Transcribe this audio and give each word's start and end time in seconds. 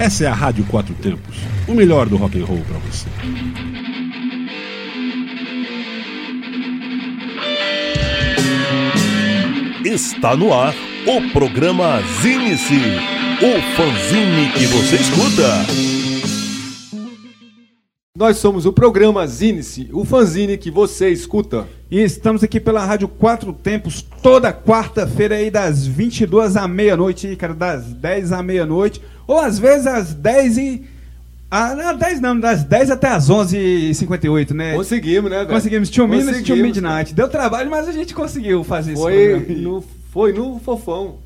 Essa 0.00 0.24
é 0.24 0.28
a 0.28 0.32
Rádio 0.32 0.64
Quatro 0.64 0.94
Tempos, 0.94 1.36
o 1.68 1.74
melhor 1.74 2.08
do 2.08 2.16
rock 2.16 2.40
and 2.40 2.46
roll 2.46 2.62
para 2.66 2.78
você. 2.78 3.06
Está 9.84 10.34
no 10.34 10.54
ar 10.54 10.74
o 11.06 11.30
programa 11.32 12.00
Zine-se, 12.22 12.80
o 13.42 13.76
fanzine 13.76 14.50
que 14.52 14.64
você 14.68 14.96
escuta. 14.96 15.89
Nós 18.20 18.36
somos 18.36 18.66
o 18.66 18.72
programa 18.74 19.26
Zine-se, 19.26 19.88
o 19.94 20.04
fanzine 20.04 20.58
que 20.58 20.70
você 20.70 21.08
escuta. 21.08 21.66
E 21.90 22.02
estamos 22.02 22.44
aqui 22.44 22.60
pela 22.60 22.84
Rádio 22.84 23.08
Quatro 23.08 23.50
Tempos, 23.50 24.02
toda 24.22 24.52
quarta-feira 24.52 25.36
aí 25.36 25.50
das 25.50 25.86
22 25.86 26.54
à 26.54 26.68
meia-noite, 26.68 27.34
cara, 27.36 27.54
das 27.54 27.86
10 27.86 28.32
à 28.32 28.42
meia-noite, 28.42 29.00
ou 29.26 29.40
às 29.40 29.58
vezes 29.58 29.86
às 29.86 30.12
10 30.12 30.58
e... 30.58 30.84
Ah, 31.50 31.74
não, 31.74 31.96
10 31.96 32.20
não, 32.20 32.38
das 32.38 32.62
10 32.62 32.90
até 32.90 33.08
as 33.08 33.30
11h58, 33.30 34.50
né? 34.50 34.74
Conseguimos, 34.74 35.30
né, 35.30 35.38
velho? 35.38 35.48
Conseguimos, 35.48 35.88
Two 35.88 36.06
Minutes 36.06 36.40
Conseguimos, 36.40 36.76
Midnight. 36.76 37.14
Deu 37.14 37.26
trabalho, 37.26 37.70
mas 37.70 37.88
a 37.88 37.92
gente 37.92 38.12
conseguiu 38.12 38.62
fazer 38.62 38.92
isso. 38.92 39.00
Foi 39.00 39.46
no, 39.48 39.82
foi 40.12 40.34
no 40.34 40.58
Fofão. 40.58 41.16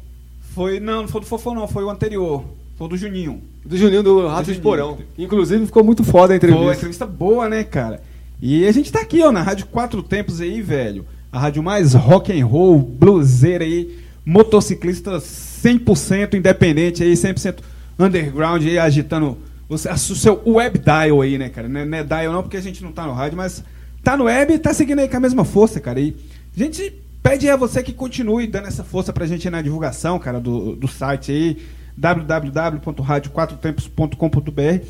Foi, 0.54 0.78
não, 0.78 1.02
não 1.02 1.08
foi 1.08 1.22
do 1.22 1.26
Fofão 1.26 1.56
não, 1.56 1.66
foi 1.66 1.82
o 1.82 1.90
anterior. 1.90 2.44
Foi 2.78 2.88
do 2.88 2.96
Juninho. 2.96 3.42
Do 3.64 3.76
Juninho 3.76 4.02
do 4.02 4.26
Rato 4.28 4.52
de. 4.52 4.60
Porão. 4.60 4.98
Inclusive 5.16 5.66
ficou 5.66 5.82
muito 5.82 6.04
foda 6.04 6.34
a 6.34 6.36
entrevista. 6.36 6.64
Foi, 6.64 6.74
entrevista 6.74 7.06
boa, 7.06 7.48
né, 7.48 7.64
cara? 7.64 8.02
E 8.40 8.66
a 8.66 8.72
gente 8.72 8.92
tá 8.92 9.00
aqui, 9.00 9.22
ó, 9.22 9.32
na 9.32 9.42
Rádio 9.42 9.66
Quatro 9.66 10.02
Tempos 10.02 10.40
aí, 10.40 10.60
velho. 10.60 11.06
A 11.32 11.38
rádio 11.38 11.62
mais 11.62 11.94
rock 11.94 12.30
and 12.30 12.44
roll, 12.44 12.78
bluseira 12.78 13.64
aí, 13.64 13.98
motociclista 14.24 15.12
100% 15.18 16.34
independente 16.34 17.02
aí, 17.02 17.14
100% 17.14 17.56
underground 17.98 18.62
aí, 18.62 18.78
agitando 18.78 19.38
o 19.68 19.78
seu 19.78 20.42
web 20.46 20.78
dial 20.78 21.22
aí, 21.22 21.38
né, 21.38 21.48
cara? 21.48 21.68
Não 21.68 21.80
é, 21.80 21.84
não 21.84 21.98
é 21.98 22.04
dial 22.04 22.32
não, 22.32 22.42
porque 22.42 22.56
a 22.56 22.62
gente 22.62 22.82
não 22.84 22.92
tá 22.92 23.06
no 23.06 23.12
rádio, 23.12 23.36
mas 23.36 23.64
tá 24.02 24.16
no 24.16 24.24
web 24.24 24.52
e 24.52 24.58
tá 24.58 24.74
seguindo 24.74 24.98
aí 24.98 25.08
com 25.08 25.16
a 25.16 25.20
mesma 25.20 25.44
força, 25.44 25.80
cara. 25.80 25.98
E 25.98 26.14
a 26.54 26.58
gente 26.58 26.92
pede 27.22 27.48
a 27.48 27.56
você 27.56 27.82
que 27.82 27.92
continue 27.92 28.46
dando 28.46 28.68
essa 28.68 28.84
força 28.84 29.12
pra 29.12 29.26
gente 29.26 29.48
aí 29.48 29.52
na 29.52 29.62
divulgação, 29.62 30.18
cara, 30.18 30.38
do, 30.38 30.76
do 30.76 30.86
site 30.86 31.32
aí, 31.32 31.56
www.radioquatrotempos.com.br. 31.96 34.84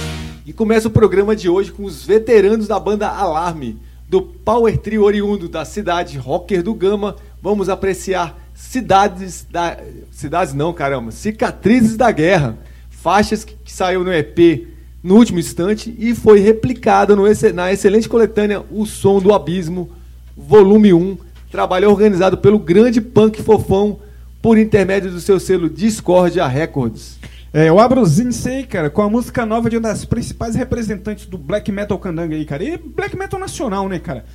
E 0.48 0.54
começa 0.54 0.88
o 0.88 0.92
programa 0.92 1.36
de 1.36 1.50
hoje 1.50 1.74
com 1.74 1.84
os 1.84 2.06
veteranos 2.06 2.70
da 2.70 2.80
banda 2.80 3.10
Alarme, 3.10 3.78
do 4.08 4.22
Power 4.22 4.78
Trio 4.78 5.04
oriundo 5.04 5.50
da 5.50 5.66
cidade 5.66 6.18
Rocker 6.18 6.64
do 6.64 6.74
Gama. 6.74 7.18
Vamos 7.42 7.68
apreciar 7.68 8.40
Cidades 8.54 9.46
da. 9.52 9.78
Cidades 10.10 10.54
não, 10.54 10.72
caramba. 10.72 11.12
Cicatrizes 11.12 11.98
da 11.98 12.10
Guerra. 12.14 12.58
Faixas 12.90 13.44
que, 13.44 13.56
que 13.56 13.74
saiu 13.74 14.06
no 14.06 14.14
EP 14.14 14.70
no 15.04 15.18
último 15.18 15.38
instante 15.38 15.94
e 16.00 16.16
foi 16.16 16.40
replicada 16.40 17.14
no 17.14 17.24
na 17.54 17.74
excelente 17.74 18.08
coletânea 18.08 18.64
O 18.72 18.86
Som 18.86 19.20
do 19.20 19.34
Abismo, 19.34 19.90
volume 20.38 20.94
1. 20.94 21.18
Trabalho 21.52 21.90
organizado 21.90 22.38
pelo 22.38 22.58
grande 22.58 23.02
punk 23.02 23.44
fofão 23.44 24.00
por 24.42 24.58
intermédio 24.58 25.12
do 25.12 25.20
seu 25.20 25.42
selo 25.42 25.70
Discordia 25.70 26.48
Records. 26.48 27.20
É, 27.54 27.70
eu 27.70 27.80
abro 27.80 28.02
o 28.02 28.06
Zinse 28.06 28.50
aí, 28.50 28.66
cara, 28.66 28.90
com 28.90 29.02
a 29.02 29.10
música 29.10 29.46
nova 29.46 29.70
de 29.70 29.78
uma 29.78 29.90
das 29.90 30.04
principais 30.04 30.54
representantes 30.56 31.26
do 31.26 31.38
black 31.38 31.72
metal 31.72 31.98
candanga 31.98 32.36
aí, 32.36 32.46
cara. 32.46 32.64
E 32.64 32.78
black 32.78 33.16
metal 33.16 33.40
nacional, 33.40 33.88
né, 33.88 34.00
cara? 34.00 34.26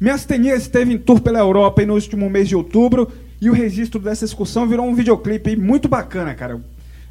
Miastenia 0.00 0.54
esteve 0.56 0.92
em 0.92 0.98
tour 0.98 1.20
pela 1.20 1.38
Europa 1.38 1.82
aí 1.82 1.86
no 1.86 1.94
último 1.94 2.28
mês 2.28 2.48
de 2.48 2.56
outubro 2.56 3.10
e 3.40 3.48
o 3.48 3.52
registro 3.52 4.00
dessa 4.00 4.24
excursão 4.24 4.66
virou 4.66 4.86
um 4.86 4.94
videoclipe 4.94 5.50
aí 5.50 5.56
muito 5.56 5.88
bacana, 5.88 6.34
cara. 6.34 6.60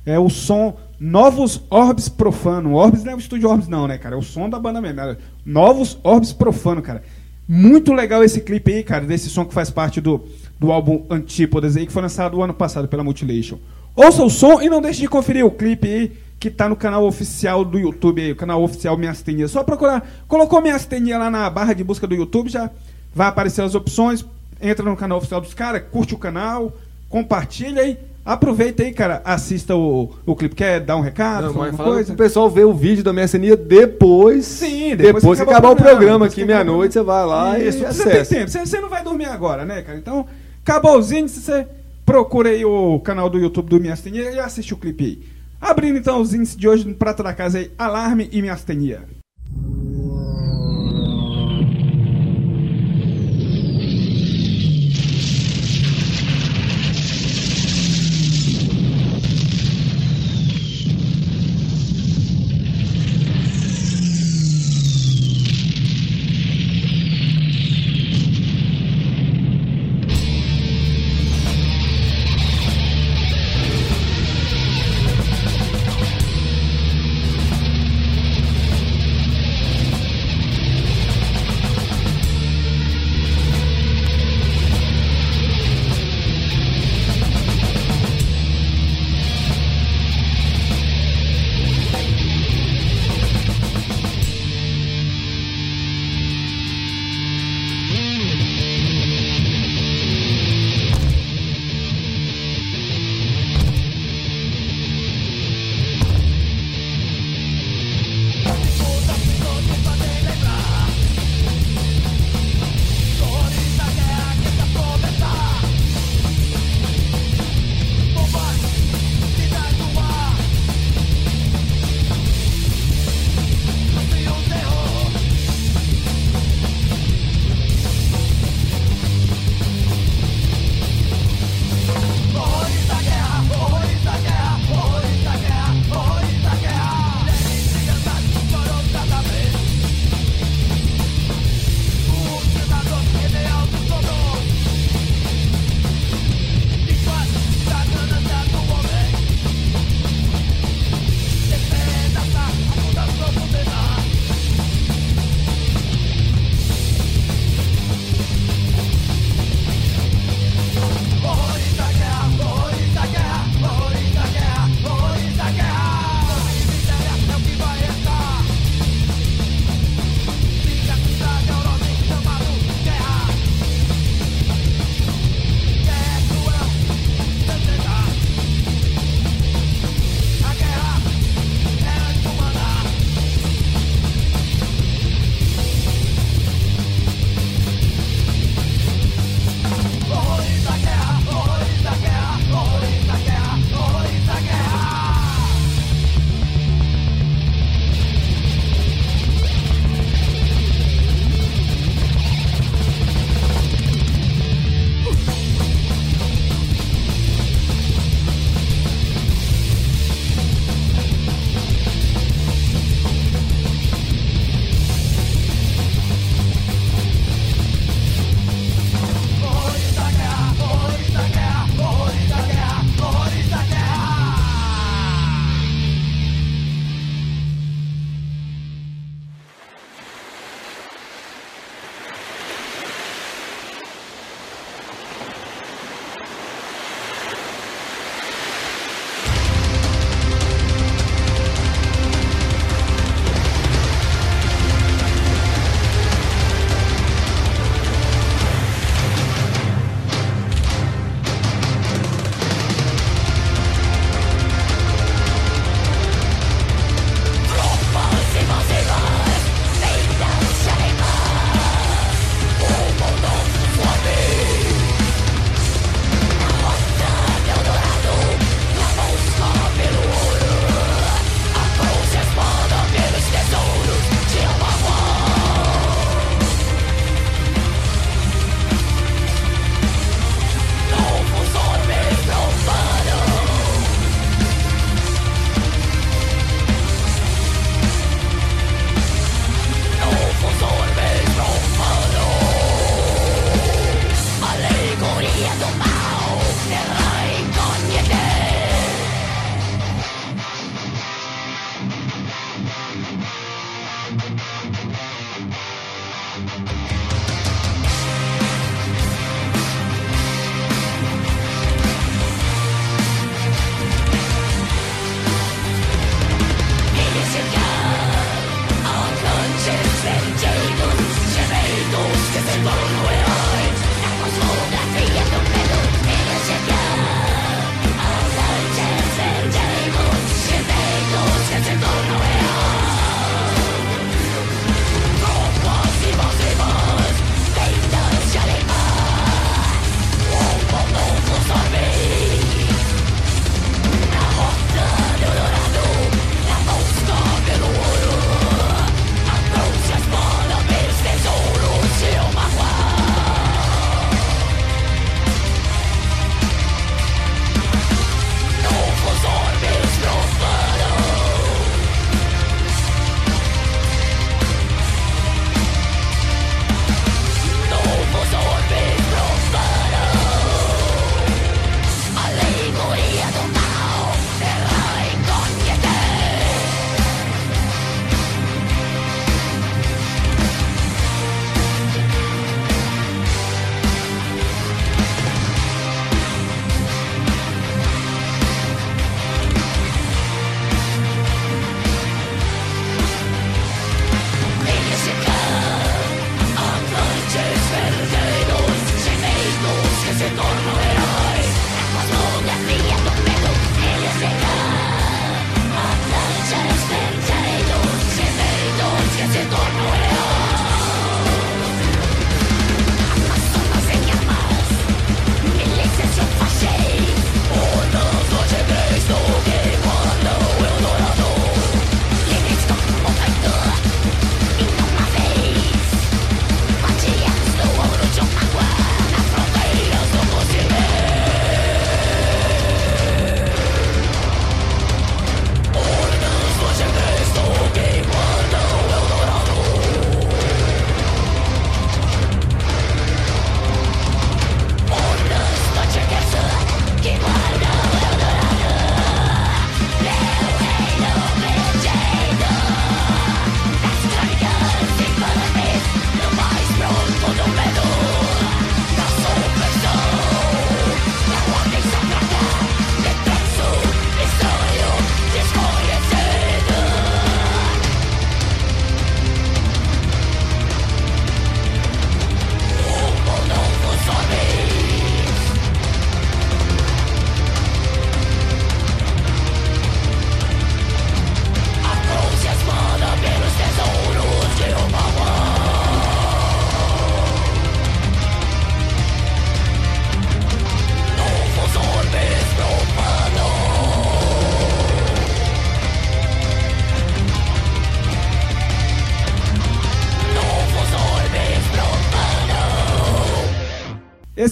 É 0.05 0.19
o 0.19 0.29
som 0.29 0.77
Novos 0.99 1.61
Orbes 1.69 2.09
Profano. 2.09 2.73
Orbes 2.73 3.03
não 3.03 3.13
é 3.13 3.15
o 3.15 3.19
estúdio 3.19 3.49
Orbes 3.49 3.67
não, 3.67 3.87
né, 3.87 3.97
cara? 3.97 4.15
É 4.15 4.17
o 4.17 4.21
som 4.21 4.49
da 4.49 4.59
banda 4.59 4.81
mesmo. 4.81 4.97
né? 4.97 5.17
Novos 5.45 5.97
Orbes 6.03 6.33
Profano, 6.33 6.81
cara. 6.81 7.03
Muito 7.47 7.93
legal 7.93 8.23
esse 8.23 8.41
clipe 8.41 8.73
aí, 8.73 8.83
cara, 8.83 9.05
desse 9.05 9.29
som 9.29 9.45
que 9.45 9.53
faz 9.53 9.69
parte 9.69 10.01
do, 10.01 10.25
do 10.59 10.71
álbum 10.71 11.05
Antípodas 11.09 11.77
aí, 11.77 11.85
que 11.85 11.93
foi 11.93 12.01
lançado 12.01 12.37
o 12.37 12.43
ano 12.43 12.53
passado 12.53 12.87
pela 12.87 13.03
Mutilation. 13.03 13.57
Ouça 13.95 14.23
o 14.23 14.29
som 14.29 14.61
e 14.61 14.69
não 14.69 14.81
deixe 14.81 15.01
de 15.01 15.07
conferir 15.07 15.45
o 15.45 15.51
clipe 15.51 15.87
aí 15.87 16.11
que 16.39 16.49
tá 16.49 16.67
no 16.67 16.75
canal 16.75 17.05
oficial 17.05 17.63
do 17.63 17.79
YouTube 17.79 18.21
aí, 18.21 18.31
o 18.33 18.35
canal 18.35 18.61
oficial 18.61 18.97
Miastenia. 18.97 19.47
Só 19.47 19.63
procurar, 19.63 20.05
colocou 20.27 20.61
Miastenia 20.61 21.17
lá 21.17 21.29
na 21.29 21.49
barra 21.49 21.73
de 21.73 21.85
busca 21.85 22.05
do 22.05 22.13
YouTube, 22.15 22.49
já 22.49 22.69
vai 23.15 23.27
aparecer 23.27 23.61
as 23.61 23.75
opções. 23.75 24.25
Entra 24.61 24.83
no 24.83 24.97
canal 24.97 25.19
oficial 25.19 25.39
dos 25.39 25.53
caras, 25.53 25.83
curte 25.89 26.13
o 26.13 26.17
canal, 26.17 26.73
compartilha 27.07 27.81
aí. 27.81 27.97
Aproveita 28.25 28.83
aí, 28.83 28.93
cara, 28.93 29.21
assista 29.23 29.75
o, 29.75 30.09
o 30.25 30.35
clipe. 30.35 30.55
Quer 30.55 30.79
dar 30.79 30.95
um 30.97 31.01
recado, 31.01 31.53
Não, 31.53 31.63
alguma 31.63 31.71
coisa? 31.71 32.07
pro 32.13 32.23
pessoal 32.23 32.49
ver 32.49 32.65
o 32.65 32.73
vídeo 32.73 33.03
da 33.03 33.13
minha 33.13 33.27
ceninha 33.27 33.55
depois. 33.55 34.45
Sim, 34.45 34.95
depois, 34.95 35.15
depois 35.15 35.39
que 35.39 35.45
que 35.45 35.51
acabar 35.51 35.69
o 35.71 35.75
programa, 35.75 36.25
aqui 36.25 36.43
o 36.43 36.47
meia-noite, 36.47 36.93
você 36.93 37.01
vai 37.01 37.25
lá 37.25 37.59
Isso, 37.59 37.77
e 37.79 37.81
você 37.85 38.03
tem 38.03 38.11
acessa. 38.13 38.35
tempo. 38.35 38.49
Você, 38.49 38.65
você 38.65 38.79
não 38.81 38.89
vai 38.89 39.03
dormir 39.03 39.25
agora, 39.25 39.65
né, 39.65 39.81
cara? 39.81 39.97
Então, 39.97 40.25
acabou 40.61 40.99
índices, 40.99 41.43
você 41.43 41.67
procura 42.05 42.49
aí 42.49 42.65
o 42.65 42.99
canal 42.99 43.29
do 43.29 43.39
YouTube 43.39 43.69
do 43.69 43.79
Miastenia 43.79 44.31
e 44.31 44.39
assiste 44.39 44.73
o 44.73 44.77
clipe 44.77 45.03
aí. 45.03 45.23
Abrindo 45.59 45.97
então 45.97 46.19
os 46.19 46.33
índices 46.33 46.57
de 46.57 46.67
hoje 46.67 46.85
da 47.23 47.33
Casa 47.33 47.59
aí, 47.59 47.71
Alarme 47.77 48.29
e 48.31 48.41
Miastenia. 48.41 49.22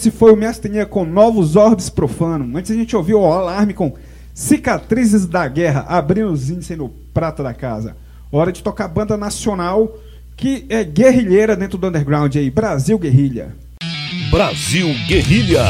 Esse 0.01 0.10
foi 0.10 0.34
o 0.34 0.36
Mestrinha 0.36 0.84
com 0.84 1.05
Novos 1.05 1.55
Orbes 1.55 1.88
Profano. 1.88 2.58
Antes 2.58 2.72
a 2.72 2.74
gente 2.74 2.96
ouviu 2.96 3.20
o 3.20 3.31
alarme 3.31 3.72
com 3.72 3.93
Cicatrizes 4.34 5.27
da 5.27 5.48
Guerra, 5.48 5.86
abrindo 5.88 6.31
os 6.31 6.50
índices 6.50 6.75
no 6.75 6.89
prato 7.13 7.43
da 7.43 7.53
casa. 7.53 7.96
Hora 8.31 8.51
de 8.51 8.63
tocar 8.63 8.88
banda 8.88 9.15
nacional 9.15 9.96
que 10.36 10.65
é 10.70 10.84
guerrilheira 10.84 11.55
dentro 11.55 11.77
do 11.77 11.86
underground 11.86 12.36
aí, 12.36 12.50
Brasil 12.50 12.98
Guerrilha. 12.98 13.55
Brasil 14.31 14.88
Guerrilha. 15.08 15.65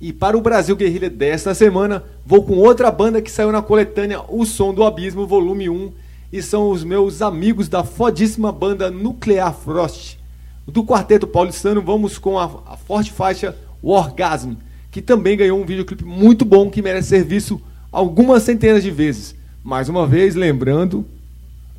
E 0.00 0.12
para 0.12 0.38
o 0.38 0.40
Brasil 0.40 0.76
Guerrilha 0.76 1.10
desta 1.10 1.52
semana, 1.52 2.04
vou 2.24 2.44
com 2.44 2.54
outra 2.58 2.88
banda 2.92 3.20
que 3.20 3.32
saiu 3.32 3.50
na 3.50 3.62
coletânea 3.62 4.20
O 4.28 4.46
Som 4.46 4.72
do 4.72 4.84
Abismo, 4.84 5.26
volume 5.26 5.68
1, 5.68 5.92
e 6.32 6.40
são 6.40 6.70
os 6.70 6.84
meus 6.84 7.20
amigos 7.20 7.68
da 7.68 7.82
fodíssima 7.82 8.52
banda 8.52 8.92
Nuclear 8.92 9.52
Frost. 9.52 10.15
Do 10.66 10.84
quarteto 10.84 11.26
paulistano, 11.26 11.80
vamos 11.80 12.18
com 12.18 12.38
a, 12.38 12.44
a 12.66 12.76
forte 12.76 13.12
faixa 13.12 13.56
Orgasm, 13.82 14.54
que 14.90 15.00
também 15.00 15.36
ganhou 15.36 15.60
um 15.60 15.64
videoclipe 15.64 16.04
muito 16.04 16.44
bom 16.44 16.68
que 16.68 16.82
merece 16.82 17.08
ser 17.10 17.24
visto 17.24 17.60
algumas 17.92 18.42
centenas 18.42 18.82
de 18.82 18.90
vezes. 18.90 19.34
Mais 19.62 19.88
uma 19.88 20.06
vez, 20.06 20.34
lembrando, 20.34 21.04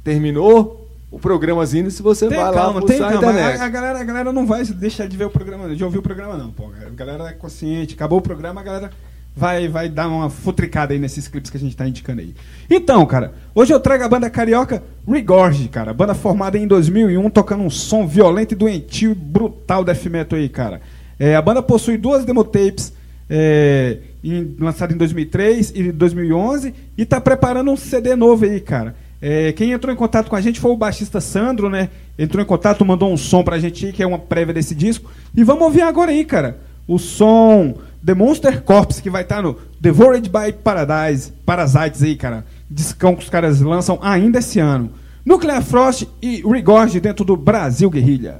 terminou 0.03 0.87
o 1.09 1.19
programazinho, 1.19 1.89
se 1.89 2.01
você 2.01 2.27
Tem 2.27 2.37
vai 2.37 2.53
calma, 2.53 2.79
lá 2.79 2.85
tem 2.85 2.99
calma. 2.99 3.31
A, 3.31 3.65
a 3.65 3.69
galera, 3.69 3.99
a 3.99 4.03
galera 4.03 4.33
não 4.33 4.45
vai 4.45 4.63
deixar 4.63 5.07
de 5.07 5.15
ver 5.15 5.25
o 5.25 5.29
programa, 5.29 5.73
de 5.73 5.83
ouvir 5.83 5.97
o 5.97 6.01
programa, 6.01 6.37
não, 6.37 6.51
pô. 6.51 6.69
A 6.85 6.89
galera 6.89 7.29
é 7.29 7.33
consciente. 7.33 7.93
Acabou 7.93 8.19
o 8.19 8.21
programa, 8.21 8.61
a 8.61 8.63
galera 8.63 8.91
vai, 9.37 9.67
vai 9.67 9.87
dar 9.87 10.07
uma 10.07 10.31
futricada 10.31 10.93
aí 10.93 10.99
nesses 10.99 11.27
clipes 11.27 11.51
que 11.51 11.57
a 11.57 11.59
gente 11.59 11.77
tá 11.77 11.87
indicando 11.87 12.21
aí. 12.21 12.33
Então, 12.67 13.05
cara, 13.05 13.35
hoje 13.53 13.71
eu 13.71 13.79
trago 13.79 14.03
a 14.03 14.09
banda 14.09 14.29
carioca 14.31 14.81
Regorge, 15.07 15.67
cara. 15.67 15.93
Banda 15.93 16.15
formada 16.15 16.57
em 16.57 16.65
2001, 16.65 17.29
tocando 17.29 17.63
um 17.63 17.69
som 17.69 18.07
violento 18.07 18.55
e 18.55 18.57
doentio 18.57 19.13
brutal 19.13 19.83
death 19.83 20.05
metal 20.07 20.39
aí, 20.39 20.49
cara. 20.49 20.81
É, 21.19 21.35
a 21.35 21.41
banda 21.41 21.61
possui 21.61 21.97
duas 21.97 22.25
demotapes 22.25 22.91
é, 23.29 23.99
em, 24.23 24.55
lançadas 24.59 24.95
em 24.95 24.97
2003 24.97 25.71
e 25.75 25.91
2011 25.91 26.73
e 26.97 27.05
tá 27.05 27.21
preparando 27.21 27.69
um 27.69 27.77
CD 27.77 28.15
novo 28.15 28.43
aí, 28.45 28.59
cara. 28.59 28.95
É, 29.21 29.51
quem 29.51 29.71
entrou 29.71 29.93
em 29.93 29.97
contato 29.97 30.29
com 30.29 30.35
a 30.35 30.41
gente 30.41 30.59
foi 30.59 30.71
o 30.71 30.77
baixista 30.77 31.21
Sandro, 31.21 31.69
né? 31.69 31.89
Entrou 32.17 32.41
em 32.41 32.45
contato, 32.45 32.83
mandou 32.83 33.11
um 33.13 33.17
som 33.17 33.43
pra 33.43 33.59
gente 33.59 33.91
que 33.91 34.01
é 34.01 34.07
uma 34.07 34.19
prévia 34.19 34.53
desse 34.53 34.73
disco. 34.73 35.11
E 35.35 35.43
vamos 35.43 35.63
ouvir 35.63 35.81
agora 35.81 36.09
aí, 36.09 36.25
cara. 36.25 36.59
O 36.87 36.97
som 36.97 37.75
The 38.05 38.13
Monster 38.13 38.61
Corpse, 38.63 39.01
que 39.01 39.09
vai 39.09 39.23
estar 39.23 39.41
no 39.41 39.57
Devoured 39.79 40.29
by 40.29 40.53
Paradise, 40.63 41.31
Parasites 41.45 42.03
aí, 42.03 42.15
cara. 42.15 42.45
Discão 42.69 43.15
que 43.15 43.23
os 43.23 43.29
caras 43.29 43.61
lançam 43.61 43.99
ainda 44.01 44.39
esse 44.39 44.59
ano. 44.59 44.91
Nuclear 45.25 45.61
Frost 45.61 46.07
e 46.21 46.41
Regorge 46.41 46.99
dentro 46.99 47.25
do 47.25 47.35
Brasil 47.35 47.89
Guerrilha. 47.89 48.39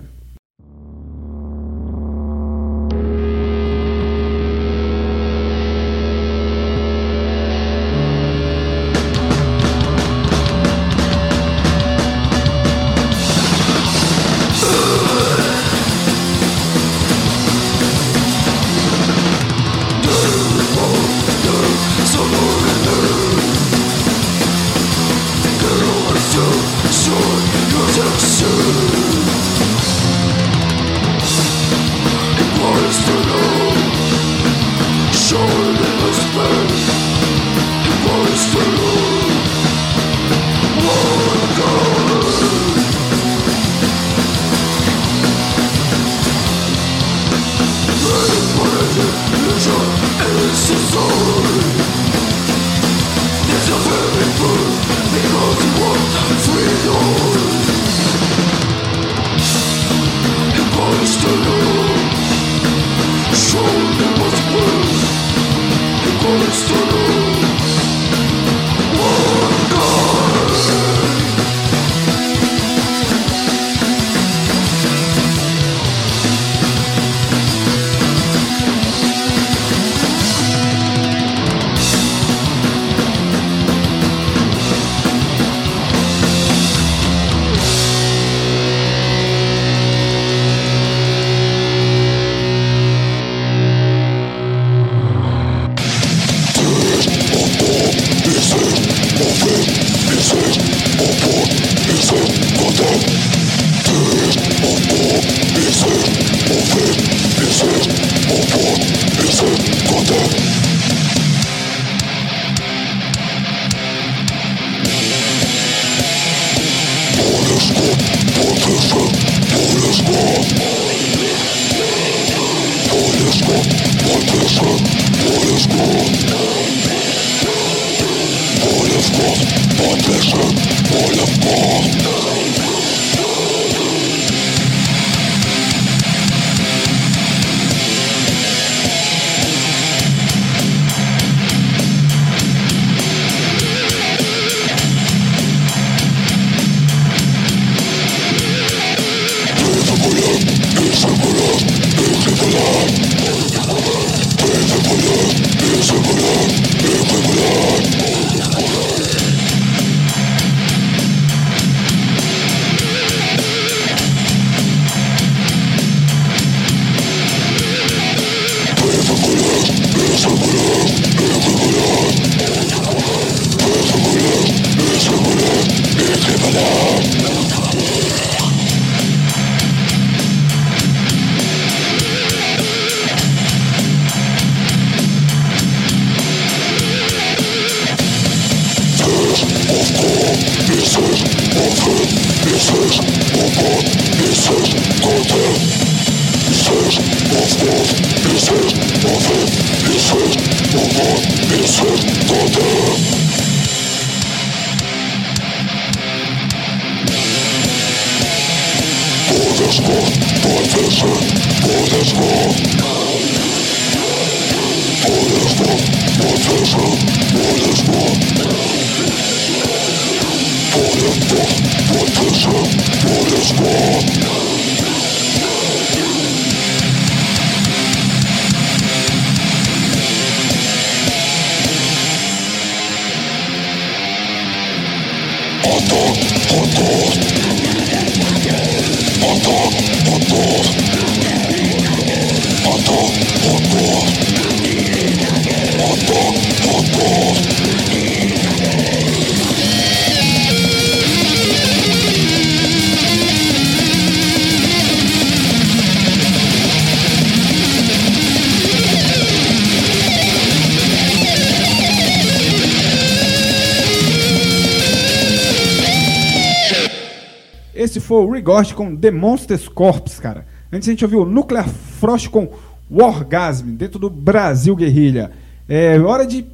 Rigord 268.47 268.75
com 268.75 268.95
The 268.95 269.12
Monsters 269.12 269.67
Corps, 269.67 270.21
cara. 270.21 270.45
Antes 270.71 270.88
a 270.88 270.91
gente 270.91 271.03
ouviu 271.03 271.23
o 271.23 271.25
Nuclear 271.25 271.67
Frost 271.67 272.29
com 272.29 272.49
Wargasm, 272.89 273.75
dentro 273.75 273.99
do 273.99 274.10
Brasil 274.10 274.73
Guerrilha. 274.73 275.31
É 275.67 275.99
hora 275.99 276.25
de 276.25 276.45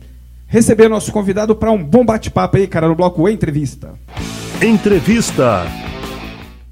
receber 0.47 0.89
nosso 0.89 1.11
convidado 1.11 1.55
para 1.55 1.71
um 1.71 1.83
bom 1.83 2.03
bate-papo 2.03 2.57
aí, 2.57 2.65
cara, 2.65 2.87
no 2.87 2.95
bloco 2.95 3.29
Entrevista. 3.29 3.93
Entrevista. 4.59 5.67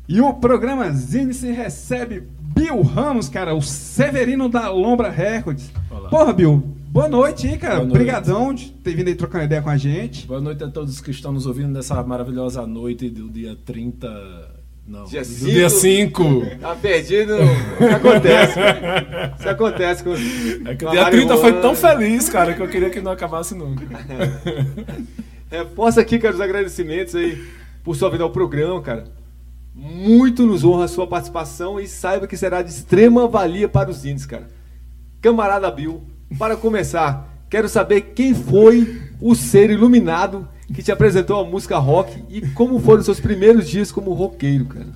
E 0.10 0.20
o 0.20 0.34
programa 0.34 0.90
Zine 0.92 1.36
se 1.36 1.52
recebe 1.52 2.24
Bill 2.40 2.82
Ramos, 2.82 3.30
cara, 3.30 3.54
o 3.54 3.62
Severino 3.62 4.50
da 4.50 4.72
Lombra 4.72 5.12
Records. 5.12 5.72
Olá. 5.92 6.10
Porra, 6.10 6.34
Bill, 6.34 6.64
boa 6.90 7.08
noite 7.08 7.48
aí, 7.48 7.60
cara. 7.60 7.84
Obrigadão 7.84 8.56
de 8.56 8.72
ter 8.72 8.96
vindo 8.96 9.08
aí 9.08 9.16
trocando 9.16 9.46
ideia 9.46 9.62
com 9.62 9.70
a 9.70 9.78
gente. 9.78 10.26
Boa 10.26 10.42
noite 10.42 10.64
a 10.64 10.68
todos 10.68 11.00
que 11.00 11.12
estão 11.12 11.32
nos 11.32 11.46
ouvindo 11.46 11.70
nessa 11.70 12.02
maravilhosa 12.02 12.66
noite 12.66 13.08
do 13.08 13.30
dia 13.30 13.56
30. 13.64 14.51
Não, 14.92 15.06
Dia 15.06 15.22
do 15.22 15.26
cinco. 15.26 15.50
dia 15.50 15.70
5. 15.70 16.46
Tá 16.60 16.76
perdido. 16.76 17.34
Isso 17.36 17.96
acontece. 17.96 18.54
cara. 18.56 19.36
Isso 19.40 19.50
acontece 19.50 20.04
com. 20.04 20.14
É 20.70 20.76
que 20.76 20.86
o 20.86 20.92
dia 20.92 21.10
30 21.10 21.38
foi 21.38 21.62
tão 21.62 21.74
feliz, 21.74 22.28
cara, 22.28 22.54
que 22.54 22.62
eu 22.62 22.68
queria 22.68 22.90
que 22.90 23.00
não 23.00 23.14
acabasse 23.14 23.56
nunca. 23.56 23.86
Reforça 25.50 26.02
aqui, 26.02 26.20
cara, 26.20 26.34
os 26.36 26.42
agradecimentos 26.42 27.16
aí 27.16 27.42
por 27.86 27.96
sua 27.96 28.10
vinda 28.10 28.24
ao 28.26 28.32
programa, 28.32 28.82
cara. 28.82 29.06
Muito 29.74 30.46
nos 30.46 30.62
honra 30.66 30.84
a 30.84 30.90
sua 30.90 31.08
participação 31.08 31.80
e 31.80 31.88
saiba 31.88 32.28
que 32.28 32.36
será 32.36 32.62
de 32.62 32.70
extrema 32.70 33.30
valia 33.30 33.70
para 33.70 33.90
os 33.90 34.04
índios, 34.06 34.26
cara. 34.26 34.48
Camarada 35.22 35.72
Bill, 35.72 36.04
para 36.38 36.58
começar, 36.58 37.30
quero 37.50 37.70
saber 37.70 38.02
quem 38.14 38.36
foi 38.36 39.02
o 39.22 39.36
ser 39.36 39.70
iluminado 39.70 40.48
que 40.74 40.82
te 40.82 40.92
apresentou 40.92 41.40
a 41.40 41.46
música 41.46 41.78
rock 41.78 42.24
e 42.30 42.42
como 42.50 42.80
foram 42.80 43.00
os 43.00 43.06
seus 43.06 43.20
primeiros 43.20 43.70
dias 43.70 43.92
como 43.92 44.14
roqueiro, 44.14 44.66
cara. 44.66 44.88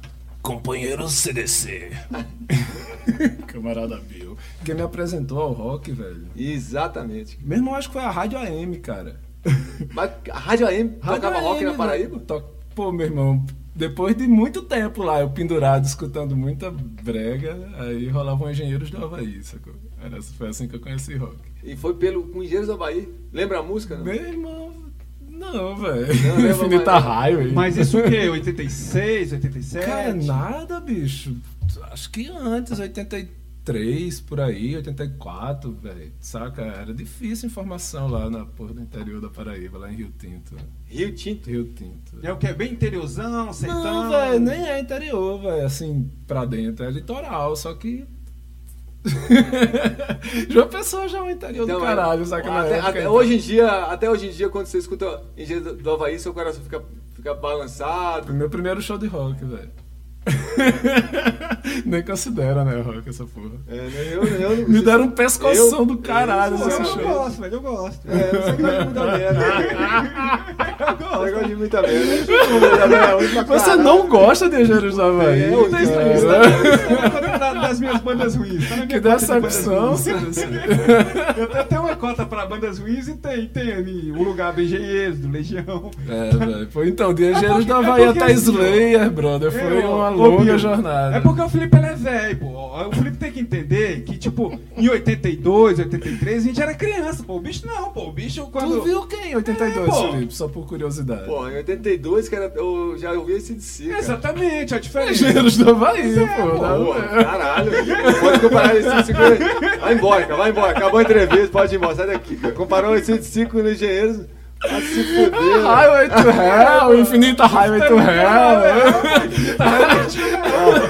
Companheiro 0.41 1.07
CDC. 1.07 1.91
Camarada 3.47 3.99
Bill. 3.99 4.37
Quem 4.63 4.75
me 4.75 4.81
apresentou 4.81 5.39
ao 5.39 5.51
rock, 5.53 5.91
velho. 5.91 6.27
Exatamente. 6.35 7.37
Meu 7.41 7.57
irmão, 7.57 7.75
acho 7.75 7.87
que 7.89 7.93
foi 7.93 8.03
a 8.03 8.09
Rádio 8.11 8.37
AM, 8.37 8.77
cara. 8.79 9.19
Mas 9.93 10.11
a 10.31 10.39
Rádio 10.39 10.67
AM 10.67 10.89
tocava 10.89 11.39
rock 11.39 11.63
na 11.63 11.69
AM, 11.71 11.77
Paraíba? 11.77 12.19
To- 12.19 12.43
Pô, 12.73 12.91
meu 12.91 13.05
irmão, 13.05 13.45
depois 13.75 14.15
de 14.17 14.27
muito 14.27 14.61
tempo 14.63 15.01
lá, 15.03 15.21
eu 15.21 15.29
pendurado, 15.29 15.85
escutando 15.85 16.35
muita 16.35 16.69
brega, 16.71 17.69
aí 17.79 18.09
rolavam 18.09 18.49
engenheiros 18.51 18.89
do 18.89 19.03
Havaí, 19.03 19.41
sacou? 19.43 19.73
Era, 20.05 20.21
foi 20.21 20.49
assim 20.49 20.67
que 20.67 20.75
eu 20.75 20.79
conheci 20.79 21.15
rock. 21.15 21.35
E 21.63 21.75
foi 21.75 21.93
pelo 21.95 22.23
com 22.27 22.39
Engenheiros 22.43 22.67
do 22.67 22.73
Havaí. 22.73 23.07
Lembra 23.33 23.59
a 23.59 23.63
música? 23.63 23.97
Não? 23.97 24.03
Meu 24.05 24.15
irmão, 24.15 24.73
não, 25.27 25.75
velho. 25.77 26.13
Infinita 26.51 26.91
mais- 26.93 27.03
Highway. 27.05 27.51
Mas 27.51 27.77
isso 27.77 27.99
o 27.99 28.03
quê? 28.03 28.29
86, 28.29 29.33
87? 29.33 29.85
Cara, 29.85 30.13
nada, 30.13 30.79
bicho. 30.79 31.35
Acho 31.91 32.09
que 32.11 32.27
antes, 32.29 32.79
83, 32.79 34.19
por 34.21 34.39
aí, 34.39 34.75
84, 34.75 35.71
velho. 35.73 36.11
Saca? 36.19 36.61
Era 36.61 36.93
difícil 36.93 37.47
informação 37.47 38.07
lá 38.07 38.29
na 38.29 38.45
porra 38.45 38.73
do 38.75 38.81
interior 38.81 39.19
da 39.19 39.29
Paraíba, 39.29 39.77
lá 39.79 39.91
em 39.91 39.95
Rio 39.95 40.13
Tinto. 40.17 40.55
Rio 40.85 41.11
Tinto. 41.13 41.49
Rio 41.49 41.65
Tinto. 41.73 42.19
É 42.21 42.31
o 42.31 42.37
que? 42.37 42.51
Bem 42.53 42.71
interiorzão, 42.73 43.51
sertão? 43.51 43.83
Não, 43.83 44.09
velho, 44.11 44.39
nem 44.39 44.67
é 44.67 44.79
interior, 44.79 45.41
velho, 45.41 45.65
assim, 45.65 46.09
pra 46.27 46.45
dentro. 46.45 46.85
É 46.85 46.91
litoral, 46.91 47.55
só 47.55 47.73
que. 47.73 48.05
João 50.49 50.67
Pessoa 50.67 51.07
já 51.07 51.19
é 51.19 51.21
um 51.21 51.29
interior 51.29 51.63
Então, 51.65 51.79
do 51.79 51.85
caralho, 51.85 52.25
saca? 52.25 52.49
Na 52.49 52.61
até, 52.61 52.73
época, 52.73 52.89
até 52.89 52.99
então. 53.01 53.11
hoje 53.13 53.35
em 53.35 53.37
dia, 53.37 53.67
até 53.85 54.09
hoje 54.09 54.27
em 54.27 54.31
dia, 54.31 54.49
quando 54.49 54.65
você 54.67 54.77
escuta 54.77 55.21
Engenheiros 55.37 55.77
do- 55.77 55.91
Havaí, 55.91 56.17
seu 56.19 56.33
coração 56.33 56.61
fica, 56.63 56.81
fica 57.15 57.33
balançado. 57.33 58.33
Meu 58.33 58.49
primeiro 58.49 58.81
show 58.81 58.97
de 58.97 59.07
rock, 59.07 59.43
velho. 59.45 59.69
Nem 61.85 62.01
considera, 62.01 62.63
né, 62.65 62.81
rock, 62.81 63.07
essa 63.07 63.25
porra. 63.25 63.51
É, 63.67 63.75
né, 63.75 64.09
eu, 64.13 64.23
eu, 64.23 64.67
Me 64.67 64.81
deram 64.81 65.03
um 65.03 65.11
pescoção 65.11 65.79
eu- 65.79 65.85
do 65.85 65.97
caralho 65.99 66.55
eu- 66.57 66.65
nesse 66.65 66.79
eu 66.79 66.85
show. 66.85 66.97
gosto, 67.03 67.41
velho, 67.41 67.53
eu 67.55 67.61
gosto. 67.61 68.07
É, 68.09 68.29
eu 68.49 68.55
que 68.55 68.61
vai 68.61 68.77
de 68.79 68.85
muita 68.85 69.05
merda. 69.05 69.39
Eu 71.25 71.31
gosto 71.31 71.47
de 71.47 71.55
muita 71.55 71.81
merda. 71.83 71.95
É 73.39 73.43
Você 73.43 73.75
não 73.75 74.07
gosta 74.07 74.49
de 74.49 74.61
Engenheiros 74.61 74.95
do 74.95 75.01
Havaí? 75.03 75.43
É, 75.43 75.53
eu 75.53 75.69
tenho 75.69 75.83
isso, 75.83 76.25
Tá- 77.35 77.39
tá 77.39 77.53
das 77.53 77.75
das 77.75 77.79
minhas 77.79 78.01
bandas 78.01 78.35
ruins. 78.35 78.63
Tá 78.69 78.75
na 78.77 78.85
minha 78.85 78.87
Que 78.87 78.99
decepção, 78.99 79.87
ruins. 79.89 79.99
CDC. 80.01 80.45
Eu 81.37 81.47
tenho 81.47 81.61
até 81.61 81.79
uma 81.79 81.95
cota 81.95 82.25
pra 82.25 82.45
bandas 82.45 82.79
ruins 82.79 83.07
e 83.07 83.13
tem, 83.15 83.47
tem 83.47 83.71
ali 83.73 84.11
o 84.11 84.23
lugar 84.23 84.53
do 84.53 84.61
Engenheiros, 84.61 85.19
do 85.19 85.29
Legião. 85.29 85.91
É, 86.07 86.29
velho. 86.37 86.67
Foi 86.71 86.87
então, 86.87 87.13
de 87.13 87.23
Engenheiros 87.23 87.65
porque- 87.65 87.69
da 87.69 87.75
é 87.75 87.77
Havaí 87.91 88.05
porque 88.05 88.19
até 88.23 88.31
assim, 88.33 88.51
Slayer, 88.51 89.11
brother. 89.11 89.51
Foi 89.51 89.81
É, 89.81 89.85
uma 89.85 90.09
longa 90.09 90.57
jornada. 90.57 91.17
É 91.17 91.19
porque 91.19 91.41
o 91.41 91.49
Felipe 91.49 91.75
ele 91.77 91.85
é 91.87 91.95
velho, 91.95 92.37
pô. 92.37 92.65
O 92.87 92.91
Felipe 92.93 93.17
tem 93.17 93.31
que 93.31 93.39
entender 93.39 94.01
que, 94.03 94.17
tipo, 94.17 94.57
em 94.77 94.89
82, 94.89 95.79
83, 95.79 96.43
a 96.43 96.47
gente 96.47 96.61
era 96.61 96.73
criança, 96.73 97.23
pô. 97.23 97.35
O 97.37 97.39
bicho 97.41 97.65
não, 97.65 97.89
pô. 97.91 98.07
O 98.07 98.11
bicho 98.11 98.45
quando. 98.51 98.75
Tu 98.79 98.81
viu 98.83 99.07
quem 99.07 99.31
em 99.31 99.35
82, 99.35 99.87
É, 99.87 99.91
pô. 99.91 100.11
Felipe? 100.11 100.33
Só 100.33 100.47
por 100.47 100.65
curiosidade. 100.67 101.25
Pô, 101.25 101.47
em 101.49 101.55
82, 101.57 102.29
cara, 102.29 102.51
eu 102.55 102.95
já 102.97 103.11
ouvi 103.13 103.33
esse 103.33 103.53
de 103.53 103.63
si. 103.63 103.89
Exatamente, 103.89 104.73
a 104.75 104.79
diferença. 104.79 105.11
Engenheiros 105.11 105.57
da 105.57 105.71
Havaí, 105.71 106.19
É, 106.19 106.27
pô. 106.27 106.49
pô. 106.51 106.93
Caralho. 107.25 107.71
Pode 108.19 108.39
comparar 108.39 108.75
esse 108.75 109.03
cinco. 109.05 109.19
Vai 109.81 109.93
embora, 109.93 110.21
cara, 110.23 110.35
vai 110.35 110.49
embora. 110.51 110.71
Acabou 110.71 110.99
a 110.99 111.03
entrevista, 111.03 111.47
pode 111.47 111.73
ir 111.73 111.77
embora, 111.77 111.95
sai 111.95 112.07
daqui, 112.07 112.35
cara. 112.35 112.53
Comparou 112.53 112.95
esse 112.95 113.21
cinco 113.23 113.57
no 113.61 113.69
engenheiros. 113.71 114.21
Ah, 114.63 114.79
se 114.79 115.03
fuder. 115.03 115.61
Highway 115.63 116.09
to 116.09 116.29
Hell, 116.89 116.99
Infinita 116.99 117.45
Highway 117.45 117.79
to 117.87 117.95
Hell. 117.99 118.61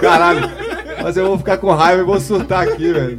Caralho. 0.02 0.50
Mas 1.04 1.18
eu 1.18 1.28
vou 1.28 1.38
ficar 1.38 1.58
com 1.58 1.72
raiva 1.74 2.02
e 2.02 2.06
vou 2.06 2.20
surtar 2.20 2.68
aqui, 2.68 2.92
velho. 2.92 3.18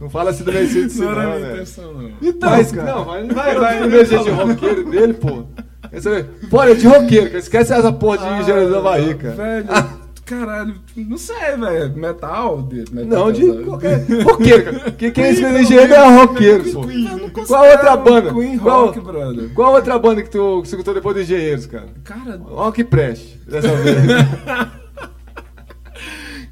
Não 0.00 0.10
fala 0.10 0.30
assim 0.30 0.42
do 0.44 0.52
Mercedes, 0.52 0.96
Não 0.98 1.06
não, 1.06 1.12
era 1.12 1.26
minha 1.28 1.38
velho. 1.38 1.52
intenção, 1.54 1.92
não. 1.94 2.10
Então, 2.20 2.50
Mas, 2.50 2.72
cara. 2.72 2.92
não, 2.92 3.04
mas 3.04 3.26
vai, 3.28 3.54
vai, 3.54 3.78
vai. 3.78 3.88
meu 3.88 4.04
jeito 4.04 4.24
de 4.24 4.30
roqueiro 4.30 4.90
dele, 4.90 5.14
pô. 5.14 5.44
Esse- 5.92 6.24
Pô, 6.50 6.62
é 6.62 6.74
de 6.74 6.86
roqueiro. 6.88 7.36
Esquece 7.38 7.72
essa 7.72 7.92
porra 7.92 8.18
de 8.18 8.42
engenheiro 8.42 8.70
da 8.72 8.80
Bahia, 8.80 9.14
cara. 9.14 9.34
Velho, 9.34 9.66
caralho, 10.24 10.74
não 10.96 11.18
sei, 11.18 11.56
velho. 11.56 11.96
Metal? 11.96 12.62
De, 12.62 12.84
metal 12.92 13.26
Não, 13.26 13.32
de 13.32 13.64
qualquer. 13.64 14.04
Roqueiro. 14.22 14.92
Que, 14.92 15.10
quem 15.12 15.24
é 15.24 15.30
esse 15.30 15.44
engenheiro 15.44 15.92
é 15.94 16.16
roqueiro, 16.18 16.64
pô. 16.72 16.86
Não 16.86 17.30
Qual 17.30 17.68
outra 17.70 17.96
banda? 17.96 18.32
Queen 18.32 18.58
Qual- 18.58 18.86
Rock, 18.86 19.00
brother. 19.00 19.52
Qual 19.54 19.72
outra 19.74 19.98
banda 19.98 20.22
que 20.22 20.30
tu 20.30 20.62
escutou 20.64 20.94
depois 20.94 21.14
do 21.16 21.22
Engenheiros, 21.22 21.66
cara? 21.66 21.88
Cara, 22.04 22.40
que 22.72 22.84
preste, 22.84 23.38
dessa 23.46 23.74
vez. 23.76 23.96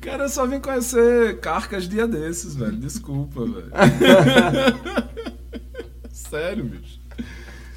cara, 0.00 0.24
eu 0.24 0.28
só 0.28 0.46
vim 0.46 0.61
conhecer 0.61 1.38
Carcas 1.40 1.88
dia 1.88 2.06
desses, 2.06 2.54
velho. 2.54 2.76
Desculpa, 2.76 3.40
velho. 3.44 3.70
Sério, 6.11 6.64
bicho. 6.64 7.00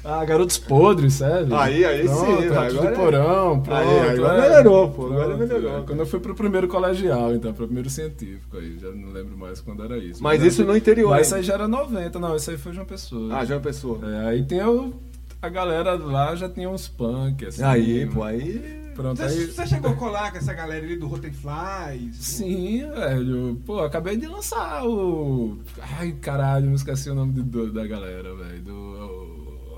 Ah, 0.04 0.24
Garotos 0.24 0.58
Podres, 0.58 1.14
sério. 1.14 1.54
Aí, 1.56 1.84
aí 1.84 2.06
sim, 2.06 2.14
Pronto, 2.14 2.52
Ratos 2.52 2.76
agora- 2.78 2.90
do 2.90 2.96
Porão, 2.96 3.60
pronto. 3.60 3.72
Aí, 3.78 4.00
agora 4.10 4.38
é. 4.38 4.40
melhorou, 4.48 4.90
pô, 4.90 5.06
agora 5.06 5.24
Pronto, 5.36 5.38
melhorou. 5.38 5.78
é. 5.78 5.82
Quando 5.82 6.00
eu 6.00 6.06
fui 6.06 6.20
pro 6.20 6.34
primeiro 6.34 6.68
colegial, 6.68 7.34
então, 7.34 7.52
pro 7.54 7.64
primeiro 7.66 7.88
científico 7.88 8.58
aí, 8.58 8.78
já 8.78 8.90
não 8.90 9.08
lembro 9.12 9.36
mais 9.36 9.60
quando 9.60 9.82
era 9.82 9.96
isso. 9.96 10.22
Mas 10.22 10.42
isso 10.42 10.62
no 10.64 10.76
interior, 10.76 11.10
Mas 11.10 11.26
isso 11.28 11.36
aí 11.36 11.42
já 11.42 11.54
era 11.54 11.66
90, 11.66 12.18
não, 12.18 12.36
isso 12.36 12.50
aí 12.50 12.58
foi 12.58 12.72
João 12.74 12.86
Pessoa. 12.86 13.34
Ah, 13.34 13.44
João 13.46 13.60
Pessoa. 13.60 13.98
É, 14.02 14.28
aí 14.28 14.42
tem 14.44 14.62
o, 14.62 14.92
a 15.40 15.48
galera 15.48 15.94
lá 15.94 16.34
já 16.36 16.48
tinha 16.50 16.68
uns 16.68 16.86
punk, 16.86 17.46
assim. 17.46 17.62
Aí, 17.62 18.06
pô, 18.06 18.22
aí. 18.22 18.84
Pronto, 18.94 19.16
Você, 19.16 19.24
aí... 19.24 19.46
você 19.46 19.66
chegou 19.66 19.90
a 19.90 19.94
colar 19.96 20.30
com 20.30 20.38
essa 20.38 20.52
galera 20.54 20.84
ali 20.84 20.94
do 20.96 21.08
Rotten 21.08 21.32
Flies? 21.32 22.14
Sim, 22.16 22.88
velho. 22.94 23.60
Pô, 23.66 23.80
acabei 23.80 24.16
de 24.16 24.28
lançar 24.28 24.86
o. 24.86 25.58
Ai, 25.98 26.12
caralho, 26.12 26.66
não 26.66 26.74
esqueci 26.76 27.10
o 27.10 27.14
nome 27.14 27.32
do- 27.42 27.72
da 27.72 27.84
galera, 27.88 28.32
velho. 28.36 28.62
Do. 28.62 29.33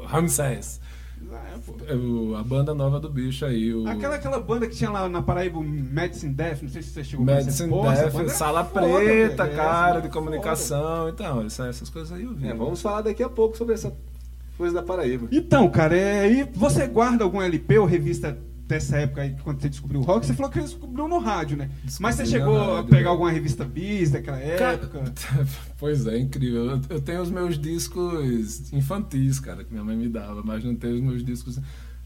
Ramsés. 0.06 0.80
É. 1.32 1.92
É 1.92 2.38
a 2.38 2.42
banda 2.44 2.74
nova 2.74 3.00
do 3.00 3.08
bicho 3.10 3.44
aí. 3.44 3.74
O 3.74 3.86
Aquela, 3.88 4.14
aquela 4.16 4.38
banda 4.38 4.66
que 4.66 4.76
tinha 4.76 4.90
lá 4.90 5.08
na 5.08 5.22
Paraíba, 5.22 5.58
o 5.58 5.62
Medicine 5.62 6.32
Death, 6.32 6.62
não 6.62 6.68
sei 6.68 6.82
se 6.82 6.90
você 6.90 7.02
chegou 7.04 7.24
a. 7.28 7.36
Medicine 7.36 7.68
Pô, 7.68 7.90
essa 7.90 8.10
Death, 8.10 8.26
é 8.26 8.28
Sala 8.28 8.64
foda, 8.64 8.86
Preta, 8.86 9.44
velho. 9.44 9.56
cara, 9.56 10.00
de 10.00 10.08
comunicação. 10.08 11.08
Então, 11.08 11.42
essa- 11.44 11.66
essas 11.68 11.88
coisas 11.88 12.12
aí 12.16 12.24
eu 12.24 12.34
vi. 12.34 12.46
É, 12.48 12.54
vamos 12.54 12.80
falar 12.82 13.02
daqui 13.02 13.22
a 13.22 13.28
pouco 13.28 13.56
sobre 13.56 13.74
essa 13.74 13.92
coisa 14.56 14.74
da 14.74 14.82
Paraíba. 14.82 15.26
Então, 15.32 15.68
cara, 15.70 15.96
é, 15.96 16.30
e 16.30 16.44
você 16.54 16.86
guarda 16.86 17.24
algum 17.24 17.40
LP 17.42 17.78
ou 17.78 17.86
revista 17.86 18.38
dessa 18.66 18.98
época 18.98 19.22
aí, 19.22 19.36
quando 19.42 19.60
você 19.60 19.68
descobriu 19.68 20.00
o 20.00 20.02
rock? 20.02 20.26
Você 20.26 20.34
falou 20.34 20.50
que 20.50 20.58
você 20.60 20.66
descobriu 20.66 21.08
no 21.08 21.18
rádio, 21.18 21.56
né? 21.56 21.70
Mas 22.00 22.16
você 22.16 22.24
Descobri 22.24 22.26
chegou 22.26 22.76
a 22.76 22.84
pegar 22.84 23.10
alguma 23.10 23.30
revista 23.30 23.64
Bis 23.64 24.10
daquela 24.10 24.38
época? 24.38 25.00
Cara, 25.14 25.46
pois 25.78 26.06
é, 26.06 26.18
incrível. 26.18 26.70
Eu, 26.70 26.80
eu 26.90 27.00
tenho 27.00 27.22
os 27.22 27.30
meus 27.30 27.58
discos 27.58 28.72
infantis, 28.72 29.38
cara, 29.38 29.64
que 29.64 29.72
minha 29.72 29.84
mãe 29.84 29.96
me 29.96 30.08
dava, 30.08 30.42
mas 30.42 30.64
não 30.64 30.74
tenho 30.74 30.96
os 30.96 31.00
meus 31.00 31.24
discos 31.24 31.60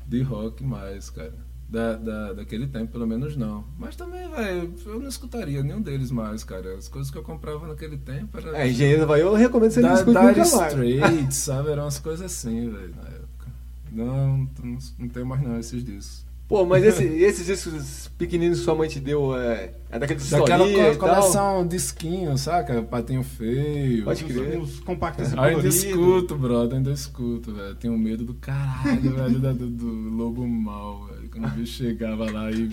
de 0.07 0.23
rock 0.23 0.63
mais, 0.63 1.09
cara. 1.09 1.33
Da, 1.69 1.95
da, 1.95 2.33
daquele 2.33 2.67
tempo, 2.67 2.91
pelo 2.91 3.07
menos 3.07 3.37
não. 3.37 3.65
Mas 3.79 3.95
também, 3.95 4.29
velho, 4.29 4.75
eu 4.85 4.99
não 4.99 5.09
escutaria 5.09 5.63
nenhum 5.63 5.81
deles 5.81 6.11
mais, 6.11 6.43
cara. 6.43 6.75
As 6.75 6.89
coisas 6.89 7.13
que 7.13 7.17
eu 7.17 7.23
comprava 7.23 7.69
naquele 7.69 7.97
tempo 7.97 8.37
eram. 8.37 8.55
É, 8.57 8.69
Engenheiro 8.69 9.07
Bahia, 9.07 9.23
eu 9.23 9.35
recomendo 9.35 9.71
você 9.71 9.81
não 9.81 9.91
da, 9.91 9.95
escute 9.95 10.19
Dire 10.19 10.41
nunca 10.41 10.57
mais. 10.57 11.35
Sabe? 11.37 11.71
Eram 11.71 11.85
umas 11.85 12.01
coisas 12.01 12.27
assim, 12.27 12.69
velho, 12.69 12.93
na 12.97 13.09
época. 13.09 13.47
Não, 13.93 14.39
não, 14.65 14.79
não 14.99 15.09
tenho 15.09 15.27
mais 15.27 15.41
não 15.43 15.61
esses 15.61 15.85
discos. 15.85 16.30
Pô, 16.51 16.67
mas 16.67 16.83
esse- 16.85 17.05
esses 17.05 17.47
discos 17.47 18.11
pequeninos 18.19 18.59
que 18.59 18.65
sua 18.65 18.75
mãe 18.75 18.89
te 18.89 18.99
deu 18.99 19.37
é, 19.37 19.73
é 19.89 19.99
daqueles 20.01 20.29
Daquela 20.29 20.65
co 20.65 20.71
e 20.71 20.97
tal? 20.97 20.97
coleção 20.97 21.65
disquinho, 21.67 22.37
saca? 22.37 22.83
Patinho 22.83 23.23
feio. 23.23 24.03
Pode 24.05 24.25
crer. 24.25 24.59
Uns 24.59 24.81
compactos 24.81 25.29
assim, 25.29 25.39
Ainda 25.39 25.69
escuto, 25.69 26.37
brother, 26.37 26.79
ainda 26.79 26.91
escuto, 26.91 27.55
velho. 27.55 27.77
Tenho 27.77 27.97
medo 27.97 28.25
do 28.25 28.35
caralho, 28.35 29.15
velho, 29.15 29.39
do, 29.55 29.67
do 29.71 29.87
lobo 29.87 30.45
mal, 30.45 31.07
velho. 31.07 31.31
Quando 31.31 31.47
o 31.47 31.51
bicho 31.51 31.73
chegava 31.85 32.29
lá 32.29 32.51
e 32.51 32.69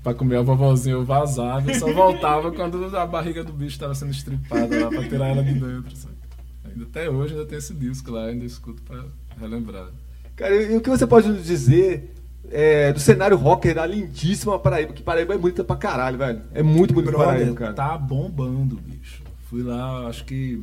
pra 0.00 0.14
comer 0.14 0.36
a 0.36 0.42
vovozinha 0.42 0.94
eu 0.94 1.04
vazava, 1.04 1.72
eu 1.72 1.74
só 1.80 1.92
voltava 1.92 2.52
quando 2.52 2.96
a 2.96 3.04
barriga 3.04 3.42
do 3.42 3.52
bicho 3.52 3.80
tava 3.80 3.96
sendo 3.96 4.12
estripada 4.12 4.78
lá 4.80 4.88
pra 4.88 5.08
tirar 5.08 5.26
ela 5.30 5.42
de 5.42 5.54
dentro, 5.54 5.96
sabe? 5.96 6.14
Ainda 6.64 6.84
até 6.84 7.10
hoje 7.10 7.34
ainda 7.34 7.46
tem 7.46 7.58
esse 7.58 7.74
disco 7.74 8.12
lá, 8.12 8.26
ainda 8.26 8.44
escuto 8.44 8.80
pra 8.82 9.04
relembrar. 9.40 9.88
Cara, 10.36 10.54
e 10.54 10.76
o 10.76 10.80
que 10.80 10.88
você 10.88 11.04
pode 11.04 11.26
nos 11.28 11.44
dizer 11.44 12.14
é, 12.52 12.92
do 12.92 13.00
cenário 13.00 13.36
rocker 13.36 13.74
da 13.74 13.86
lindíssima 13.86 14.58
Paraíba? 14.58 14.92
Que 14.92 15.02
Paraíba 15.02 15.34
é 15.34 15.38
bonita 15.38 15.64
pra 15.64 15.76
caralho, 15.76 16.18
velho. 16.18 16.42
É 16.52 16.62
muito 16.62 16.92
bonito 16.94 17.10
Brother, 17.10 17.26
Paraíba, 17.34 17.54
cara. 17.54 17.72
tá 17.72 17.98
bombando, 17.98 18.76
bicho. 18.76 19.22
Fui 19.48 19.62
lá, 19.62 20.06
acho 20.06 20.24
que 20.24 20.62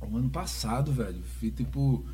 o 0.00 0.16
ano 0.16 0.30
passado, 0.30 0.92
velho. 0.92 1.20
Fui 1.38 1.50
tipo 1.50 2.04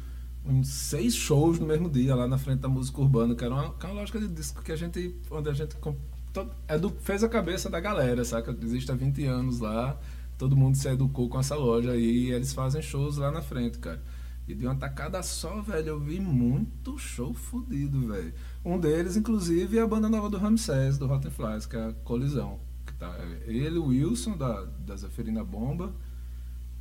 uns 0.45 0.69
seis 0.69 1.15
shows 1.15 1.59
no 1.59 1.67
mesmo 1.67 1.89
dia 1.91 2.15
lá 2.15 2.27
na 2.29 2.39
frente 2.39 2.61
da 2.61 2.69
música 2.69 3.01
urbana, 3.01 3.35
que 3.35 3.45
era 3.45 3.53
uma, 3.55 3.73
que 3.75 3.85
é 3.87 3.89
uma 3.89 4.01
lógica 4.01 4.19
de 4.19 4.29
disco 4.29 4.63
que 4.63 4.73
a 4.73 4.77
gente. 4.77 5.15
onde 5.31 5.49
a 5.51 5.53
gente 5.53 5.75
com- 5.77 5.97
to- 6.33 6.49
edu- 6.69 6.95
fez 7.01 7.23
a 7.25 7.29
cabeça 7.29 7.69
da 7.71 7.81
galera, 7.81 8.25
saca? 8.25 8.57
Existe 8.63 8.91
há 8.93 8.95
20 8.95 9.25
anos 9.25 9.59
lá, 9.61 9.99
todo 10.39 10.55
mundo 10.57 10.77
se 10.77 10.89
educou 10.89 11.29
com 11.29 11.39
essa 11.41 11.55
loja 11.57 11.93
aí 11.93 12.27
e 12.29 12.31
eles 12.33 12.53
fazem 12.53 12.81
shows 12.83 13.17
lá 13.17 13.31
na 13.33 13.43
frente, 13.43 13.79
cara. 13.79 14.01
E 14.47 14.55
de 14.55 14.65
uma 14.65 14.77
tacada 14.77 15.21
só, 15.25 15.61
velho, 15.61 15.89
eu 15.89 15.99
vi 16.01 16.21
muito 16.21 16.97
show 16.99 17.35
fudido, 17.35 18.07
velho. 18.07 18.33
Um 18.67 18.81
deles, 18.81 19.17
inclusive, 19.17 19.79
é 19.79 19.81
a 19.81 19.87
banda 19.87 20.09
nova 20.09 20.29
do 20.29 20.37
Ramsés, 20.39 20.99
do 20.99 21.07
Rotten 21.07 21.31
Flies, 21.31 21.67
que 21.67 21.77
é 21.77 21.85
a 21.87 21.93
Colisão. 22.03 22.59
Que 22.85 22.93
tá, 22.95 23.15
ele, 23.47 23.79
o 23.79 23.87
Wilson, 23.87 24.37
da, 24.37 24.65
da 24.85 24.97
Zeferina 24.97 25.45
Bomba. 25.45 25.93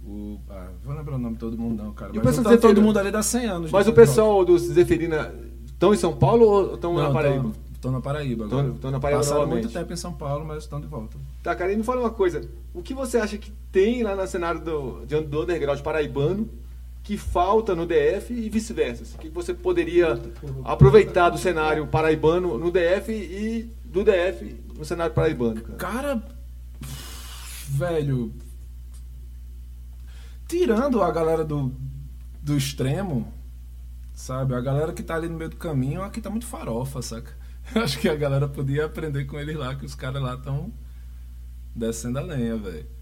O, 0.03 0.39
ah, 0.49 0.69
vou 0.83 0.95
lembrar 0.95 1.13
o 1.13 1.19
nome 1.19 1.35
de 1.35 1.39
todo 1.41 1.55
mundo, 1.55 1.83
não, 1.83 1.93
cara. 1.93 2.09
E 2.11 2.17
o 2.17 2.25
Mas 2.25 2.37
pessoal 2.37 2.55
tá 2.55 2.55
do 2.55 2.61
todo 2.69 2.81
mundo 2.81 2.97
ali 2.97 3.11
dá 3.11 3.21
100 3.21 3.45
anos. 3.45 3.71
Mas 3.71 3.87
o 3.87 3.93
pessoal 3.93 4.43
dos 4.43 4.63
Zeferina 4.63 5.31
estão 5.63 5.93
em 5.93 5.97
São 5.97 6.15
Paulo 6.15 6.47
ou 6.47 6.73
estão 6.73 6.95
na 6.95 7.11
Paraíba? 7.11 7.51
Estão 7.75 7.91
na 7.91 8.01
Paraíba 8.01 8.45
agora. 8.45 8.73
tão 8.81 8.89
na 8.89 8.99
Paraíba 8.99 9.19
Passaram 9.19 9.41
novamente. 9.41 9.63
muito 9.65 9.73
tempo 9.73 9.93
em 9.93 9.95
São 9.95 10.13
Paulo, 10.13 10.43
mas 10.43 10.63
estão 10.63 10.81
de 10.81 10.87
volta. 10.87 11.17
Tá, 11.43 11.55
cara, 11.55 11.71
e 11.71 11.77
me 11.77 11.83
fala 11.83 12.01
uma 12.01 12.09
coisa. 12.09 12.41
O 12.73 12.81
que 12.81 12.95
você 12.95 13.19
acha 13.19 13.37
que 13.37 13.51
tem 13.71 14.01
lá 14.01 14.15
no 14.15 14.25
cenário 14.25 14.59
do, 14.59 15.05
do 15.05 15.43
underground 15.43 15.79
paraibano 15.81 16.49
que 17.05 17.17
falta 17.17 17.75
no 17.75 17.85
DF 17.85 18.33
e 18.33 18.49
vice-versa? 18.49 19.15
O 19.15 19.19
que 19.19 19.29
você 19.29 19.53
poderia 19.53 20.19
aproveitar 20.63 21.29
do 21.29 21.37
cenário 21.37 21.85
paraibano 21.85 22.57
no 22.57 22.71
DF 22.71 23.11
e 23.11 23.71
do 23.85 24.03
DF 24.03 24.59
no 24.75 24.83
cenário 24.83 25.13
paraibano, 25.13 25.61
cara? 25.61 25.77
Cara, 25.77 26.23
velho, 27.69 28.33
tirando 30.47 31.03
a 31.03 31.11
galera 31.11 31.45
do, 31.45 31.71
do 32.41 32.57
extremo, 32.57 33.31
sabe? 34.11 34.55
A 34.55 34.59
galera 34.59 34.91
que 34.91 35.03
tá 35.03 35.13
ali 35.13 35.29
no 35.29 35.37
meio 35.37 35.51
do 35.51 35.57
caminho, 35.57 36.01
aqui 36.01 36.19
tá 36.19 36.31
muito 36.31 36.47
farofa, 36.47 37.03
saca? 37.03 37.37
Eu 37.75 37.83
acho 37.83 37.99
que 37.99 38.09
a 38.09 38.15
galera 38.15 38.47
podia 38.47 38.85
aprender 38.85 39.25
com 39.25 39.39
eles 39.39 39.55
lá, 39.55 39.75
que 39.75 39.85
os 39.85 39.93
caras 39.93 40.23
lá 40.23 40.33
estão 40.33 40.73
descendo 41.75 42.17
a 42.17 42.23
lenha, 42.23 42.57
velho. 42.57 42.94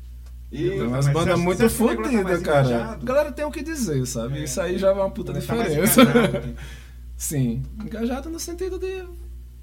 E 0.54 0.70
Mas 0.88 1.06
você 1.06 1.12
bandas 1.12 1.40
muito 1.40 1.58
tá 1.64 1.70
fodidas, 1.70 2.42
cara. 2.44 2.68
engajado? 2.68 3.02
A 3.02 3.06
galera 3.06 3.32
tem 3.32 3.44
o 3.44 3.52
que 3.52 3.64
dizer, 3.64 4.06
sabe? 4.06 4.38
É. 4.38 4.44
Isso 4.44 4.62
aí 4.62 4.78
já 4.78 4.90
é 4.90 4.92
uma 4.92 5.10
puta 5.10 5.34
tá 5.34 5.40
diferença. 5.40 6.02
engajado, 6.04 6.48
né? 6.48 6.54
Sim, 7.18 7.64
engajado 7.84 8.30
no 8.30 8.40
sentido 8.40 8.78
de 8.78 9.04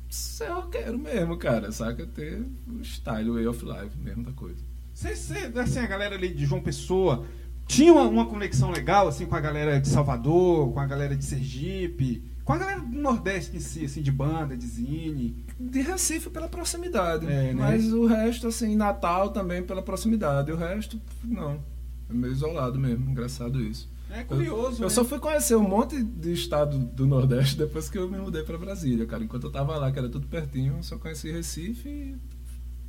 ser 0.08 0.48
roqueiro 0.48 0.98
mesmo, 0.98 1.36
cara, 1.36 1.70
saca? 1.70 2.04
Ter 2.06 2.42
o 2.66 2.82
style, 2.82 3.30
o 3.30 3.34
way 3.34 3.46
of 3.46 3.64
life 3.64 3.96
mesmo 4.02 4.24
da 4.24 4.32
coisa. 4.32 4.58
Você, 4.92 5.14
você, 5.14 5.52
assim, 5.60 5.78
a 5.78 5.86
galera 5.86 6.16
ali 6.16 6.28
de 6.34 6.44
João 6.44 6.60
Pessoa 6.60 7.24
tinha 7.68 7.92
uma, 7.92 8.02
uma 8.02 8.26
conexão 8.26 8.72
legal 8.72 9.06
assim 9.06 9.26
com 9.26 9.36
a 9.36 9.40
galera 9.40 9.80
de 9.80 9.88
Salvador, 9.88 10.72
com 10.72 10.80
a 10.80 10.86
galera 10.86 11.14
de 11.14 11.24
Sergipe, 11.24 12.24
Com 12.50 12.54
a 12.54 12.58
galera 12.58 12.80
do 12.80 13.00
Nordeste 13.00 13.56
em 13.56 13.60
si, 13.60 13.84
assim, 13.84 14.02
de 14.02 14.10
banda, 14.10 14.56
de 14.56 14.66
zine. 14.66 15.36
De 15.56 15.82
Recife 15.82 16.28
pela 16.30 16.48
proximidade. 16.48 17.24
É, 17.24 17.28
né? 17.28 17.54
Mas 17.54 17.92
o 17.92 18.06
resto, 18.06 18.48
assim, 18.48 18.74
Natal 18.74 19.30
também 19.30 19.62
pela 19.62 19.80
proximidade. 19.80 20.50
O 20.50 20.56
resto, 20.56 21.00
não. 21.22 21.62
É 22.08 22.12
meio 22.12 22.32
isolado 22.32 22.76
mesmo. 22.76 23.08
Engraçado 23.08 23.62
isso. 23.62 23.88
É 24.10 24.22
Eu, 24.22 24.24
curioso, 24.24 24.82
eu 24.82 24.88
né? 24.88 24.92
só 24.92 25.04
fui 25.04 25.20
conhecer 25.20 25.54
um 25.54 25.62
monte 25.62 26.02
de 26.02 26.32
estado 26.32 26.76
do 26.76 27.06
Nordeste 27.06 27.56
depois 27.56 27.88
que 27.88 27.96
eu 27.96 28.10
me 28.10 28.18
mudei 28.18 28.42
pra 28.42 28.58
Brasília, 28.58 29.06
cara. 29.06 29.22
Enquanto 29.22 29.44
eu 29.44 29.52
tava 29.52 29.76
lá, 29.76 29.92
que 29.92 30.00
era 30.00 30.08
tudo 30.08 30.26
pertinho, 30.26 30.78
eu 30.78 30.82
só 30.82 30.98
conheci 30.98 31.30
Recife 31.30 32.18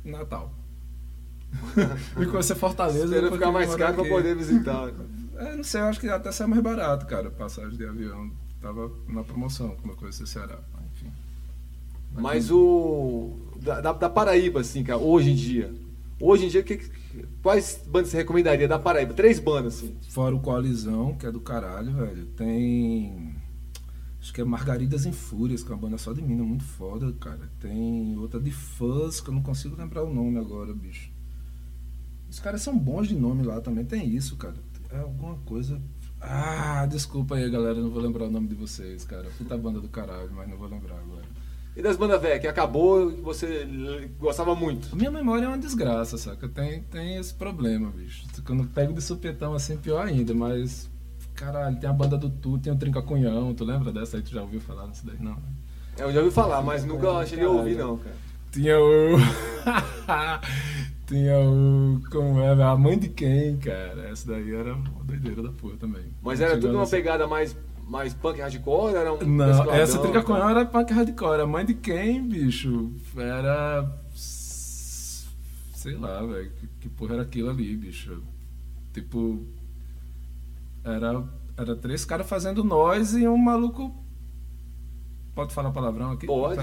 e 0.04 0.10
Natal. 0.10 0.52
Fui 2.14 2.26
conhecer 2.26 2.56
Fortaleza. 2.56 3.04
Espero 3.04 3.30
ficar 3.30 3.52
mais 3.52 3.72
caro 3.76 4.00
aqui. 4.00 4.10
poder 4.10 4.34
visitar. 4.34 4.90
É, 5.36 5.54
não 5.54 5.62
sei, 5.62 5.82
eu 5.82 5.84
acho 5.84 6.00
que 6.00 6.08
até 6.08 6.32
saiu 6.32 6.48
mais 6.48 6.60
barato, 6.60 7.06
cara, 7.06 7.30
passagem 7.30 7.76
de 7.78 7.86
avião. 7.86 8.41
Tava 8.62 8.90
na 9.08 9.24
promoção 9.24 9.70
quando 9.76 9.90
eu 9.90 9.96
conheci 9.96 10.26
Ceará. 10.26 10.58
Enfim. 10.94 11.10
Mas 12.14 12.50
o. 12.50 13.36
Da, 13.60 13.80
da- 13.92 14.08
Paraíba, 14.08 14.60
assim, 14.60 14.82
cara, 14.84 14.98
hoje 14.98 15.30
em 15.30 15.34
dia. 15.34 15.74
Hoje 16.20 16.46
em 16.46 16.48
dia, 16.48 16.62
que- 16.62 16.78
quais 17.42 17.82
bandas 17.86 18.10
você 18.10 18.18
recomendaria 18.18 18.68
da 18.68 18.78
Paraíba? 18.78 19.14
Três 19.14 19.40
bandas, 19.40 19.76
assim. 19.78 19.96
Fora 20.10 20.34
o 20.34 20.40
Coalizão, 20.40 21.14
que 21.14 21.26
é 21.26 21.32
do 21.32 21.40
caralho, 21.40 21.92
velho. 21.92 22.26
Tem. 22.36 23.34
Acho 24.20 24.32
que 24.32 24.40
é 24.40 24.44
Margaridas 24.44 25.04
em 25.04 25.10
Fúrias, 25.12 25.64
que 25.64 25.72
é 25.72 25.74
uma 25.74 25.80
banda 25.80 25.98
só 25.98 26.12
de 26.12 26.22
mina, 26.22 26.44
muito 26.44 26.62
foda, 26.62 27.12
cara. 27.14 27.50
Tem 27.58 28.16
outra 28.16 28.38
de 28.38 28.52
fãs, 28.52 29.20
que 29.20 29.28
eu 29.28 29.34
não 29.34 29.42
consigo 29.42 29.74
lembrar 29.74 30.04
o 30.04 30.14
nome 30.14 30.38
agora, 30.38 30.72
bicho. 30.72 31.10
Os 32.30 32.38
caras 32.38 32.62
são 32.62 32.78
bons 32.78 33.08
de 33.08 33.16
nome 33.16 33.42
lá 33.42 33.60
também, 33.60 33.84
tem 33.84 34.08
isso, 34.08 34.36
cara. 34.36 34.54
É 34.90 34.98
alguma 35.00 35.34
coisa. 35.38 35.80
Ah, 36.22 36.86
desculpa 36.88 37.34
aí, 37.34 37.50
galera, 37.50 37.74
não 37.74 37.90
vou 37.90 38.00
lembrar 38.00 38.26
o 38.26 38.30
nome 38.30 38.46
de 38.46 38.54
vocês, 38.54 39.04
cara. 39.04 39.28
Puta 39.36 39.56
banda 39.58 39.80
do 39.80 39.88
caralho, 39.88 40.30
mas 40.32 40.48
não 40.48 40.56
vou 40.56 40.68
lembrar 40.68 40.96
agora. 40.96 41.24
E 41.74 41.82
das 41.82 41.96
bandas 41.96 42.20
velhas, 42.20 42.40
que 42.40 42.46
acabou 42.46 43.10
e 43.10 43.20
você 43.20 43.66
gostava 44.20 44.54
muito. 44.54 44.94
Minha 44.94 45.10
memória 45.10 45.46
é 45.46 45.48
uma 45.48 45.58
desgraça, 45.58 46.18
saca? 46.18 46.48
Tem, 46.48 46.82
tem 46.82 47.16
esse 47.16 47.34
problema, 47.34 47.90
bicho. 47.90 48.24
Quando 48.44 48.64
pego 48.66 48.92
de 48.92 49.02
supetão 49.02 49.54
assim, 49.54 49.76
pior 49.76 50.06
ainda, 50.06 50.34
mas. 50.34 50.88
Caralho, 51.34 51.80
tem 51.80 51.88
a 51.88 51.92
banda 51.92 52.16
do 52.16 52.28
Tu, 52.28 52.58
tem 52.58 52.72
o 52.72 52.76
Trinca 52.76 53.00
Cunhão, 53.02 53.54
tu 53.54 53.64
lembra 53.64 53.90
dessa 53.90 54.18
aí? 54.18 54.22
Tu 54.22 54.30
já 54.32 54.42
ouviu 54.42 54.60
falar 54.60 54.86
nisso 54.86 55.04
daí? 55.06 55.16
Não. 55.18 55.32
né? 55.32 55.42
É, 55.98 56.02
Eu 56.04 56.12
já 56.12 56.20
ouvi 56.20 56.30
falar, 56.30 56.62
mas 56.62 56.84
nunca 56.84 57.24
cheguei 57.26 57.46
a 57.46 57.50
ouvir, 57.50 57.76
não, 57.76 57.96
cara. 57.96 58.16
Tinha 58.52 58.78
o. 58.78 59.16
tinha 61.12 61.38
o. 61.38 62.00
Como 62.10 62.40
é? 62.40 62.62
A 62.62 62.76
mãe 62.76 62.98
de 62.98 63.08
quem, 63.08 63.58
cara? 63.58 64.08
Essa 64.08 64.32
daí 64.32 64.54
era 64.54 64.74
uma 64.74 65.04
doideira 65.04 65.42
da 65.42 65.50
porra 65.50 65.76
também. 65.76 66.04
Mas 66.22 66.40
era 66.40 66.58
tudo 66.58 66.74
uma 66.74 66.86
pegada 66.86 67.26
mais, 67.26 67.54
mais 67.86 68.14
punk 68.14 68.40
hardcore? 68.40 68.94
Era 68.94 69.12
um 69.12 69.18
Não, 69.18 69.72
essa 69.72 69.98
Trinca 69.98 70.22
Cunhão 70.22 70.40
tal? 70.40 70.50
era 70.50 70.64
punk 70.64 70.92
hardcore. 70.92 71.42
A 71.42 71.46
mãe 71.46 71.66
de 71.66 71.74
quem, 71.74 72.26
bicho? 72.26 72.90
Era. 73.16 73.88
Sei 74.14 75.94
lá, 75.96 76.22
velho. 76.22 76.50
Que, 76.52 76.66
que 76.80 76.88
porra 76.88 77.14
era 77.14 77.22
aquilo 77.22 77.50
ali, 77.50 77.76
bicho? 77.76 78.22
Tipo. 78.94 79.44
Era, 80.84 81.22
era 81.56 81.76
três 81.76 82.04
caras 82.04 82.28
fazendo 82.28 82.64
nós 82.64 83.14
e 83.14 83.28
um 83.28 83.36
maluco. 83.36 84.01
Pode 85.34 85.54
falar 85.54 85.70
palavrão 85.70 86.10
aqui? 86.12 86.26
Pode. 86.26 86.60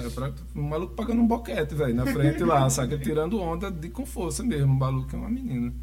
Um 0.55 0.61
maluco 0.61 0.93
pagando 0.93 1.21
um 1.21 1.27
boquete, 1.27 1.73
velho, 1.73 1.95
na 1.95 2.05
frente 2.05 2.43
lá, 2.43 2.67
saca? 2.69 2.97
Tirando 2.97 3.41
onda 3.41 3.71
de 3.71 3.89
com 3.89 4.05
força 4.05 4.43
mesmo. 4.43 4.71
Um 4.71 4.77
maluco 4.77 5.15
é 5.15 5.19
uma 5.19 5.29
menina. 5.29 5.73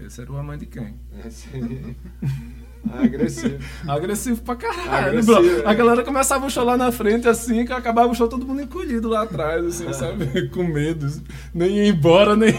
Esse 0.00 0.22
era 0.22 0.32
o 0.32 0.36
a 0.36 0.42
mãe 0.42 0.58
de 0.58 0.66
quem? 0.66 0.94
É, 1.24 1.30
sim. 1.30 1.94
Agressivo. 2.92 3.58
Agressivo 3.88 4.42
pra 4.42 4.56
caralho, 4.56 5.08
Agressivo, 5.08 5.40
bro. 5.40 5.60
é. 5.62 5.66
A 5.66 5.72
galera 5.72 6.02
começava 6.04 6.44
o 6.44 6.50
show 6.50 6.64
lá 6.64 6.76
na 6.76 6.90
frente, 6.92 7.28
assim, 7.28 7.64
que 7.64 7.72
acabava 7.72 8.10
o 8.10 8.14
show 8.14 8.28
todo 8.28 8.44
mundo 8.44 8.60
encolhido 8.60 9.08
lá 9.08 9.22
atrás, 9.22 9.64
assim, 9.64 9.90
sabe? 9.94 10.48
Com 10.48 10.64
medo. 10.64 11.06
Nem 11.54 11.78
ir 11.78 11.94
embora, 11.94 12.34
nem. 12.36 12.50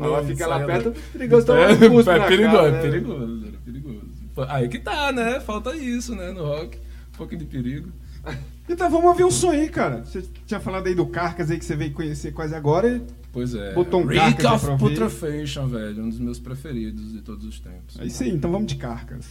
Ela 0.00 0.22
nem 0.22 0.26
fica 0.30 0.46
lá 0.46 0.64
perto, 0.64 0.92
perigoso 1.12 1.46
tomar 1.46 1.60
É, 1.60 1.66
um 1.68 1.70
é 1.70 1.76
perigoso, 1.76 2.04
cara, 2.06 2.18
é 2.18 2.20
né? 2.20 2.80
perigoso, 2.80 3.46
era 3.46 3.58
perigoso. 3.64 4.00
Aí 4.48 4.68
que 4.68 4.78
tá, 4.78 5.12
né? 5.12 5.38
Falta 5.38 5.76
isso, 5.76 6.14
né? 6.16 6.32
No 6.32 6.44
rock. 6.44 6.78
Um 7.14 7.16
pouquinho 7.18 7.40
de 7.40 7.46
perigo. 7.46 7.90
Então 8.70 8.88
vamos 8.88 9.06
ouvir 9.06 9.24
um 9.24 9.30
som 9.32 9.50
aí, 9.50 9.68
cara. 9.68 10.04
Você 10.04 10.22
tinha 10.46 10.60
falado 10.60 10.86
aí 10.86 10.94
do 10.94 11.04
Carcas 11.04 11.50
aí 11.50 11.58
que 11.58 11.64
você 11.64 11.74
veio 11.74 11.92
conhecer 11.92 12.32
quase 12.32 12.54
agora. 12.54 12.96
e 12.96 13.02
Pois 13.32 13.52
é. 13.54 13.72
Botou 13.72 14.00
um 14.00 14.06
aí 14.06 14.46
of. 14.46 14.78
Putrefaction, 14.78 15.66
velho. 15.66 16.04
Um 16.04 16.08
dos 16.08 16.20
meus 16.20 16.38
preferidos 16.38 17.12
de 17.12 17.20
todos 17.20 17.44
os 17.44 17.58
tempos. 17.58 17.98
É 17.98 18.04
isso 18.04 18.22
aí, 18.22 18.30
então 18.30 18.50
vamos 18.50 18.68
de 18.68 18.76
Carcas. 18.76 19.26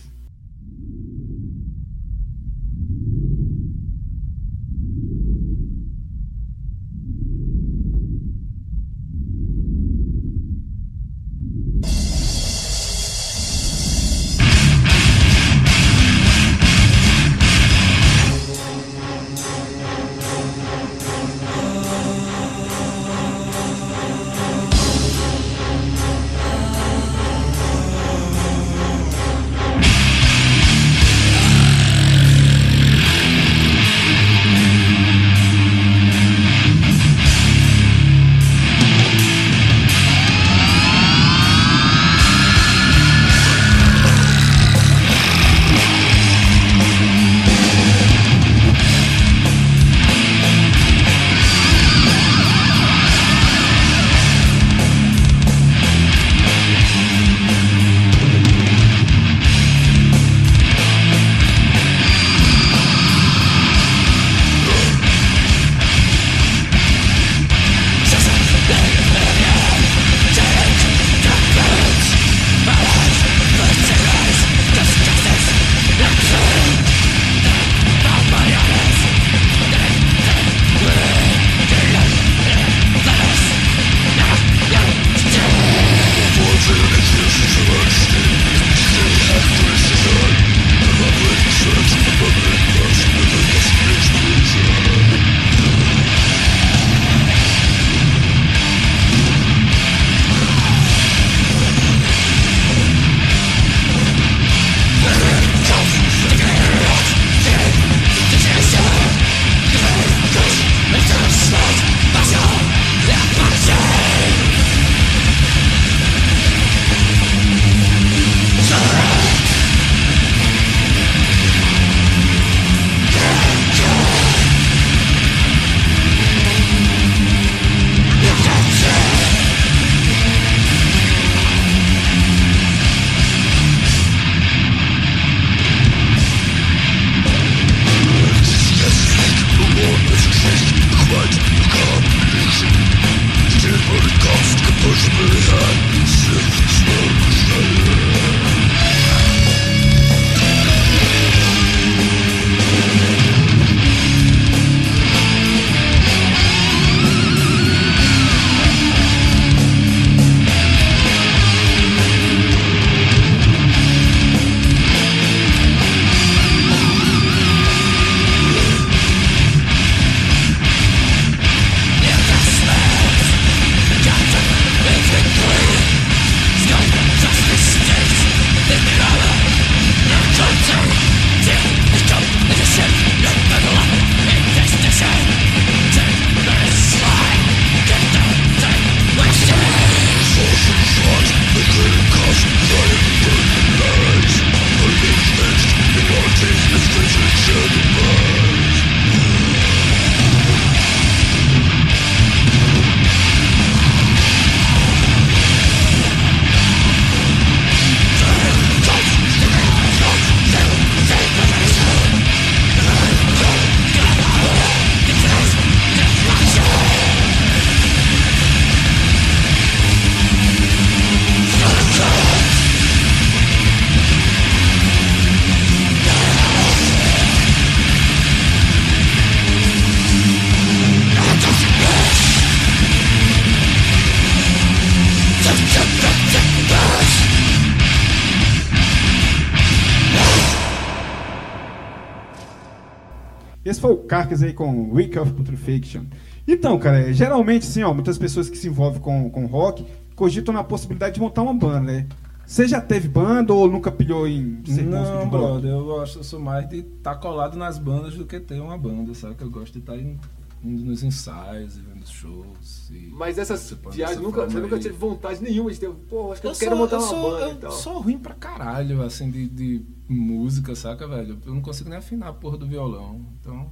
Carcass 244.30 244.44
aí 244.44 244.54
com 244.54 244.92
Week 244.92 245.18
of 245.18 245.34
Putrefaction. 245.34 246.04
Então, 246.48 246.78
cara, 246.78 247.00
é, 247.10 247.14
geralmente, 247.14 247.64
assim, 247.68 247.82
ó, 247.84 247.94
muitas 247.94 248.18
pessoas 248.18 248.50
que 248.50 248.58
se 248.58 248.68
envolvem 248.68 249.02
com, 249.02 249.30
com 249.30 249.46
rock 249.48 249.86
cogitam 250.16 250.54
na 250.54 250.64
possibilidade 250.64 251.16
de 251.16 251.20
montar 251.22 251.42
uma 251.42 251.54
banda, 251.54 251.80
né? 251.92 252.08
Você 252.46 252.68
já 252.68 252.82
teve 252.82 253.08
banda 253.08 253.54
ou 253.54 253.70
nunca 253.70 253.92
pilhou 253.92 254.28
em 254.28 254.62
ser 254.66 254.84
músico 254.84 254.90
Não, 255.16 255.24
de 255.24 255.30
brother, 255.30 255.72
eu 255.72 255.86
gosto, 255.86 256.20
eu 256.20 256.24
sou 256.24 256.40
mais 256.40 256.68
de 256.68 256.78
estar 256.80 257.16
colado 257.16 257.56
nas 257.58 257.78
bandas 257.78 258.16
do 258.16 258.26
que 258.26 258.40
ter 258.40 258.60
uma 258.60 258.78
banda, 258.78 259.14
sabe? 259.14 259.36
Que 259.36 259.44
eu 259.44 259.52
gosto 259.52 259.74
de 259.74 259.80
estar 259.80 259.96
em- 259.98 260.20
indo 260.64 260.84
nos 260.84 261.04
ensaios, 261.04 261.78
e 261.78 261.82
vendo 261.82 262.06
shows. 262.08 262.90
E 262.92 263.12
Mas 263.14 263.38
essas 263.38 263.72
viagens, 263.92 264.20
nunca, 264.20 264.46
você 264.50 264.60
nunca 264.60 264.78
teve 264.80 264.96
vontade 264.98 265.42
nenhuma 265.44 265.72
de 265.72 265.80
ter. 265.80 265.90
Pô, 266.10 266.32
acho 266.32 266.42
que 266.42 266.48
eu, 266.48 266.52
Eu 266.52 266.58
quero 266.58 266.72
sou, 266.72 266.80
montar 266.80 266.96
eu 266.96 267.02
uma 267.02 267.08
sou, 267.08 267.32
banda 267.32 267.46
eu 267.46 267.52
e 267.52 267.56
tal. 267.56 267.72
sou 267.72 268.00
ruim 268.02 268.18
pra 268.18 268.34
caralho, 268.34 269.02
assim, 269.04 269.30
de, 269.30 269.48
de 269.48 269.86
música, 270.10 270.74
saca, 270.76 271.08
velho? 271.08 271.38
Eu 271.46 271.54
não 271.54 271.62
consigo 271.62 271.88
nem 271.90 272.00
afinar 272.00 272.30
a 272.30 272.34
porra 272.34 272.58
do 272.58 272.66
violão. 272.68 273.22
Então. 273.40 273.70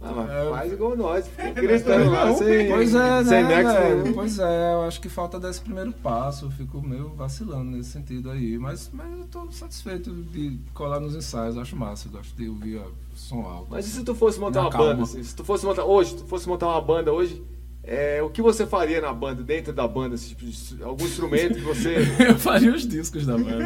Ah, 0.00 0.12
mas 0.14 0.30
É, 0.30 0.50
faz 0.50 0.72
igual 0.72 0.96
nós. 0.96 1.30
Gritando 1.54 2.10
lá, 2.10 2.34
sem, 2.34 2.68
Pois 2.68 2.94
é, 2.94 3.24
sem 3.24 3.44
né, 3.44 3.62
nexo. 3.62 4.14
Pois 4.14 4.38
é, 4.38 4.74
eu 4.74 4.82
acho 4.82 5.00
que 5.00 5.08
falta 5.08 5.40
desse 5.40 5.60
primeiro 5.60 5.92
passo. 5.92 6.46
Eu 6.46 6.50
fico 6.50 6.80
meio 6.80 7.08
vacilando 7.14 7.70
nesse 7.70 7.90
sentido 7.90 8.30
aí. 8.30 8.56
Mas, 8.58 8.90
mas 8.92 9.10
eu 9.18 9.26
tô 9.26 9.50
satisfeito 9.50 10.12
de 10.12 10.58
colar 10.72 11.00
nos 11.00 11.16
ensaios, 11.16 11.56
eu 11.56 11.62
acho 11.62 11.76
massa. 11.76 12.06
Eu 12.08 12.12
gosto 12.12 12.36
de 12.36 12.48
ouvir 12.48 12.78
ó, 12.78 12.88
som 13.14 13.40
alto. 13.42 13.66
Mas 13.70 13.86
e 13.86 13.90
se 13.90 14.04
tu 14.04 14.14
fosse 14.14 14.38
montar 14.38 14.60
uma 14.62 14.70
calma. 14.70 14.90
banda? 14.90 15.02
assim, 15.02 15.22
se 15.22 15.34
tu 15.34 15.42
fosse 15.44 15.66
montar 15.66 15.84
hoje, 15.84 16.10
se 16.10 16.16
tu 16.18 16.26
fosse 16.26 16.48
montar 16.48 16.68
uma 16.68 16.80
banda 16.80 17.12
hoje, 17.12 17.42
é, 17.90 18.22
o 18.22 18.28
que 18.28 18.42
você 18.42 18.66
faria 18.66 19.00
na 19.00 19.14
banda, 19.14 19.42
dentro 19.42 19.72
da 19.72 19.88
banda? 19.88 20.14
tipo, 20.18 20.44
algum 20.84 21.06
instrumento 21.06 21.54
que 21.54 21.62
você. 21.62 21.96
Eu 22.28 22.38
faria 22.38 22.70
os 22.74 22.86
discos 22.86 23.24
da 23.24 23.38
banda. 23.38 23.64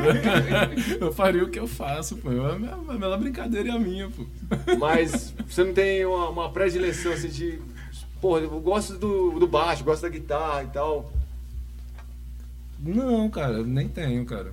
eu 1.01 1.13
faria 1.13 1.43
o 1.43 1.51
que 1.51 1.59
eu 1.59 1.67
faço, 1.67 2.17
pô. 2.19 2.29
A 2.29 2.57
minha, 2.57 2.73
a 2.73 2.95
minha 2.95 3.17
brincadeira 3.17 3.71
é 3.71 3.73
a 3.73 3.79
minha, 3.81 4.09
pô. 4.09 4.25
Mas 4.79 5.35
você 5.49 5.65
não 5.65 5.75
tem 5.75 6.07
uma, 6.07 6.29
uma 6.29 6.53
predileção 6.53 7.13
assim 7.13 7.29
de. 7.29 7.59
Porra, 8.21 8.43
eu 8.43 8.61
gosto 8.61 8.97
do, 8.97 9.41
do 9.41 9.47
baixo, 9.49 9.83
gosto 9.83 10.03
da 10.03 10.09
guitarra 10.09 10.63
e 10.63 10.69
tal. 10.69 11.13
Não, 12.79 13.29
cara, 13.29 13.65
nem 13.65 13.89
tenho, 13.89 14.25
cara. 14.25 14.53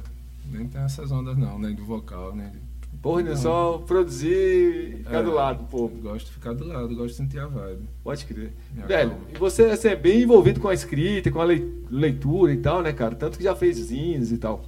Nem 0.51 0.67
tenho 0.67 0.85
essas 0.85 1.11
ondas, 1.11 1.37
não. 1.37 1.59
Nem 1.59 1.75
do 1.75 1.85
vocal, 1.85 2.35
nem. 2.35 2.49
de- 2.49 2.68
É 3.01 3.23
Não. 3.23 3.35
só 3.37 3.77
produzir 3.87 4.27
e 4.29 4.97
ficar 4.97 5.19
É, 5.19 5.23
do 5.23 5.31
lado, 5.31 5.63
pô. 5.69 5.87
Gosto 5.87 6.25
de 6.25 6.31
ficar 6.33 6.53
do 6.53 6.65
lado, 6.67 6.87
gosto 6.95 7.07
de 7.11 7.13
sentir 7.15 7.39
a 7.39 7.47
vibe. 7.47 7.83
Pode 8.03 8.25
crer. 8.25 8.51
Me 8.75 8.83
Velho, 8.83 9.11
acalma. 9.11 9.25
e 9.33 9.37
você 9.37 9.63
assim, 9.63 9.87
é 9.87 9.95
bem 9.95 10.21
envolvido 10.23 10.59
com 10.59 10.67
a 10.67 10.73
escrita, 10.73 11.31
com 11.31 11.39
a 11.39 11.45
lei- 11.45 11.81
leitura 11.89 12.51
e 12.53 12.57
tal, 12.57 12.81
né, 12.81 12.91
cara? 12.91 13.15
Tanto 13.15 13.37
que 13.37 13.43
já 13.43 13.55
fez 13.55 13.77
zines 13.77 14.31
e 14.31 14.37
tal. 14.37 14.65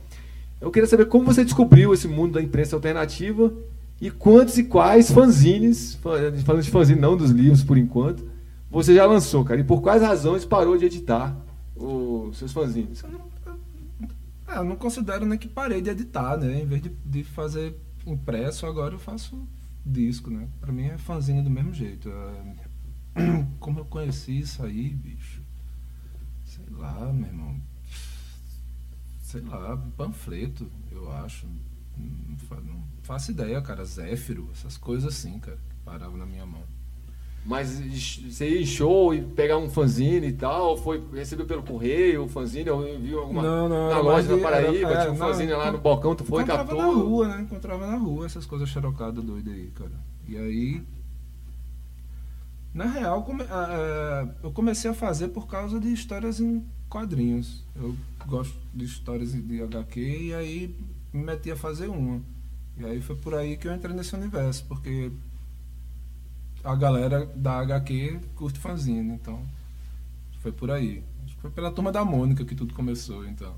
Eu 0.62 0.72
queria 0.72 0.88
saber 0.88 1.06
como 1.08 1.26
você 1.26 1.44
descobriu 1.44 1.94
esse 1.94 2.08
mundo 2.08 2.34
da 2.34 2.42
imprensa 2.42 2.76
alternativa 2.76 3.54
e 4.00 4.10
quantos 4.10 4.58
e 4.58 4.64
quais 4.64 5.12
fanzines, 5.12 5.96
fa- 5.96 6.12
falando 6.46 6.64
de 6.64 6.72
fanzine, 6.72 7.00
não 7.02 7.18
dos 7.18 7.32
livros 7.32 7.64
por 7.64 7.78
enquanto, 7.78 8.24
você 8.70 8.96
já 8.96 9.06
lançou, 9.06 9.44
cara? 9.44 9.60
E 9.60 9.64
por 9.66 9.82
quais 9.82 10.02
razões 10.02 10.46
parou 10.46 10.78
de 10.78 10.86
editar 10.86 11.36
os 11.76 12.38
seus 12.38 12.54
fanzines? 12.54 13.04
Eu 13.04 13.10
não, 13.10 13.20
eu- 13.46 14.56
é, 14.56 14.58
eu 14.60 14.64
não 14.64 14.76
considero 14.78 15.26
nem 15.26 15.38
que 15.38 15.48
parei 15.50 15.82
de 15.82 15.90
editar, 15.90 16.38
né? 16.38 16.62
Em 16.62 16.66
vez 16.66 16.82
de, 16.82 16.92
de 17.06 17.24
fazer 17.26 17.76
impresso, 18.06 18.66
agora 18.66 18.94
eu 18.94 19.00
faço 19.00 19.48
disco, 19.86 20.30
né? 20.30 20.48
Pra 20.60 20.72
mim 20.72 20.86
é 20.86 20.98
fanzine 20.98 21.42
do 21.42 21.50
mesmo 21.50 21.74
jeito. 21.74 22.10
É, 22.10 22.62
Como 23.60 23.80
eu 23.80 23.86
conheci 23.86 24.40
isso 24.40 24.64
aí, 24.64 24.90
bicho? 24.90 25.42
Sei 26.46 26.66
lá, 26.72 27.12
meu 27.12 27.28
irmão. 27.28 27.62
Sei 29.22 29.42
lá, 29.42 29.78
panfleto, 29.96 30.70
eu 30.92 31.12
acho. 31.12 31.46
Não 31.98 32.84
faço 33.04 33.32
ideia, 33.32 33.62
cara. 33.62 33.86
Zéfiro, 33.86 34.50
essas 34.52 34.78
coisas 34.78 35.14
assim, 35.14 35.40
cara, 35.40 35.58
que 35.58 35.76
paravam 35.86 36.18
na 36.18 36.26
minha 36.26 36.46
mão. 36.46 36.64
Mas 37.44 37.70
você 37.72 38.48
ia 38.50 38.62
em 38.62 38.66
show 38.66 39.14
e 39.16 39.22
pegar 39.22 39.58
um 39.58 39.68
fanzine 39.68 40.28
e 40.28 40.34
tal, 40.34 40.70
ou 40.70 40.78
foi 40.78 41.04
receber 41.12 41.46
pelo 41.46 41.64
correio 41.64 42.26
o 42.26 42.30
fanzine, 42.30 42.70
ou 42.70 42.82
viu 43.00 43.20
alguma 43.20 43.42
Não, 43.42 43.68
não, 43.68 43.90
na 43.90 44.00
loja 44.00 44.28
da 44.36 44.42
Paraíba, 44.42 44.90
era- 44.90 44.94
é, 44.94 45.02
tinha 45.02 45.14
um 45.14 45.18
não, 45.18 45.28
fanzine 45.28 45.52
lá 45.54 45.72
no 45.72 45.80
balcão, 45.80 46.16
tu 46.16 46.24
foi, 46.24 46.44
Encontrava 46.44 46.70
catou. 46.70 46.82
na 46.96 47.02
rua, 47.02 47.28
né? 47.30 47.42
Encontrava 47.42 47.88
na 47.88 47.98
rua 47.98 48.26
essas 48.28 48.46
coisas 48.46 48.70
xerocadas 48.70 49.24
doidas 49.24 49.54
aí, 49.54 49.72
cara. 49.76 49.92
E 50.28 50.38
aí. 50.38 50.84
Na 52.74 52.86
real, 52.86 53.24
come- 53.24 53.44
ah, 53.50 53.68
ah, 53.70 54.28
eu 54.44 54.52
comecei 54.52 54.90
a 54.90 54.94
fazer 54.94 55.30
por 55.30 55.48
causa 55.48 55.80
de 55.80 55.92
histórias 55.92 56.40
em 56.40 56.64
quadrinhos. 56.88 57.64
Eu 57.76 57.96
gosto 58.28 58.56
de 58.74 58.86
histórias 58.86 59.34
de 59.34 59.62
HQ 59.64 60.00
e 60.28 60.34
aí 60.34 60.76
me 61.12 61.24
meti 61.24 61.52
a 61.52 61.56
fazer 61.56 61.88
uma. 61.90 62.22
E 62.78 62.86
aí 62.86 63.02
foi 63.02 63.16
por 63.16 63.34
aí 63.36 63.58
que 63.58 63.68
eu 63.68 63.74
entrei 63.74 63.94
nesse 63.96 64.16
universo, 64.16 64.64
porque 64.70 65.12
a 66.64 66.76
galera 66.76 67.30
da 67.36 67.60
HQ 67.60 68.20
curte 68.36 68.60
fanzine, 68.60 69.14
então 69.14 69.40
foi 70.40 70.52
por 70.52 70.70
aí. 70.72 71.04
Acho 71.26 71.36
que 71.36 71.42
foi 71.42 71.52
pela 71.52 71.72
turma 71.72 71.92
da 71.92 72.04
Mônica 72.06 72.44
que 72.46 72.56
tudo 72.56 72.74
começou, 72.74 73.26
então. 73.26 73.54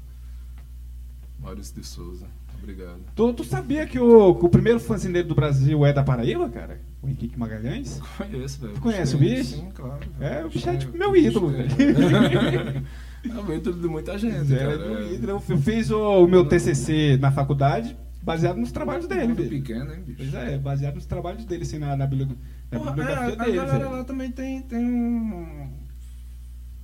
Maurício 1.39 1.75
de 1.75 1.85
Souza, 1.85 2.25
obrigado. 2.57 2.99
Tu, 3.15 3.33
tu 3.33 3.43
sabia 3.43 3.85
que 3.85 3.99
o, 3.99 4.35
que 4.35 4.45
o 4.45 4.49
primeiro 4.49 4.79
fazendeiro 4.79 5.27
do 5.27 5.35
Brasil 5.35 5.85
é 5.85 5.91
da 5.91 6.03
Paraíba, 6.03 6.47
cara? 6.49 6.79
O 7.01 7.09
Henrique 7.09 7.37
Magalhães? 7.37 7.99
Conheço, 8.17 8.61
velho. 8.61 8.73
Tu 8.75 8.81
conhece 8.81 9.15
o 9.15 9.19
bicho? 9.19 9.55
Sim, 9.57 9.69
claro. 9.75 9.99
É, 10.21 10.45
o 10.45 10.49
bicho 10.49 10.69
é 10.69 10.73
É, 10.75 10.77
tipo 10.77 10.97
meu 10.97 11.15
ídolo, 11.15 11.51
é. 11.55 11.63
velho. 11.63 12.85
É 13.25 13.39
o 13.39 13.53
ídolo 13.55 13.79
de 13.81 13.87
muita 13.87 14.17
gente, 14.17 14.53
É, 14.53 14.57
cara. 14.57 14.77
meu 14.77 15.13
ídolo. 15.13 15.41
Eu 15.47 15.57
fiz 15.61 15.89
o, 15.89 16.25
o 16.25 16.27
meu 16.27 16.45
TCC 16.45 17.15
na 17.21 17.31
faculdade 17.31 17.95
baseado 18.23 18.57
nos 18.57 18.71
trabalhos 18.71 19.07
dele, 19.07 19.33
velho. 19.33 19.49
pequeno, 19.49 19.93
hein, 19.93 20.01
bicho? 20.03 20.17
Pois 20.17 20.33
é, 20.33 20.57
baseado 20.57 20.95
nos 20.95 21.05
trabalhos 21.05 21.45
dele, 21.45 21.63
assim, 21.63 21.77
na, 21.77 21.95
na, 21.95 22.07
Porra, 22.07 22.91
bibliografia 22.91 23.35
é, 23.35 23.39
a 23.39 23.43
dele, 23.45 23.57
galera 23.57 23.79
velho. 23.79 23.91
lá 23.91 24.03
também 24.03 24.31
tem, 24.31 24.61
tem 24.61 24.83
um- 24.83 25.73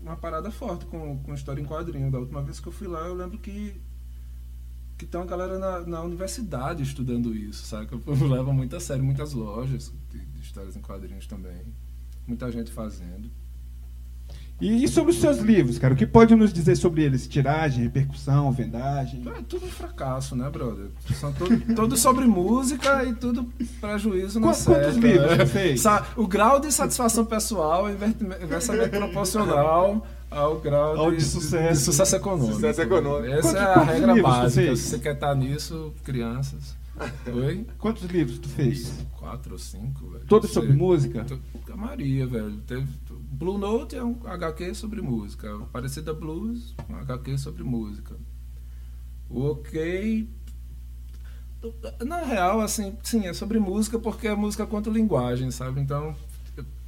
uma 0.02 0.16
parada 0.16 0.52
forte 0.52 0.86
com, 0.86 1.18
com 1.20 1.34
história 1.34 1.62
em 1.62 1.66
quadrinho. 1.66 2.12
Da 2.12 2.20
última 2.20 2.42
vez 2.42 2.60
que 2.60 2.68
eu 2.68 2.72
fui 2.72 2.88
lá, 2.88 3.02
eu 3.08 3.14
lembro 3.16 3.38
que 3.40 3.74
que 4.98 5.06
tem 5.06 5.18
uma 5.18 5.26
galera 5.26 5.58
na, 5.58 5.80
na 5.88 6.02
universidade 6.02 6.84
estudando 6.84 7.34
isso, 7.34 7.66
sabe? 7.66 7.88
Que 7.88 7.96
o 7.96 8.00
povo 8.00 8.28
leva 8.28 8.52
muito 8.52 8.76
a 8.76 8.82
sério, 8.82 9.02
muitas 9.02 9.32
lojas 9.32 9.94
de, 10.12 10.20
de 10.20 10.42
histórias 10.42 10.76
em 10.76 10.82
quadrinhos 10.82 11.26
também. 11.26 11.62
Muita 12.28 12.52
gente 12.52 12.70
fazendo. 12.70 13.32
E, 14.62 14.88
sobre 14.90 15.12
os 15.12 15.20
seus 15.22 15.38
livros, 15.38 15.78
cara? 15.80 15.94
O 15.94 15.98
que 15.98 16.06
pode 16.06 16.36
nos 16.36 16.52
dizer 16.52 16.76
sobre 16.76 17.04
eles? 17.04 17.26
Tiragem, 17.28 17.84
repercussão, 17.84 18.52
vendagem? 18.52 19.24
É 19.38 19.42
tudo 19.48 19.66
um 19.66 19.70
fracasso, 19.70 20.36
né, 20.36 20.50
brother? 20.50 20.88
São 21.14 21.32
to- 21.32 21.48
todos 21.76 22.00
sobre 22.02 22.26
música 22.26 23.04
e 23.06 23.14
tudo 23.14 23.48
prejuízo 23.80 24.40
na 24.40 24.48
Qu- 24.48 24.64
quantos 24.64 24.64
certa, 24.94 25.00
livros 25.00 25.32
né? 25.32 25.38
você 25.38 25.46
fez? 25.46 25.82
Sa- 25.82 26.06
O 26.18 26.28
grau 26.28 26.60
de 26.60 26.72
satisfação 26.74 27.24
pessoal 27.24 27.88
é 27.88 27.94
inversamente 28.44 28.90
proporcional 28.90 30.06
ao 30.30 30.60
grau 30.60 30.98
Ao 30.98 31.12
de, 31.12 31.18
de 31.18 31.24
sucesso. 31.24 31.74
de 31.80 31.86
sucesso 31.86 32.16
econômico. 32.18 32.54
Sucesso 32.56 32.82
econômico. 32.82 33.34
Essa 33.34 33.42
Quantos- 33.42 33.62
é 33.62 33.64
a 33.64 33.74
quantos 33.74 33.94
regra 33.94 34.22
básica. 34.22 34.50
fez? 34.62 34.80
Se 34.80 34.90
você 34.90 35.00
quer 35.00 35.14
estar 35.14 35.36
nisso, 35.36 35.94
crianças. 36.04 36.78
Oi? 37.34 37.66
Quantos 37.78 38.04
livros 38.04 38.40
tu 38.40 38.50
fez? 38.50 38.94
Quatro 39.18 39.54
ou 39.54 39.60
cinco, 39.60 40.10
velho. 40.10 40.26
Todos 40.26 40.52
sobre 40.52 40.74
música? 40.74 41.26
A 41.72 41.76
Maria, 41.76 42.28
velho. 42.28 42.58
Teve, 42.62 42.88
Blue 43.32 43.58
Note 43.58 43.96
é 43.96 44.04
um 44.04 44.20
HQ 44.26 44.76
sobre 44.76 45.02
música. 45.02 45.60
Parecida 45.72 46.14
Blues, 46.14 46.76
um 46.90 46.96
HQ 46.96 47.38
sobre 47.38 47.64
música. 47.64 48.16
O 49.30 49.46
OK. 49.52 50.30
Na 52.06 52.24
real, 52.24 52.62
assim, 52.62 52.98
sim, 53.04 53.28
é 53.28 53.34
sobre 53.34 53.60
música 53.60 54.00
porque 54.00 54.28
é 54.28 54.36
música 54.36 54.66
quanto 54.66 54.90
linguagem, 54.90 55.52
sabe? 55.52 55.82
Então, 55.82 56.16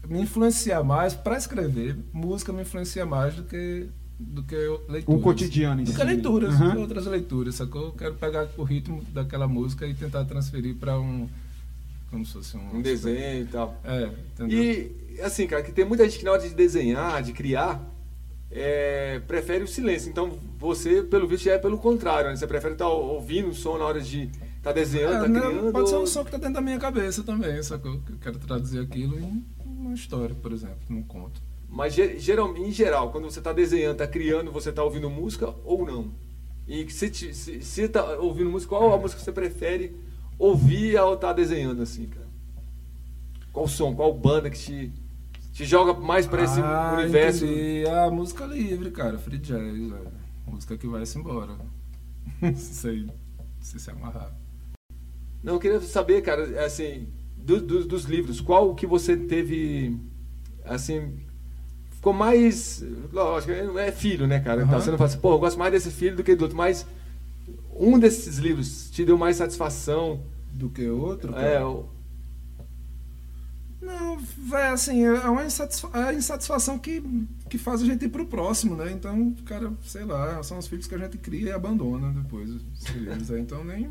me 0.07 0.21
influencia 0.21 0.83
mais, 0.83 1.13
para 1.13 1.37
escrever, 1.37 1.97
música 2.11 2.51
me 2.53 2.61
influencia 2.61 3.05
mais 3.05 3.35
do 3.35 3.43
que, 3.43 3.89
do 4.21 4.43
que 4.43 4.55
leitura. 4.89 5.17
O 5.17 5.21
cotidiano 5.21 5.81
em 5.81 5.83
Do 5.83 5.91
si. 5.91 5.97
que 5.97 6.03
leituras, 6.03 6.53
Aham. 6.53 6.79
outras 6.79 7.05
leituras, 7.05 7.55
sacou? 7.55 7.85
Eu 7.87 7.91
quero 7.93 8.13
pegar 8.15 8.47
o 8.57 8.63
ritmo 8.63 9.03
daquela 9.13 9.47
música 9.47 9.85
e 9.87 9.93
tentar 9.93 10.25
transferir 10.25 10.75
para 10.75 10.99
um. 10.99 11.27
Como 12.09 12.25
se 12.25 12.33
fosse 12.33 12.57
um. 12.57 12.77
Um 12.77 12.81
desenho 12.81 13.43
e 13.43 13.45
tal. 13.47 13.79
É, 13.83 14.09
entendeu? 14.33 14.59
E, 14.63 15.21
assim, 15.21 15.47
cara, 15.47 15.63
que 15.63 15.71
tem 15.71 15.85
muita 15.85 16.03
gente 16.05 16.19
que 16.19 16.25
na 16.25 16.31
hora 16.31 16.41
de 16.41 16.53
desenhar, 16.53 17.23
de 17.23 17.31
criar, 17.33 17.81
é, 18.51 19.19
prefere 19.27 19.63
o 19.63 19.67
silêncio. 19.67 20.09
Então, 20.09 20.37
você, 20.59 21.01
pelo 21.03 21.27
visto, 21.27 21.45
já 21.45 21.53
é 21.53 21.57
pelo 21.57 21.77
contrário, 21.77 22.29
né? 22.29 22.35
Você 22.35 22.45
prefere 22.47 22.73
estar 22.73 22.87
ouvindo 22.89 23.49
o 23.49 23.53
som 23.55 23.77
na 23.77 23.85
hora 23.85 24.01
de 24.01 24.29
estar 24.57 24.73
desenhando, 24.73 25.13
É, 25.13 25.27
estar 25.27 25.29
né, 25.29 25.39
criando. 25.39 25.71
pode 25.71 25.89
ser 25.89 25.95
um 25.97 26.05
som 26.05 26.23
que 26.25 26.31
tá 26.31 26.37
dentro 26.37 26.55
da 26.55 26.61
minha 26.61 26.77
cabeça 26.77 27.23
também, 27.23 27.61
sacou? 27.63 27.99
Que 28.05 28.11
Eu 28.11 28.17
quero 28.19 28.39
traduzir 28.39 28.79
aquilo 28.79 29.17
em 29.17 29.43
uma 29.65 29.93
história, 29.93 30.35
por 30.35 30.51
exemplo, 30.51 30.77
num 30.89 31.01
conto. 31.03 31.41
Mas, 31.71 31.93
ge- 31.93 32.19
geral, 32.19 32.55
em 32.57 32.69
geral, 32.71 33.11
quando 33.11 33.31
você 33.31 33.39
está 33.39 33.53
desenhando, 33.53 33.93
está 33.93 34.07
criando, 34.07 34.51
você 34.51 34.69
está 34.71 34.83
ouvindo 34.83 35.09
música 35.09 35.55
ou 35.63 35.85
não? 35.85 36.11
E 36.67 36.89
se, 36.91 37.09
te- 37.09 37.33
se, 37.33 37.61
se 37.63 37.87
tá 37.87 38.17
ouvindo 38.19 38.49
música, 38.51 38.69
qual 38.75 38.93
a 38.93 38.97
música 38.97 39.19
que 39.19 39.25
você 39.25 39.31
prefere 39.31 39.95
ouvir 40.37 40.97
ao 40.97 41.13
estar 41.13 41.31
desenhando, 41.33 41.81
assim, 41.81 42.07
cara? 42.07 42.27
Qual 43.53 43.67
som, 43.67 43.95
qual 43.95 44.13
banda 44.13 44.49
que 44.49 44.57
te, 44.59 44.91
te 45.53 45.65
joga 45.65 45.93
mais 45.93 46.27
para 46.27 46.43
esse 46.43 46.59
Ah, 46.59 46.97
universo? 46.99 47.45
entendi. 47.45 47.85
A 47.89 48.11
música 48.11 48.45
livre, 48.45 48.91
cara, 48.91 49.17
free 49.17 49.37
jazz, 49.37 49.61
velho. 49.61 50.11
Música 50.45 50.77
que 50.77 50.87
vai-se 50.87 51.17
embora. 51.17 51.55
Sei, 52.55 53.07
se 53.61 53.79
se 53.79 53.89
amarrar. 53.91 54.35
Não, 55.43 55.53
eu 55.53 55.59
queria 55.59 55.79
saber, 55.81 56.21
cara, 56.21 56.65
assim, 56.65 57.07
do- 57.37 57.61
do- 57.61 57.85
dos 57.85 58.03
livros, 58.03 58.39
qual 58.41 58.75
que 58.75 58.85
você 58.85 59.15
teve, 59.17 59.97
assim, 60.65 61.13
ficou 62.01 62.13
mais, 62.13 62.83
lógico, 63.13 63.51
é 63.77 63.91
filho, 63.91 64.25
né, 64.25 64.39
cara? 64.39 64.63
Então 64.63 64.73
Aham. 64.73 64.81
você 64.81 64.89
não 64.89 64.97
fala 64.97 65.07
assim, 65.11 65.19
pô, 65.19 65.33
eu 65.33 65.39
gosto 65.39 65.59
mais 65.59 65.71
desse 65.71 65.91
filho 65.91 66.15
do 66.15 66.23
que 66.23 66.35
do 66.35 66.41
outro, 66.41 66.57
mas 66.57 66.83
um 67.75 67.99
desses 67.99 68.39
livros 68.39 68.89
te 68.89 69.05
deu 69.05 69.19
mais 69.19 69.35
satisfação, 69.37 70.19
Do 70.51 70.67
que 70.67 70.87
outro? 70.89 71.31
cara? 71.31 71.45
é, 71.45 71.63
o- 71.63 71.85
Não, 73.79 74.17
velho, 74.17 74.73
assim, 74.73 75.03
é 75.05 75.11
uma 75.29 75.45
insatisfa 75.45 75.89
é 75.93 76.03
a 76.05 76.13
insatisfação 76.13 76.79
que, 76.79 77.03
que 77.47 77.57
faz 77.59 77.83
a 77.83 77.85
gente 77.85 78.05
ir 78.05 78.09
pro 78.09 78.25
próximo, 78.25 78.75
né? 78.75 78.91
Então, 78.91 79.35
cara, 79.45 79.71
sei 79.85 80.03
lá, 80.03 80.41
são 80.41 80.57
os 80.57 80.67
filhos 80.67 80.87
que 80.87 80.95
a 80.95 80.97
gente 80.97 81.19
cria 81.19 81.49
e 81.49 81.51
abandona 81.51 82.11
depois. 82.11 82.49
os 82.49 82.87
filhos, 82.87 83.29
aí, 83.31 83.41
Então 83.41 83.63
nem, 83.63 83.89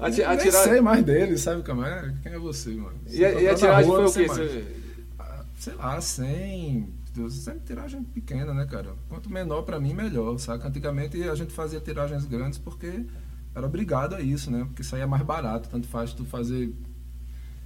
a, 0.00 0.08
nem, 0.08 0.24
a 0.24 0.34
nem 0.34 0.50
sei 0.50 0.80
mais 0.80 1.04
deles, 1.04 1.40
sabe 1.42 1.62
como 1.62 1.84
é? 1.84 2.12
Quem 2.24 2.32
é 2.32 2.38
você, 2.38 2.70
mano? 2.70 2.94
E 3.08 3.24
a, 3.24 3.30
Você 3.32 3.40
e 3.44 3.48
a 3.48 3.50
tá 3.50 3.50
na 3.52 3.56
tiragem 3.56 3.90
rua, 3.90 3.96
foi 4.10 4.24
o 4.24 4.26
quê? 4.26 4.34
Você- 4.34 4.64
Ah, 5.18 5.44
Sei 5.58 5.74
lá, 5.74 6.00
100. 6.00 6.99
Sempre 7.30 7.60
tiragem 7.66 8.02
pequena, 8.04 8.54
né, 8.54 8.66
cara? 8.66 8.94
Quanto 9.08 9.28
menor 9.30 9.62
pra 9.62 9.80
mim, 9.80 9.92
melhor, 9.92 10.38
saca? 10.38 10.68
Antigamente 10.68 11.20
a 11.24 11.34
gente 11.34 11.52
fazia 11.52 11.80
tiragens 11.80 12.24
grandes 12.24 12.58
porque 12.58 13.04
era 13.54 13.66
obrigado 13.66 14.14
a 14.14 14.20
isso, 14.20 14.50
né? 14.50 14.64
Porque 14.64 14.82
saía 14.84 15.06
mais 15.06 15.22
barato. 15.24 15.68
Tanto 15.68 15.88
faz 15.88 16.12
tu 16.12 16.24
fazer, 16.24 16.72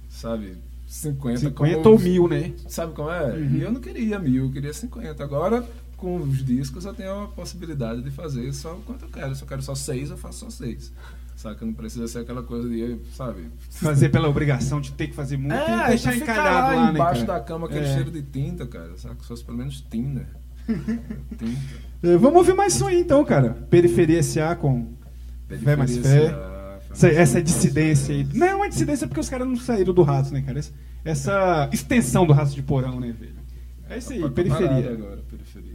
sabe, 0.09 0.57
50, 0.87 1.37
50 1.39 1.75
como- 1.81 1.89
ou 1.95 1.99
mil, 1.99 2.27
né? 2.27 2.53
Sabe 2.67 2.93
como 2.93 3.09
é? 3.09 3.33
Uhum. 3.33 3.55
E 3.55 3.61
eu 3.61 3.71
não 3.71 3.81
queria 3.81 4.19
mil, 4.19 4.45
eu 4.45 4.51
queria 4.51 4.73
50. 4.73 5.23
Agora, 5.23 5.63
com 5.97 6.17
os 6.17 6.43
discos, 6.45 6.85
eu 6.85 6.93
tenho 6.93 7.23
a 7.23 7.27
possibilidade 7.27 8.01
de 8.01 8.11
fazer 8.11 8.51
só 8.53 8.75
o 8.75 8.81
quanto 8.81 9.05
eu 9.05 9.09
quero. 9.09 9.35
Se 9.35 9.41
eu 9.43 9.47
quero 9.47 9.61
só 9.61 9.75
seis, 9.75 10.09
eu 10.09 10.17
faço 10.17 10.39
só 10.39 10.49
seis. 10.49 10.91
Saca? 11.35 11.65
Não 11.65 11.73
precisa 11.73 12.07
ser 12.07 12.19
aquela 12.19 12.41
coisa 12.41 12.67
de, 12.69 12.97
sabe? 13.13 13.49
Fazer 13.69 14.09
pela 14.09 14.27
obrigação 14.29 14.79
de 14.79 14.91
ter 14.93 15.07
que 15.07 15.13
fazer 15.15 15.37
muito 15.37 15.53
É, 15.53 15.85
e 15.85 15.89
deixar 15.89 16.15
encalhado 16.15 16.47
lá, 16.47 16.81
lá, 16.81 16.85
né, 16.91 16.99
embaixo 16.99 17.25
da 17.25 17.39
cama, 17.39 17.67
aquele 17.67 17.85
É. 17.85 17.93
cheiro 17.93 18.09
de 18.09 18.21
tinta, 18.21 18.65
cara. 18.65 18.95
Saca? 18.97 19.15
Se 19.21 19.27
fosse 19.27 19.43
pelo 19.43 19.57
menos 19.57 19.81
tinta. 19.81 20.25
tinta. 20.65 21.61
É, 22.03 22.17
Vamos 22.17 22.37
ouvir 22.37 22.53
mais 22.53 22.73
som 22.73 22.87
aí, 22.87 22.99
então, 22.99 23.23
cara. 23.25 23.49
Periferia 23.69 24.21
SA 24.23 24.55
com 24.55 24.93
Fé 25.47 25.75
mais 25.75 25.91
Periferia, 25.91 26.29
fé. 26.29 26.79
Essa, 26.91 27.07
essa 27.09 27.33
fé. 27.33 27.41
dissidência 27.41 28.15
aí. 28.15 28.27
Não 28.33 28.47
é 28.47 28.55
uma 28.55 28.69
dissidência 28.69 29.05
porque 29.07 29.19
os 29.19 29.29
caras 29.29 29.47
não 29.47 29.55
saíram 29.57 29.93
do 29.93 30.01
rato, 30.03 30.33
né, 30.33 30.41
cara? 30.41 30.57
Essa, 30.59 30.71
essa 31.03 31.69
extensão 31.73 32.25
do 32.25 32.33
rato 32.33 32.51
de 32.55 32.63
porão, 32.63 32.99
né, 32.99 33.13
velho? 33.19 33.35
É 33.89 33.97
isso 33.99 34.13
aí, 34.13 34.21
Tá 34.21 34.29
periferia. 34.29 34.91
Agora, 34.93 35.21
periferia. 35.29 35.74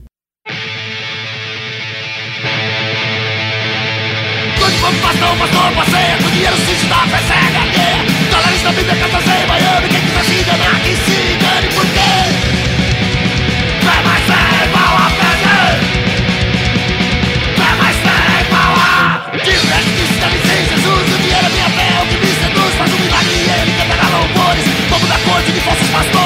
Quando 4.90 5.02
pastor, 5.02 5.36
pastor, 5.36 5.72
passeia 5.72 6.16
Com 6.20 6.30
dinheiro 6.30 6.56
sujo 6.56 6.86
da 6.88 7.06
persegue 7.06 7.56
alheia 7.56 8.04
Dólares 8.30 8.62
da 8.62 8.72
Bíblia, 8.72 8.96
cartas 8.96 9.22
em 9.22 9.46
Miami 9.46 9.88
Quem 9.88 10.00
quiser 10.00 10.24
se 10.24 10.34
enganar, 10.34 10.80
que 10.80 10.96
se 10.96 11.32
engane 11.34 11.68
Por 11.68 11.86
quê? 11.86 12.10
Fé 13.86 14.02
mais 14.02 14.24
fé, 14.26 14.66
igual 14.66 14.96
a 14.98 15.10
fé 15.10 15.30
Fé 17.54 17.70
mais 17.78 17.96
fé, 17.96 18.18
igual 18.42 18.74
a 18.74 19.30
se 19.38 20.18
deve 20.18 20.38
ser 20.46 20.60
Jesus 20.74 21.14
O 21.14 21.18
dinheiro 21.22 21.46
é 21.46 21.50
minha 21.50 21.70
fé, 21.70 21.86
é 21.96 22.02
o 22.02 22.06
que 22.06 22.16
me 22.18 22.32
seduz 22.34 22.74
Faz 22.74 22.92
um 22.92 22.96
milagre 22.96 23.34
ele 23.34 23.72
quer 23.76 23.86
pegar 23.86 24.08
louvores 24.10 24.64
Como 24.90 25.06
da 25.06 25.18
corte 25.18 25.52
de 25.52 25.60
falsos 25.60 25.88
pastores, 25.88 26.19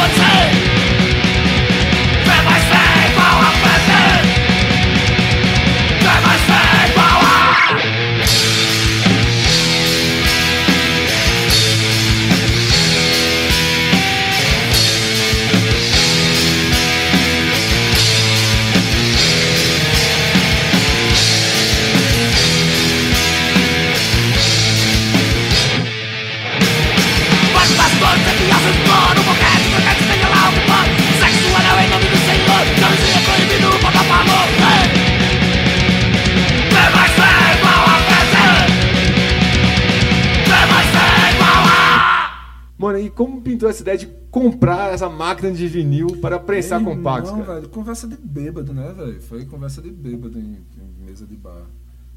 Mano, 42.95 43.07
e 43.07 43.11
como 43.11 43.41
pintou 43.41 43.69
essa 43.69 43.83
ideia 43.83 43.99
de 43.99 44.07
comprar 44.31 44.93
essa 44.93 45.09
máquina 45.09 45.51
de 45.51 45.67
vinil 45.67 46.19
para 46.21 46.39
prensar 46.39 46.81
Ei, 46.81 46.85
compactos, 46.85 47.33
Não, 47.33 47.43
cara? 47.43 47.55
velho, 47.55 47.69
conversa 47.69 48.07
de 48.07 48.17
bêbado, 48.17 48.73
né, 48.73 48.93
velho? 48.97 49.21
Foi 49.21 49.45
conversa 49.45 49.83
de 49.83 49.91
bêbado 49.91 50.39
em, 50.39 50.65
em 50.79 51.05
mesa 51.05 51.27
de 51.27 51.37
bar. 51.37 51.67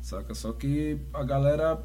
Saca? 0.02 0.34
Só 0.34 0.54
que 0.54 1.00
a 1.14 1.24
galera. 1.24 1.82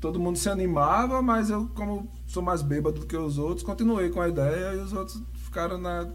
Todo 0.00 0.20
mundo 0.20 0.36
se 0.36 0.50
animava, 0.50 1.22
mas 1.22 1.48
eu, 1.48 1.66
como 1.74 2.10
sou 2.26 2.42
mais 2.42 2.60
bêbado 2.60 3.00
do 3.00 3.06
que 3.06 3.16
os 3.16 3.38
outros, 3.38 3.62
continuei 3.62 4.10
com 4.10 4.20
a 4.20 4.28
ideia 4.28 4.74
e 4.74 4.78
os 4.78 4.92
outros 4.92 5.22
ficaram 5.34 5.78
na. 5.78 6.08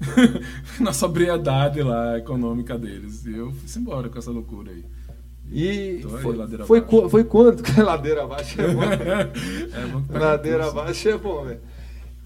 na 0.80 0.92
sobriedade 0.92 1.82
lá 1.82 2.18
econômica 2.18 2.78
deles. 2.78 3.26
E 3.26 3.36
eu 3.36 3.52
fui 3.52 3.80
embora 3.80 4.08
com 4.08 4.18
essa 4.18 4.30
loucura 4.30 4.70
aí. 4.72 4.84
E 5.52 5.68
aí, 5.68 6.02
foi, 6.02 6.36
ladeira 6.36 6.64
foi, 6.64 6.78
abaixo. 6.78 6.96
qu- 7.02 7.08
foi 7.08 7.24
quando? 7.24 7.62
ladeira 7.84 8.22
abaixo 8.24 8.60
é 8.60 8.68
bom. 8.72 8.80
É 8.86 9.86
bom 9.86 10.02
que 10.02 10.08
pega 10.08 10.24
ladeira 10.24 10.66
abaixo 10.68 11.08
é 11.08 11.18
bom, 11.18 11.44
velho. 11.44 11.60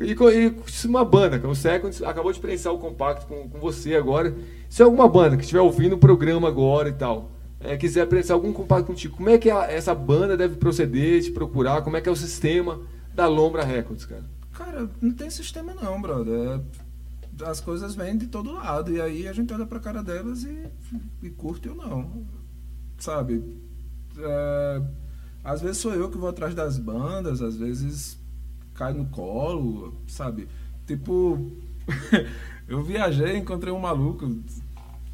E, 0.00 0.14
co- 0.14 0.30
e 0.30 0.54
uma 0.86 1.04
banda, 1.04 1.38
cara, 1.38 1.48
o 1.50 1.54
Second 1.54 2.04
acabou 2.04 2.32
de 2.32 2.40
prensar 2.40 2.72
o 2.72 2.78
compacto 2.78 3.26
com, 3.26 3.48
com 3.48 3.58
você 3.60 3.94
agora. 3.94 4.34
Se 4.68 4.82
alguma 4.82 5.08
banda 5.08 5.36
que 5.36 5.42
estiver 5.42 5.60
ouvindo 5.60 5.94
o 5.94 5.98
programa 5.98 6.48
agora 6.48 6.88
e 6.88 6.92
tal, 6.92 7.30
é, 7.60 7.76
quiser 7.76 8.06
prensar 8.08 8.34
algum 8.34 8.52
compacto 8.52 8.86
contigo, 8.86 9.16
como 9.16 9.30
é 9.30 9.38
que 9.38 9.48
a- 9.50 9.70
essa 9.70 9.94
banda 9.94 10.36
deve 10.36 10.56
proceder, 10.56 11.22
te 11.22 11.30
procurar? 11.30 11.80
Como 11.82 11.96
é 11.96 12.00
que 12.00 12.08
é 12.08 12.12
o 12.12 12.16
sistema 12.16 12.80
da 13.14 13.26
Lombra 13.28 13.64
Records, 13.64 14.04
cara? 14.04 14.24
Cara, 14.52 14.90
não 15.00 15.12
tem 15.12 15.30
sistema 15.30 15.72
não, 15.80 16.00
brother. 16.02 16.60
É- 16.60 16.84
as 17.44 17.60
coisas 17.60 17.94
vêm 17.94 18.16
de 18.16 18.26
todo 18.26 18.52
lado. 18.52 18.92
E 18.92 19.00
aí 19.00 19.26
a 19.26 19.32
gente 19.32 19.52
olha 19.54 19.66
pra 19.66 19.80
cara 19.80 20.02
delas 20.02 20.42
e, 20.44 20.56
e 21.22 21.30
curte 21.30 21.68
ou 21.68 21.74
não. 21.74 22.24
Sabe? 23.04 23.44
É, 24.18 24.82
às 25.44 25.60
vezes 25.60 25.76
sou 25.76 25.92
eu 25.92 26.10
que 26.10 26.16
vou 26.16 26.30
atrás 26.30 26.54
das 26.54 26.78
bandas, 26.78 27.42
às 27.42 27.54
vezes 27.54 28.18
cai 28.72 28.94
no 28.94 29.04
colo, 29.10 29.92
sabe? 30.06 30.48
Tipo, 30.86 31.38
eu 32.66 32.82
viajei, 32.82 33.36
encontrei 33.36 33.70
um 33.70 33.78
maluco 33.78 34.26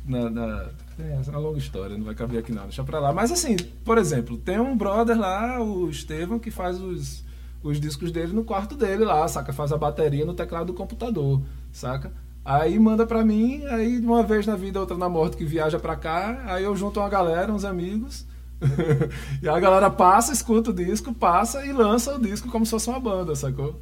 na. 0.07 0.31
na- 0.31 0.69
é, 1.01 1.21
uma 1.31 1.39
longa 1.41 1.59
história, 1.59 1.99
não 1.99 2.05
vai 2.05 2.15
caber 2.15 2.39
aqui 2.39 2.53
não, 2.53 2.63
deixa 2.63 2.85
pra 2.85 3.01
lá. 3.01 3.13
Mas 3.13 3.33
assim, 3.33 3.57
por 3.85 3.99
exemplo, 3.99 4.39
tem 4.39 4.61
um 4.61 4.77
brother 4.77 5.19
lá, 5.19 5.61
o 5.61 5.91
Estevam, 5.91 6.39
que 6.39 6.51
faz 6.53 6.81
os, 6.81 7.25
os 7.61 7.81
discos 7.81 8.13
dele 8.13 8.33
no 8.33 8.45
quarto 8.45 8.77
dele 8.77 9.05
lá, 9.05 9.27
saca? 9.27 9.53
Faz 9.53 9.73
a 9.73 9.77
bateria 9.79 10.25
no 10.25 10.35
teclado 10.35 10.67
do 10.69 10.75
computador, 10.75 11.43
saca? 11.73 12.13
Aí 12.45 12.79
manda 12.79 13.07
pra 13.07 13.25
mim, 13.25 13.65
aí 13.67 13.99
uma 13.99 14.23
vez 14.23 14.47
na 14.47 14.57
vida, 14.57 14.81
outra 14.81 14.97
na 14.97 15.09
morte, 15.09 15.37
que 15.37 15.45
viaja 15.45 15.79
pra 15.79 15.95
cá, 15.97 16.43
aí 16.47 16.65
eu 16.65 16.75
junto 16.75 16.99
uma 17.01 17.09
galera, 17.09 17.53
uns 17.53 17.65
amigos, 17.65 18.25
e 19.43 19.49
a 19.49 19.61
galera 19.61 19.91
passa, 19.91 20.33
escuta 20.33 20.71
o 20.71 20.75
disco, 20.75 21.13
passa 21.15 21.65
e 21.67 21.73
lança 21.73 22.15
o 22.15 22.19
disco 22.21 22.49
como 22.49 22.65
se 22.65 22.71
fosse 22.71 22.89
uma 22.89 22.99
banda, 23.01 23.35
sacou? 23.37 23.79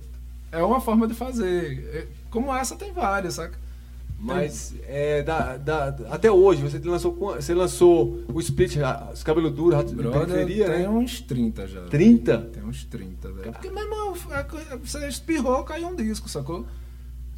É 0.51 0.63
uma 0.63 0.81
forma 0.81 1.07
de 1.07 1.15
fazer. 1.15 1.89
É, 1.93 2.07
Como 2.31 2.55
essa 2.55 2.75
tem 2.75 2.93
várias, 2.93 3.35
saca? 3.35 3.59
Mas 4.21 4.75
é, 4.89 5.23
da, 5.23 5.57
da- 5.57 5.95
até 6.11 6.29
hoje, 6.31 6.63
você 6.63 6.79
lançou, 6.79 7.15
você 7.15 7.55
lançou 7.55 8.25
o 8.33 8.41
Split, 8.41 8.77
a- 8.79 9.11
os 9.15 9.23
cabelos 9.23 9.53
duros, 9.53 9.75
Rato 9.77 9.95
de 9.95 10.03
periferia, 10.03 10.67
tem 10.67 10.79
né? 10.83 10.89
uns 10.89 11.21
30 11.21 11.67
já. 11.69 11.83
30? 11.83 12.39
Tem 12.53 12.65
uns 12.65 12.83
30, 12.85 13.31
velho. 13.31 13.53
Porque, 13.53 13.71
meu 13.71 13.85
irmão, 13.85 14.15
é 14.33 14.77
você 14.77 15.07
espirrou, 15.07 15.63
caiu 15.63 15.87
um 15.89 15.95
disco, 15.95 16.29
sacou? 16.29 16.67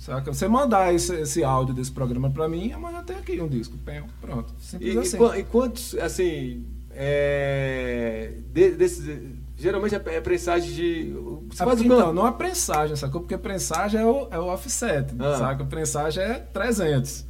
Saca? 0.01 0.33
Você 0.33 0.49
mandar 0.49 0.95
esse, 0.95 1.15
esse 1.15 1.45
áudio 1.45 1.75
desse 1.75 1.93
programa 1.93 2.31
pra 2.31 2.49
mim, 2.49 2.73
amanhã 2.73 3.03
tem 3.05 3.17
aqui 3.17 3.39
um 3.39 3.47
disco. 3.47 3.77
Pronto. 4.19 4.51
Simples 4.59 4.95
E, 4.95 4.97
e 4.97 4.99
assim. 4.99 5.17
qua- 5.19 5.39
e 5.39 5.45
quantos, 5.45 5.95
assim, 5.97 6.65
é, 6.93 8.33
de- 8.51 8.71
desses, 8.71 9.21
geralmente 9.59 9.95
é, 9.95 10.03
é 10.07 10.21
prensagem 10.23 10.73
de... 10.73 11.13
Você 11.51 11.63
faz 11.63 11.81
o 11.81 11.85
então, 11.85 11.99
quanto? 12.01 12.15
não 12.15 12.27
é 12.27 12.33
prensagem, 12.33 12.97
sacou? 12.97 13.21
Porque 13.21 13.37
prensagem 13.37 14.01
é 14.01 14.07
o, 14.07 14.27
é 14.31 14.39
o 14.39 14.47
offset, 14.47 15.15
Ah. 15.19 15.37
saca? 15.39 15.65
Prensagem 15.67 16.23
é 16.25 16.35
300, 16.39 17.27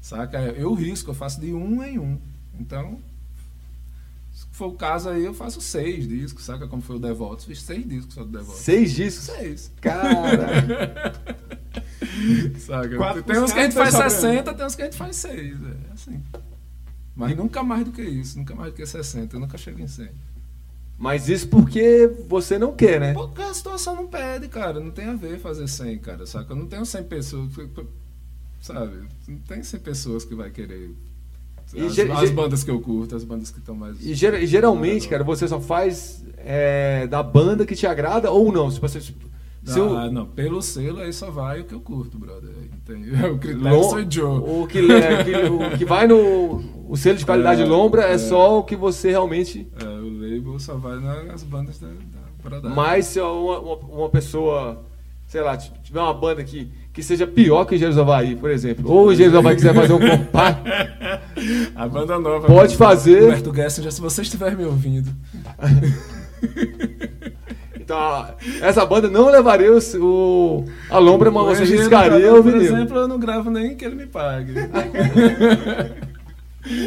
saca? 0.00 0.38
Eu 0.38 0.72
risco, 0.74 1.10
eu 1.10 1.14
faço 1.14 1.40
de 1.40 1.52
um 1.52 1.82
em 1.82 1.98
um. 1.98 2.16
Então, 2.60 3.00
se 4.32 4.46
for 4.52 4.68
o 4.68 4.72
caso 4.74 5.08
aí, 5.08 5.24
eu 5.24 5.34
faço 5.34 5.60
seis 5.60 6.06
discos, 6.06 6.44
saca? 6.44 6.68
Como 6.68 6.80
foi 6.80 6.94
o 6.94 7.00
Devotos. 7.00 7.44
Fiz 7.44 7.60
seis 7.60 7.84
discos 7.88 8.14
só 8.14 8.22
do 8.22 8.30
Devotos. 8.30 8.60
Seis 8.60 8.92
discos? 8.94 9.24
Seis. 9.26 9.72
Cara, 9.80 11.12
Saca? 12.58 12.96
Quatro 12.96 13.22
tem 13.22 13.38
uns 13.38 13.52
que 13.52 13.58
a 13.58 13.62
gente 13.64 13.74
faz 13.74 13.94
caras, 13.94 14.12
tá 14.14 14.20
60, 14.20 14.54
tem 14.54 14.66
uns 14.66 14.74
que 14.74 14.82
a 14.82 14.84
gente 14.86 14.96
faz 14.96 15.16
6. 15.16 15.36
É 15.36 15.92
assim. 15.92 16.22
Mas 17.16 17.36
nunca 17.36 17.62
mais 17.62 17.84
do 17.84 17.90
que 17.92 18.02
isso, 18.02 18.38
nunca 18.38 18.54
mais 18.54 18.72
do 18.72 18.76
que 18.76 18.86
60. 18.86 19.34
Eu 19.36 19.40
nunca 19.40 19.58
chego 19.58 19.80
em 19.80 19.88
100. 19.88 20.08
Mas 20.96 21.28
isso 21.28 21.48
porque 21.48 22.10
você 22.28 22.58
não 22.58 22.72
quer, 22.72 23.00
né? 23.00 23.12
Porque 23.14 23.40
a 23.42 23.54
situação 23.54 23.94
não 23.94 24.06
pede, 24.08 24.48
cara. 24.48 24.80
Não 24.80 24.90
tem 24.90 25.06
a 25.06 25.14
ver 25.14 25.38
fazer 25.38 25.68
100, 25.68 25.98
cara. 25.98 26.26
Saca? 26.26 26.52
Eu 26.52 26.56
não 26.56 26.66
tenho 26.66 26.84
100 26.84 27.04
pessoas. 27.04 27.50
Sabe? 28.60 28.96
Não 29.28 29.38
tem 29.38 29.62
100 29.62 29.80
pessoas 29.80 30.24
que 30.24 30.34
vai 30.34 30.50
querer. 30.50 30.90
E 31.74 31.80
As, 31.86 31.98
as 31.98 32.30
bandas 32.30 32.64
que 32.64 32.70
eu 32.70 32.80
curto, 32.80 33.14
as 33.14 33.24
bandas 33.24 33.50
que 33.50 33.58
estão 33.58 33.74
mais. 33.74 33.96
E, 34.00 34.14
ger- 34.14 34.42
e 34.42 34.46
geralmente, 34.46 35.06
cara, 35.06 35.22
você 35.22 35.46
só 35.46 35.60
faz 35.60 36.24
é, 36.38 37.06
da 37.06 37.22
banda 37.22 37.66
que 37.66 37.76
te 37.76 37.86
agrada 37.86 38.30
ou 38.30 38.50
não? 38.50 38.70
Se 38.70 38.80
você, 38.80 39.00
se 39.68 39.80
o- 39.80 39.96
Ah, 39.96 40.10
não, 40.10 40.26
pelo 40.26 40.60
selo 40.62 41.00
aí 41.00 41.12
só 41.12 41.30
vai 41.30 41.60
o 41.60 41.64
que 41.64 41.74
eu 41.74 41.80
curto, 41.80 42.18
brother. 42.18 42.50
Entende? 42.72 43.10
O 43.26 43.38
critério 43.38 43.76
Lom- 43.76 43.82
sou 43.90 44.04
Joe. 44.10 44.38
O 44.62 44.66
que, 44.66 44.80
le- 44.80 45.24
que- 45.24 45.36
o 45.48 45.76
que 45.78 45.84
vai 45.84 46.06
no 46.06 46.62
o 46.88 46.96
selo 46.96 47.18
de 47.18 47.24
qualidade 47.26 47.62
É, 47.62 47.64
Lombra 47.66 48.02
é, 48.04 48.14
é. 48.14 48.18
só 48.18 48.58
o 48.58 48.62
que 48.64 48.74
você 48.76 49.10
realmente. 49.10 49.68
É, 49.80 49.84
o 49.84 50.10
label 50.20 50.58
só 50.58 50.74
vai 50.76 50.98
nas 50.98 51.42
bandas 51.42 51.78
da, 51.78 51.88
da. 51.88 52.68
Mas 52.70 53.06
se 53.06 53.20
uma, 53.20 53.58
uma, 53.58 53.76
uma 53.76 54.08
pessoa, 54.08 54.82
sei 55.26 55.42
lá, 55.42 55.54
tiver 55.56 56.00
uma 56.00 56.14
banda 56.14 56.42
que, 56.42 56.70
que 56.94 57.02
seja 57.02 57.26
pior 57.26 57.66
que 57.66 57.74
Engenheiros 57.74 57.98
Havaí, 57.98 58.34
por 58.36 58.48
exemplo, 58.50 58.90
ou 58.90 59.08
o 59.08 59.12
Engenheiros 59.12 59.36
Havaí 59.38 59.54
quiser 59.56 59.74
fazer 59.74 59.92
um 59.92 59.98
compacto, 60.00 60.62
A 61.76 61.86
banda 61.86 62.18
nova. 62.18 62.46
Pode 62.46 62.74
fazer. 62.76 63.20
Roberto 63.20 63.54
Gessinger, 63.54 63.92
se 63.92 64.00
você 64.00 64.22
estiver 64.22 64.56
me 64.56 64.64
ouvindo. 64.64 65.10
a- 67.92 68.34
essa 68.60 68.84
banda 68.86 69.08
não 69.08 69.30
levaria 69.30 69.72
o, 69.72 69.78
o- 70.00 70.64
a 70.90 70.98
Lombra, 70.98 71.30
mas 71.30 71.58
você 71.58 71.64
riscaria 71.64 72.32
o 72.32 72.42
Por 72.42 72.52
vinil. 72.52 72.62
exemplo, 72.76 72.96
eu 72.98 73.08
não 73.08 73.18
gravo 73.18 73.50
nem 73.50 73.74
que 73.76 73.84
ele 73.84 73.94
me 73.96 74.06
pague. 74.06 74.52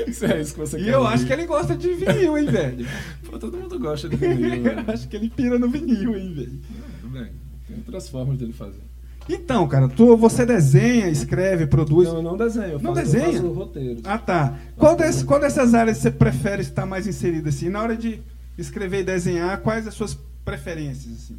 Isso 0.08 0.26
é 0.26 0.39
isso 0.39 0.54
que 0.54 0.60
você 0.60 0.78
E 0.80 0.84
quer 0.84 0.93
eu 0.93 0.99
ouvir. 1.02 1.14
acho 1.14 1.26
que 1.26 1.34
ele 1.34 1.45
gosta 1.45 1.76
de 1.76 1.93
vinil, 1.93 2.38
hein, 2.38 2.45
velho? 2.45 2.86
Pô, 3.28 3.39
todo 3.39 3.58
mundo 3.58 3.80
gosta 3.80 4.08
de 4.08 4.16
vinil, 4.16 4.62
velho. 4.64 4.80
Eu 4.88 4.93
acho 4.93 5.08
que 5.08 5.16
ele 5.16 5.30
pira 5.30 5.58
no 5.58 5.70
vinil, 5.70 6.16
hein, 6.16 6.34
velho? 6.36 6.60
Tudo 7.02 7.14
bem. 7.14 7.32
Tem 7.68 7.78
outras 7.78 8.08
formas 8.10 8.38
dele 8.38 8.54
fazer. 8.54 8.82
Então, 9.30 9.68
cara, 9.68 9.88
tu, 9.88 10.16
você 10.18 10.45
desenha, 10.45 11.08
escreve, 11.08 11.66
produz. 11.66 12.10
Não, 12.10 12.18
eu 12.18 12.22
não 12.24 12.38
desenho. 12.38 12.74
Eu 12.74 12.80
Não 12.80 12.93
faço, 12.93 13.06
desenha? 13.12 13.28
Eu 13.28 13.34
faço 13.34 13.52
roteiro. 13.54 14.02
Ah, 14.04 14.18
tá. 14.20 14.54
Qual, 14.78 14.95
des- 14.95 15.24
qual 15.24 15.39
dessas 15.39 15.74
áreas 15.74 15.97
você 15.97 16.12
prefere 16.12 16.62
estar 16.62 16.86
mais 16.86 17.08
inserido 17.08 17.47
assim? 17.49 17.70
Na 17.70 17.82
hora 17.82 17.95
de 17.95 18.22
escrever 18.58 18.99
e 18.99 19.04
desenhar, 19.04 19.62
quais 19.62 19.88
as 19.88 19.93
suas 19.95 20.18
preferências 20.46 21.14
assim? 21.14 21.38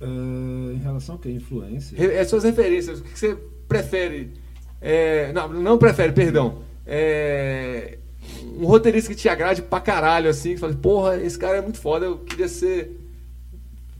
Eh, 0.00 0.74
em 0.74 0.78
relação 0.78 1.14
ao 1.14 1.18
que? 1.20 1.30
Influência? 1.30 1.96
Re- 1.96 2.18
As 2.18 2.28
suas 2.28 2.44
referências, 2.44 3.00
o 3.00 3.02
que 3.04 3.18
você 3.18 3.36
prefere? 3.68 4.32
é, 4.80 5.32
não, 5.32 5.48
não 5.48 5.78
prefere, 5.78 6.12
perdão. 6.12 6.58
É, 6.86 7.98
um 8.58 8.66
roteirista 8.66 9.10
que 9.10 9.16
te 9.16 9.28
agrade 9.28 9.62
pra 9.62 9.80
caralho, 9.80 10.28
assim, 10.28 10.54
que 10.54 10.60
fala, 10.60 10.74
porra, 10.74 11.16
esse 11.18 11.38
cara 11.38 11.58
é 11.58 11.62
muito 11.62 11.78
foda, 11.78 12.06
eu 12.06 12.18
queria 12.18 12.48
ser 12.48 12.98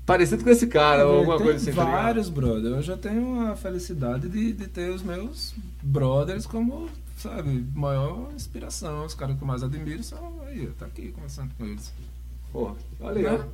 parecido 0.04 0.42
com 0.42 0.50
esse 0.50 0.66
cara, 0.66 1.06
ou 1.06 1.18
alguma 1.18 1.38
coisa 1.38 1.56
assim. 1.56 1.72
tá 1.76 1.84
vários, 1.84 2.28
brother. 2.28 2.72
Eu 2.72 2.82
já 2.82 2.96
tenho 2.96 3.46
a 3.46 3.54
felicidade 3.54 4.28
de, 4.28 4.52
de 4.52 4.66
ter 4.66 4.90
os 4.90 5.02
meus 5.02 5.54
brothers 5.80 6.44
como, 6.44 6.88
sabe, 7.16 7.64
maior 7.74 8.28
inspiração. 8.34 9.04
Os 9.06 9.14
caras 9.14 9.36
que 9.36 9.42
eu 9.42 9.46
mais 9.46 9.62
admiro 9.62 10.02
são 10.02 10.40
aí, 10.48 10.66
tá 10.76 10.86
aqui 10.86 11.12
conversando 11.12 11.50
com 11.56 11.64
eles. 11.64 11.92
Porra, 12.52 12.76
olha 13.00 13.14
legal. 13.14 13.44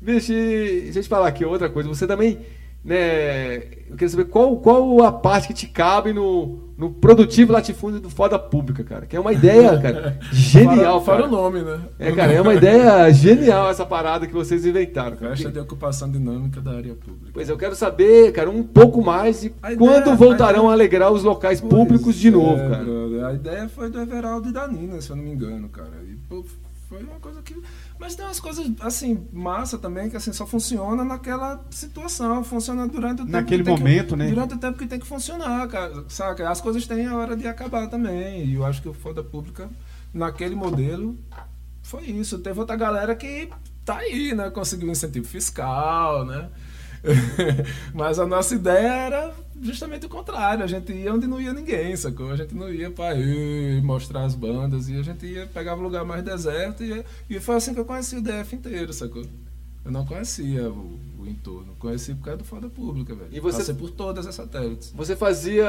Bicho, 0.00 0.32
e 0.32 0.82
deixa 0.82 0.98
eu 1.00 1.02
te 1.02 1.08
falar 1.08 1.28
aqui 1.28 1.44
outra 1.44 1.68
coisa. 1.68 1.88
Você 1.88 2.06
também, 2.06 2.40
né? 2.86 3.56
Eu 3.88 3.92
queria 3.96 4.08
saber 4.08 4.24
qual, 4.26 4.56
qual 4.58 5.02
a 5.02 5.12
parte 5.12 5.48
que 5.48 5.54
te 5.54 5.66
cabe 5.66 6.12
no, 6.12 6.58
no 6.76 6.90
produtivo 6.90 7.52
latifúndio 7.52 8.00
do 8.00 8.10
Foda 8.10 8.38
Pública, 8.38 8.82
cara. 8.84 9.06
Que 9.06 9.16
é 9.16 9.20
uma 9.20 9.32
ideia, 9.32 9.76
cara, 9.80 10.18
genial, 10.32 11.00
Fora, 11.02 11.18
cara. 11.18 11.22
fora 11.22 11.26
o 11.26 11.30
nome, 11.30 11.62
né? 11.62 11.80
É, 11.98 12.12
cara, 12.12 12.32
é 12.32 12.40
uma 12.40 12.54
ideia 12.54 13.10
genial 13.12 13.70
essa 13.70 13.86
parada 13.86 14.26
que 14.26 14.32
vocês 14.32 14.64
inventaram. 14.66 15.16
cara. 15.16 15.30
Caixa 15.30 15.50
de 15.50 15.58
ocupação 15.58 16.10
dinâmica 16.10 16.60
da 16.60 16.72
área 16.72 16.94
pública. 16.94 17.30
Pois 17.32 17.48
eu 17.48 17.56
quero 17.56 17.74
saber, 17.76 18.32
cara, 18.32 18.50
um 18.50 18.62
pouco 18.62 19.02
mais 19.02 19.40
de 19.42 19.52
A 19.62 19.72
ideia- 19.72 19.78
quando 20.02 20.16
voltarão 20.16 20.46
a 20.46 20.58
ideia- 20.62 20.70
a 20.70 20.72
alegrar 20.72 21.12
os 21.12 21.22
locais 21.22 21.60
Pois 21.60 21.72
públicos 21.72 22.16
de 22.16 22.30
novo, 22.30 22.60
é, 22.60 22.68
cara. 22.70 22.84
brother. 22.84 23.24
A 23.24 23.32
ideia 23.34 23.68
foi 23.68 23.88
do 23.90 24.00
Everaldo 24.00 24.48
e 24.48 24.52
da 24.52 24.66
Nina, 24.68 25.00
se 25.00 25.10
eu 25.10 25.16
não 25.16 25.22
me 25.24 25.30
engano, 25.30 25.68
cara. 25.68 25.90
E, 26.08 26.14
pô, 26.28 26.44
foi 26.88 26.98
uma 27.02 27.18
coisa 27.20 27.40
que. 27.42 27.54
Mas 27.98 28.14
tem 28.14 28.24
umas 28.24 28.38
coisas, 28.40 28.70
assim, 28.80 29.26
massa 29.32 29.78
também, 29.78 30.10
que 30.10 30.16
assim, 30.16 30.32
só 30.32 30.46
funciona 30.46 31.02
naquela 31.04 31.64
situação, 31.70 32.44
funciona 32.44 32.86
durante 32.86 33.22
o 33.22 33.24
tempo. 33.24 33.30
Naquele 33.32 33.62
que 33.62 33.68
tem 33.70 33.74
que- 33.76 33.80
momento, 33.82 34.16
né? 34.16 34.28
Durante 34.28 34.54
o 34.54 34.58
tempo 34.58 34.78
que 34.78 34.86
tem 34.86 34.98
que 35.00 35.06
funcionar, 35.06 35.66
cara. 35.68 36.04
Saca? 36.08 36.48
As 36.50 36.60
coisas 36.60 36.86
têm 36.86 37.06
a 37.06 37.16
hora 37.16 37.34
de 37.36 37.46
acabar 37.48 37.86
também. 37.88 38.44
E 38.44 38.54
eu 38.54 38.64
acho 38.66 38.82
que 38.82 38.88
o 38.88 38.92
Foda 38.94 39.22
Pública, 39.24 39.70
naquele 40.12 40.54
modelo, 40.54 41.16
foi 41.82 42.04
isso. 42.04 42.38
Teve 42.38 42.58
outra 42.60 42.76
galera 42.76 43.14
que 43.14 43.48
tá 43.84 43.96
aí, 43.98 44.34
né? 44.34 44.50
Conseguiu 44.50 44.90
incentivo 44.90 45.26
fiscal, 45.26 46.24
né? 46.26 46.48
Mas 47.94 48.18
a 48.18 48.26
nossa 48.26 48.54
ideia 48.54 48.88
era 49.06 49.34
justamente 49.62 50.06
o 50.06 50.08
contrário. 50.08 50.62
A 50.64 50.66
gente 50.66 50.92
ia 50.92 51.12
onde 51.12 51.26
não 51.26 51.40
ia 51.40 51.52
ninguém, 51.52 51.94
sacou? 51.96 52.30
A 52.30 52.36
gente 52.36 52.54
não 52.54 52.68
ia 52.72 52.90
pra 52.90 53.14
ir 53.14 53.82
mostrar 53.82 54.24
as 54.24 54.34
bandas. 54.34 54.88
E 54.88 54.96
a 54.96 55.02
gente 55.02 55.24
ia, 55.26 55.46
pegava 55.46 55.80
um 55.80 55.84
lugar 55.84 56.04
mais 56.04 56.22
deserto. 56.24 56.82
E, 56.84 57.04
e 57.30 57.40
foi 57.40 57.56
assim 57.56 57.74
que 57.74 57.80
eu 57.80 57.84
conheci 57.84 58.16
o 58.16 58.22
DF 58.22 58.54
inteiro, 58.56 58.92
sacou? 58.92 59.24
Eu 59.84 59.92
não 59.92 60.04
conhecia 60.04 60.68
o, 60.68 60.98
o 61.20 61.26
entorno. 61.28 61.74
Conheci 61.78 62.12
por 62.14 62.24
causa 62.24 62.38
do 62.38 62.44
Foda 62.44 62.68
Pública, 62.68 63.14
velho. 63.14 63.28
E 63.30 63.38
você- 63.38 63.58
Passei 63.58 63.74
por 63.74 63.90
todas 63.90 64.26
as 64.26 64.34
satélites. 64.34 64.92
Você 64.96 65.14
fazia 65.14 65.64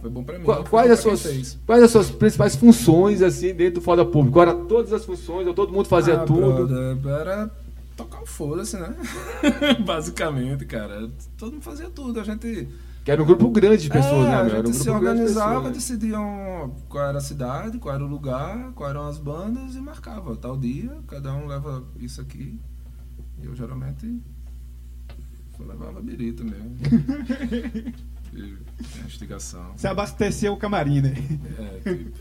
Foi 0.00 0.08
bom 0.08 0.22
pra 0.22 0.38
mim. 0.38 0.44
Qua- 0.44 0.62
Quais 0.64 0.90
as, 0.92 1.00
suas, 1.00 1.58
quais 1.66 1.82
as 1.82 1.90
suas 1.90 2.08
principais 2.08 2.54
funções 2.54 3.20
assim 3.20 3.52
dentro 3.52 3.80
do 3.80 3.80
foda 3.80 4.04
público? 4.04 4.40
Era 4.40 4.54
todas 4.54 4.92
as 4.92 5.04
funções, 5.04 5.44
ou 5.46 5.54
todo 5.54 5.72
mundo 5.72 5.86
fazia 5.88 6.14
Ah, 6.20 6.24
tudo? 6.24 6.66
brother, 6.68 7.20
era 7.20 7.50
tocar 7.96 8.22
o 8.22 8.26
foda-se, 8.26 8.76
né? 8.76 8.94
Basicamente, 9.84 10.64
cara. 10.64 11.10
Todo 11.36 11.52
mundo 11.54 11.62
fazia 11.62 11.90
tudo. 11.90 12.20
A 12.20 12.24
gente. 12.24 12.68
Que 13.08 13.12
era 13.12 13.22
um 13.22 13.24
grupo 13.24 13.48
grande 13.48 13.84
de 13.84 13.88
pessoas, 13.88 14.26
É, 14.26 14.28
né? 14.28 14.34
A 14.34 14.44
meu? 14.44 14.50
gente 14.50 14.58
Era 14.58 14.68
um 14.68 14.72
se 14.74 14.84
grupo 14.84 15.00
de 15.00 15.06
organizava, 15.06 15.48
pessoas, 15.48 15.64
né? 15.64 15.70
decidiam 15.72 16.76
qual 16.90 17.08
era 17.08 17.16
a 17.16 17.20
cidade, 17.22 17.78
qual 17.78 17.94
era 17.94 18.04
o 18.04 18.06
lugar, 18.06 18.72
quais 18.74 18.90
eram 18.90 19.08
as 19.08 19.16
bandas 19.16 19.74
e 19.76 19.80
marcava. 19.80 20.36
Tal 20.36 20.58
dia, 20.58 20.94
cada 21.06 21.32
um 21.32 21.46
leva 21.46 21.82
isso 21.98 22.20
aqui. 22.20 22.60
E 23.42 23.46
eu 23.46 23.56
geralmente 23.56 24.20
só 25.56 25.64
levava 25.64 26.02
birita 26.02 26.44
mesmo. 26.44 26.76
e 28.36 28.58
instigação. 29.06 29.72
Você 29.74 29.88
abasteceu 29.88 30.52
o 30.52 30.58
camarim, 30.58 31.00
né? 31.00 31.14
É, 31.58 31.94
tipo, 31.94 32.12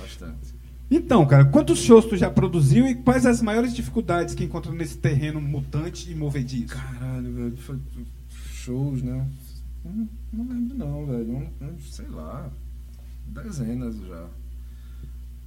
bastante. 0.00 0.54
Então, 0.90 1.26
cara, 1.26 1.44
quantos 1.44 1.80
shows 1.80 2.06
tu 2.06 2.16
já 2.16 2.30
produziu 2.30 2.86
e 2.86 2.94
quais 2.94 3.26
as 3.26 3.42
maiores 3.42 3.74
dificuldades 3.74 4.34
que 4.34 4.42
encontrou 4.42 4.74
nesse 4.74 4.96
terreno 4.96 5.38
mutante 5.38 6.10
e 6.10 6.14
movediço? 6.14 6.74
Caralho, 6.74 7.30
velho. 7.30 7.56
Foi 7.58 7.78
shows, 8.54 9.02
né? 9.02 9.28
Não, 9.84 10.08
não 10.32 10.48
lembro 10.48 10.76
não, 10.78 11.06
velho. 11.06 11.32
Um- 11.36 11.50
um, 11.66 11.78
sei 11.80 12.06
lá. 12.08 12.50
Dezenas 13.26 13.96
já. 13.96 14.26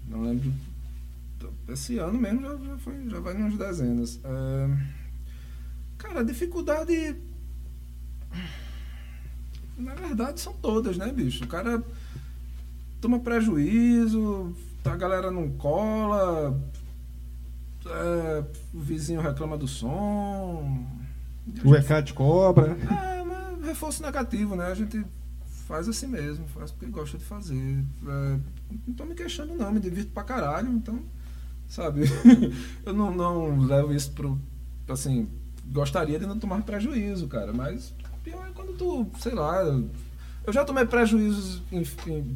Não 0.08 0.22
lembro. 0.24 0.54
Esse 1.70 1.98
ano 2.00 2.18
mesmo 2.20 2.42
já, 2.42 2.56
já, 2.58 2.78
foi, 2.78 3.10
já 3.10 3.20
vai 3.20 3.36
umas 3.36 3.58
dezenas. 3.58 4.20
É, 4.24 4.78
Cara, 5.98 6.20
a 6.20 6.24
dificuldade. 6.24 7.16
Na 9.78 9.94
verdade 9.94 10.40
são 10.40 10.54
todas, 10.54 10.98
né, 10.98 11.12
bicho? 11.12 11.44
O 11.44 11.48
cara 11.48 11.84
toma 13.00 13.20
prejuízo, 13.20 14.56
a 14.84 14.96
galera 14.96 15.30
não 15.30 15.50
cola, 15.52 16.60
é, 17.86 18.44
o 18.74 18.80
vizinho 18.80 19.22
reclama 19.22 19.58
do 19.58 19.68
som. 19.68 20.86
O 21.64 21.76
ECAD 21.76 22.14
cobra. 22.14 22.76
É, 22.92 23.07
reforço 23.68 24.02
negativo, 24.02 24.56
né? 24.56 24.66
A 24.66 24.76
gente 24.76 25.04
faz 25.68 25.88
assim 25.88 26.08
mesmo, 26.08 26.48
faz 26.48 26.72
porque 26.72 26.86
gosta 26.88 27.18
de 27.18 27.26
fazer. 27.26 27.84
É, 28.08 28.40
não 28.88 28.94
tô 28.96 29.06
me 29.06 29.14
queixando 29.14 29.54
não, 29.54 29.72
me 29.72 29.80
divirto 29.80 30.12
pra 30.12 30.24
caralho, 30.24 30.72
então, 30.72 31.00
sabe? 31.68 32.04
eu 32.86 32.94
não, 32.94 33.14
não 33.14 33.60
levo 33.60 33.94
isso 33.94 34.12
pro, 34.12 34.40
assim, 34.88 35.28
gostaria 35.66 36.18
de 36.18 36.26
não 36.26 36.40
tomar 36.40 36.62
prejuízo, 36.64 37.28
cara, 37.28 37.52
mas 37.52 37.94
pior 38.24 38.48
é 38.48 38.52
quando 38.52 38.78
tu, 38.78 39.08
sei 39.20 39.34
lá, 39.34 39.62
eu 40.46 40.54
já 40.54 40.64
tomei 40.64 40.86
prejuízos, 40.86 41.62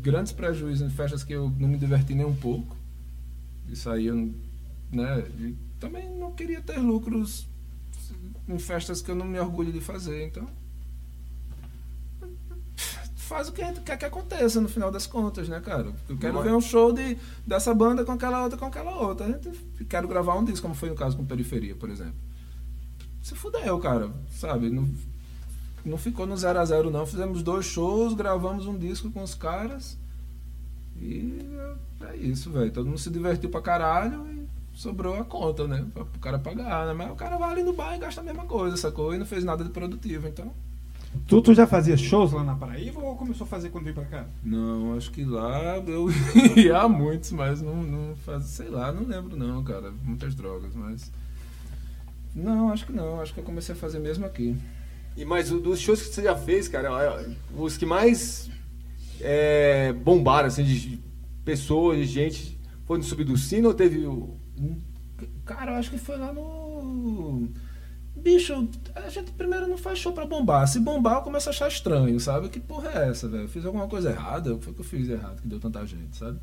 grandes 0.02 0.34
prejuízos 0.34 0.86
em 0.86 0.94
festas 0.94 1.24
que 1.24 1.34
eu 1.34 1.50
não 1.58 1.70
me 1.70 1.78
diverti 1.78 2.14
nem 2.14 2.26
um 2.26 2.36
pouco. 2.36 2.76
Isso 3.70 3.90
aí 3.90 4.08
eu, 4.08 4.34
né? 4.92 5.26
E 5.40 5.56
também 5.80 6.10
não 6.18 6.34
queria 6.34 6.62
ter 6.62 6.78
lucros 6.78 7.48
em 8.50 8.60
festas 8.60 9.02
que 9.02 9.10
eu 9.10 9.16
não 9.16 9.26
me 9.26 9.40
orgulho 9.40 9.72
de 9.72 9.80
fazer, 9.80 10.28
então 10.28 10.46
faz 13.32 13.48
o 13.48 13.54
que 13.54 13.62
a 13.62 13.68
gente 13.68 13.80
quer 13.80 13.98
que 13.98 14.04
aconteça 14.04 14.60
no 14.60 14.68
final 14.68 14.92
das 14.92 15.08
contas, 15.08 15.48
né, 15.48 15.62
cara? 15.62 15.94
Eu 16.10 16.18
quero 16.18 16.34
Mas- 16.36 16.44
ver 16.44 16.54
um 16.54 16.60
show 16.60 16.92
de, 16.92 17.18
dessa 17.48 17.74
banda 17.74 18.04
com 18.04 18.12
aquela 18.12 18.44
outra, 18.44 18.58
com 18.60 18.66
aquela 18.66 18.92
outra. 18.98 19.26
A 19.26 19.30
gente 19.32 19.50
quero 19.88 20.06
gravar 20.06 20.36
um 20.36 20.44
disco, 20.44 20.64
como 20.64 20.76
foi 20.76 20.90
no 20.90 20.96
caso 20.96 21.16
com 21.16 21.26
Periferia, 21.26 21.74
por 21.74 21.90
exemplo. 21.90 22.14
Se 23.22 23.34
fudeu, 23.34 23.80
cara, 23.80 24.12
sabe? 24.32 24.70
Não, 24.70 24.86
não 25.86 25.98
ficou 25.98 26.26
no 26.28 26.36
0 26.36 26.60
a 26.60 26.66
0 26.66 26.92
não. 26.92 27.06
Fizemos 27.06 27.42
dois 27.42 27.66
shows, 27.66 28.14
gravamos 28.14 28.68
um 28.68 28.78
disco 28.78 29.10
com 29.10 29.24
os 29.24 29.34
caras 29.34 29.98
e 30.98 31.40
É 32.02 32.16
isso, 32.18 32.52
velho. 32.52 32.72
Todo 32.72 32.88
mundo 32.88 32.98
se 33.00 33.10
divertiu 33.10 33.50
pra 33.50 33.62
caralho 33.62 34.26
e 34.34 34.78
sobrou 34.78 35.16
a 35.16 35.24
conta, 35.24 35.68
né? 35.68 35.86
Pra, 35.94 36.04
pro 36.04 36.20
cara 36.20 36.38
pagar, 36.40 36.86
né? 36.88 36.94
Mas 36.94 37.12
o 37.12 37.16
cara 37.16 37.38
vai 37.38 37.52
ali 37.52 37.64
no 37.64 37.74
bar 37.74 37.96
e 37.96 38.00
gasta 38.00 38.20
a 38.20 38.24
mesma 38.24 38.44
coisa, 38.46 38.76
sacou? 38.76 39.14
E 39.14 39.18
não 39.18 39.26
fez 39.26 39.44
nada 39.46 39.64
de 39.64 39.70
produtivo, 39.70 40.28
então. 40.28 40.52
Tu, 41.28 41.42
tu 41.42 41.54
já 41.54 41.68
fazia 41.68 41.96
shows 41.98 42.32
lá 42.32 42.44
na 42.44 42.56
Paraíba 42.56 43.00
ou 43.02 43.16
começou 43.16 43.46
a 43.46 43.48
fazer 43.48 43.70
quando 43.70 43.84
veio 43.86 43.96
pra 43.96 44.06
cá? 44.06 44.26
Não, 44.44 44.96
acho 44.96 45.12
que 45.12 45.24
lá 45.24 45.78
eu 45.78 46.08
ia 46.58 46.78
a 46.80 46.88
muitos, 46.90 47.32
mas 47.32 47.62
não, 47.62 47.84
não 47.84 48.16
faz, 48.18 48.44
sei 48.46 48.70
lá, 48.70 48.92
não 48.92 49.04
lembro 49.04 49.36
não, 49.38 49.64
cara. 49.64 49.92
Muitas 50.04 50.36
drogas, 50.36 50.74
mas. 50.74 51.12
Não, 52.36 52.72
acho 52.72 52.86
que 52.86 52.94
não. 52.94 53.22
Acho 53.22 53.34
que 53.34 53.40
eu 53.40 53.44
comecei 53.44 53.74
a 53.76 53.78
fazer 53.78 54.00
mesmo 54.00 54.26
aqui. 54.26 54.56
E 55.18 55.26
mas 55.26 55.52
o- 55.52 55.60
dos 55.60 55.80
shows 55.80 56.02
que 56.02 56.14
você 56.14 56.24
já 56.24 56.36
fez, 56.36 56.68
cara, 56.68 56.88
é, 57.04 57.30
os 57.58 57.76
que 57.78 57.86
mais 57.86 58.50
é, 59.20 59.92
bombaram, 59.94 60.48
assim, 60.48 60.64
de 60.64 61.00
pessoas, 61.44 61.98
de 61.98 62.06
gente, 62.06 62.58
foi 62.86 62.98
no 62.98 63.38
Sino 63.38 63.68
ou 63.70 63.74
teve 63.74 64.06
o. 64.06 64.36
Cara, 65.46 65.72
eu 65.74 65.76
acho 65.76 65.92
que 65.92 65.98
foi 65.98 66.18
lá 66.18 66.32
no. 66.32 67.50
Bicho, 68.22 68.68
a 68.96 69.10
gente 69.10 69.32
primeiro 69.32 69.68
não 69.68 69.78
faz 69.78 69.98
show 70.00 70.14
pra 70.14 70.26
bombar. 70.26 70.68
Se 70.68 70.80
bombar, 70.80 71.18
eu 71.18 71.22
começo 71.22 71.50
a 71.50 71.52
achar 71.52 71.68
estranho, 71.68 72.20
sabe? 72.20 72.50
Que 72.50 72.60
porra 72.60 72.90
é 72.94 73.10
essa, 73.10 73.28
velho? 73.28 73.44
Eu 73.44 73.48
Fiz 73.50 73.66
alguma 73.66 73.88
coisa 73.88 74.12
errada? 74.12 74.54
O 74.54 74.60
que 74.60 74.66
foi 74.66 74.74
que 74.74 74.80
eu 74.82 74.86
fiz 74.86 75.10
errado 75.10 75.42
que 75.42 75.48
deu 75.48 75.60
tanta 75.60 75.84
gente, 75.86 76.16
sabe? 76.18 76.38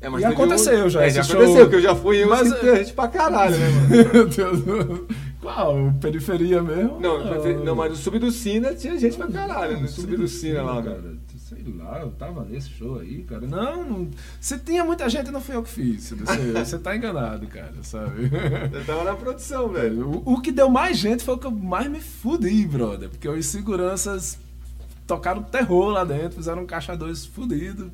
É, 0.00 0.08
E 0.08 0.10
teve 0.10 0.24
aconteceu 0.26 0.84
um- 0.86 0.88
já 0.90 1.02
É, 1.04 1.10
já 1.10 1.22
show. 1.22 1.36
aconteceu, 1.40 1.68
que 1.70 1.76
eu 1.76 1.80
já 1.80 1.94
fui 1.94 2.24
uns 2.24 2.28
Mas, 2.28 2.52
que 2.52 2.66
é- 2.68 2.76
gente 2.76 2.92
pra 2.94 3.08
caralho, 3.08 3.56
né, 3.56 3.68
mano? 3.70 3.88
Meu 4.12 4.28
Deus. 4.28 5.00
Qual? 5.40 5.92
Periferia 6.00 6.62
mesmo? 6.62 6.98
Não, 7.00 7.18
não, 7.64 7.76
mas 7.76 7.90
no 7.90 7.96
Sina 8.30 8.74
tinha 8.74 8.98
gente 8.98 9.16
pra 9.16 9.28
caralho, 9.28 9.80
no 9.80 9.88
do 10.16 10.28
Sina 10.28 10.62
lá, 10.62 10.82
cara. 10.82 11.02
Sei 11.62 11.72
lá, 11.74 12.00
eu 12.00 12.10
tava 12.12 12.44
nesse 12.44 12.70
show 12.70 12.98
aí, 12.98 13.22
cara. 13.22 13.46
Não, 13.46 13.84
não- 13.84 14.08
se 14.40 14.58
tinha 14.58 14.84
muita 14.84 15.08
gente, 15.08 15.30
não 15.30 15.40
fui 15.40 15.54
eu 15.54 15.62
que 15.62 15.70
fiz. 15.70 16.10
Você, 16.10 16.52
você 16.52 16.78
tá 16.78 16.96
enganado, 16.96 17.46
cara, 17.46 17.74
sabe? 17.82 18.30
Eu 18.72 18.84
tava 18.84 19.04
na 19.04 19.14
produção, 19.14 19.68
velho. 19.68 20.08
O, 20.24 20.34
o 20.34 20.40
que 20.40 20.50
deu 20.52 20.68
mais 20.68 20.96
gente 20.98 21.22
foi 21.24 21.34
o 21.34 21.38
que 21.38 21.46
eu 21.46 21.50
mais 21.50 21.88
me 21.90 22.00
fudi, 22.00 22.66
brother. 22.66 23.08
Porque 23.08 23.28
os 23.28 23.46
seguranças 23.46 24.38
tocaram 25.06 25.42
terror 25.42 25.90
lá 25.90 26.04
dentro, 26.04 26.36
fizeram 26.38 26.62
um 26.62 26.66
caixa 26.66 26.96
dois 26.96 27.24
fudido. 27.26 27.90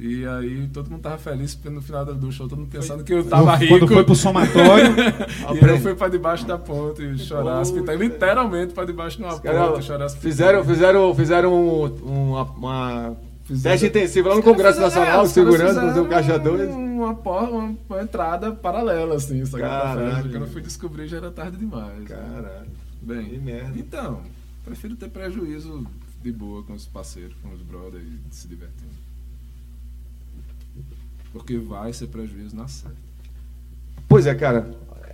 E 0.00 0.24
aí 0.26 0.68
todo 0.72 0.88
mundo 0.90 1.00
tava 1.02 1.18
feliz 1.18 1.54
porque 1.56 1.68
no 1.70 1.82
final 1.82 2.04
do 2.04 2.30
show, 2.30 2.48
todo 2.48 2.58
mundo 2.60 2.70
pensando 2.70 3.02
que 3.02 3.12
eu 3.12 3.24
tava 3.24 3.56
rico. 3.56 3.78
Quando 3.78 3.88
foi 3.92 4.04
pro 4.04 4.14
somatório. 4.14 4.94
E 5.60 5.64
eu 5.64 5.78
fui 5.80 5.94
pra 5.94 6.08
debaixo 6.08 6.46
da 6.46 6.56
ponte 6.56 7.02
e 7.02 7.18
chorar 7.18 7.60
as 7.60 7.70
pitangas. 7.70 8.00
Literalmente 8.00 8.72
pra 8.74 8.84
debaixo 8.84 9.16
de 9.18 9.24
uma 9.24 9.32
ponte 9.38 9.80
e 9.80 9.82
chorar 9.82 10.04
as 10.04 10.14
fizeram, 10.14 10.64
fizeram, 10.64 11.14
fizeram 11.14 11.52
um- 11.54 12.30
uma, 12.30 12.42
uma 12.42 13.16
Fizeram- 13.44 13.72
teste 13.74 13.86
intensivo 13.86 14.28
lá 14.28 14.36
no 14.36 14.42
Congresso 14.42 14.74
fizeram- 14.80 15.00
Nacional, 15.04 15.24
é, 15.24 15.28
segurando, 15.28 15.74
fazer 15.74 16.00
o 16.00 16.04
fizeram 16.04 16.08
caixa 16.08 16.38
dois. 16.38 16.70
Uma, 16.70 17.14
porta, 17.14 17.50
uma, 17.52 17.74
uma 17.88 18.02
entrada 18.02 18.52
paralela, 18.52 19.14
assim? 19.16 19.44
Pra 19.46 19.60
Caralho. 19.60 20.10
festa. 20.12 20.28
Quando 20.28 20.42
eu 20.42 20.48
fui 20.48 20.62
descobrir 20.62 21.08
já 21.08 21.16
era 21.16 21.30
tarde 21.30 21.56
demais. 21.56 22.04
Caralho. 22.06 22.66
Bem, 23.00 23.24
Que 23.24 23.38
merda. 23.38 23.72
então, 23.78 24.20
prefiro 24.64 24.94
ter 24.96 25.08
prejuízo 25.08 25.86
de 26.22 26.30
boa 26.32 26.62
com 26.62 26.72
os 26.74 26.84
parceiros, 26.86 27.34
com 27.42 27.52
os 27.54 27.62
brothers 27.62 28.04
e 28.04 28.34
se 28.34 28.46
divertindo. 28.46 28.90
Porque 31.32 31.56
vai 31.58 31.92
ser 31.92 32.06
prejuízo 32.06 32.56
na 32.56 32.68
certa. 32.68 32.96
Pois 34.08 34.26
é, 34.26 34.34
cara. 34.34 34.70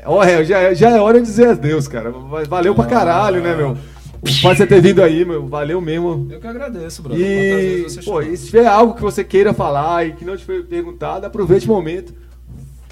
Olha, 0.07 0.45
já, 0.45 0.75
já 0.75 0.91
é 0.91 1.01
hora 1.01 1.21
de 1.21 1.27
dizer 1.27 1.49
adeus, 1.49 1.89
cara. 1.89 2.11
Valeu 2.49 2.75
pra 2.75 2.87
caralho, 2.87 3.43
né, 3.43 3.55
meu? 3.57 3.77
O 4.23 4.33
fato 4.41 4.53
de 4.53 4.59
você 4.59 4.67
ter 4.67 4.81
vindo 4.81 5.03
aí, 5.03 5.25
meu. 5.25 5.47
Valeu 5.47 5.81
mesmo. 5.81 6.29
Eu 6.31 6.41
que 6.41 6.47
agradeço, 6.47 7.03
brother. 7.03 7.21
E, 7.21 8.05
pô, 8.05 8.23
e 8.23 8.37
se 8.37 8.47
tiver 8.47 8.67
algo 8.67 8.95
que 8.95 9.03
você 9.03 9.23
queira 9.23 9.53
falar 9.53 10.07
e 10.07 10.12
que 10.12 10.25
não 10.25 10.37
te 10.37 10.45
foi 10.45 10.62
perguntado, 10.62 11.27
aproveite 11.27 11.67
o 11.67 11.69
momento. 11.69 12.15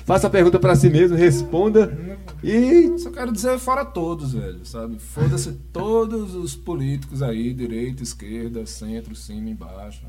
Faça 0.04 0.26
a 0.26 0.30
pergunta 0.30 0.58
pra 0.58 0.74
si 0.74 0.90
mesmo, 0.90 1.16
responda. 1.16 1.96
E 2.42 2.98
Só 2.98 3.10
quero 3.10 3.32
dizer 3.32 3.58
fora 3.58 3.84
todos, 3.84 4.32
velho, 4.32 4.64
sabe? 4.64 4.98
Foda-se 4.98 5.52
todos 5.72 6.34
os 6.34 6.56
políticos 6.56 7.22
aí, 7.22 7.54
direita, 7.54 8.02
esquerda, 8.02 8.66
centro, 8.66 9.14
cima, 9.14 9.48
embaixo. 9.48 10.02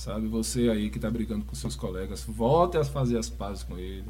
Sabe? 0.00 0.28
Você 0.28 0.70
aí 0.70 0.88
que 0.88 0.98
tá 0.98 1.10
brigando 1.10 1.44
com 1.44 1.54
seus 1.54 1.76
colegas, 1.76 2.24
volte 2.26 2.78
a 2.78 2.84
fazer 2.84 3.18
as 3.18 3.28
pazes 3.28 3.62
com 3.64 3.76
ele, 3.76 4.02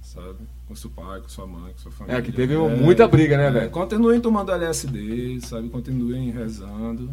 sabe? 0.00 0.38
Com 0.66 0.74
seu 0.74 0.88
pai, 0.88 1.20
com 1.20 1.28
sua 1.28 1.46
mãe, 1.46 1.70
com 1.74 1.78
sua 1.80 1.92
família. 1.92 2.16
É, 2.18 2.22
que 2.22 2.32
teve 2.32 2.56
muita 2.56 3.06
briga, 3.06 3.36
né, 3.36 3.50
velho? 3.50 3.70
Continuem 3.70 4.22
tomando 4.22 4.50
LSD, 4.50 5.40
sabe? 5.42 5.68
Continuem 5.68 6.30
rezando. 6.30 7.10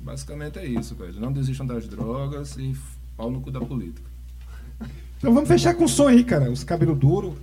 Basicamente 0.00 0.58
é 0.58 0.66
isso, 0.66 0.96
velho. 0.96 1.20
Não 1.20 1.30
desistam 1.32 1.64
das 1.64 1.86
drogas 1.86 2.56
e 2.56 2.74
pau 3.16 3.30
no 3.30 3.40
cu 3.40 3.52
da 3.52 3.60
política. 3.60 4.10
Então 5.18 5.32
vamos 5.32 5.48
fechar 5.48 5.74
com 5.74 5.84
o 5.84 5.88
som 5.88 6.08
aí, 6.08 6.24
cara. 6.24 6.50
Os 6.50 6.64
cabelos 6.64 6.98
duros. 6.98 7.34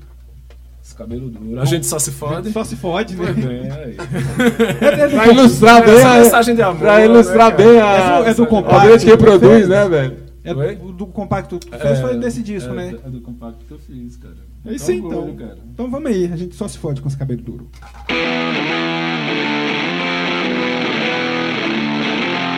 Esse 0.83 0.95
cabelo 0.95 1.29
duro. 1.29 1.61
A 1.61 1.65
gente 1.65 1.85
só 1.85 1.97
se 1.97 2.11
fode. 2.11 2.51
Só 2.51 2.63
se 2.65 2.75
fode, 2.75 3.15
né? 3.15 3.23
Pois 3.33 3.35
bem, 3.45 3.71
aí. 3.71 5.09
pra 5.09 5.27
ilustrar 5.29 5.83
bem 5.85 6.03
a, 6.03 6.13
mensagem 6.19 6.55
de 6.55 6.61
amor, 6.61 6.77
pra 6.79 6.97
né, 6.97 7.05
ilustrar 7.05 7.51
cara? 7.51 7.55
bem 7.55 7.77
É 7.77 7.81
a, 7.81 8.21
do- 8.21 8.27
é 8.27 8.33
do 8.33 8.43
a 8.43 8.47
compacto 8.47 8.87
grande 8.87 9.05
que 9.05 9.11
reproduz, 9.11 9.51
fez? 9.51 9.69
né, 9.69 9.87
velho? 9.89 10.24
É 10.45 10.53
Oi? 10.53 10.75
do, 10.75 10.91
do 10.91 11.07
compacto 11.07 11.57
que 11.57 11.67
tu 11.71 11.77
fez 11.77 11.99
foi 11.99 12.17
desse 12.19 12.43
disco, 12.43 12.69
é, 12.71 12.75
né? 12.75 12.95
É 13.03 13.09
do 13.09 13.19
compacto 13.19 13.65
que 13.65 13.71
eu 13.71 13.79
fiz, 13.79 14.15
cara. 14.15 14.35
É 14.63 14.73
isso 14.73 14.91
Orgulho, 14.91 15.29
então. 15.31 15.47
cara. 15.47 15.59
Então 15.73 15.89
vamos 15.89 16.11
aí, 16.11 16.25
a 16.31 16.35
gente 16.35 16.55
só 16.55 16.67
se 16.67 16.77
fode 16.77 17.01
com 17.01 17.07
os 17.07 17.15
cabelos 17.15 17.43
duros. 17.43 17.67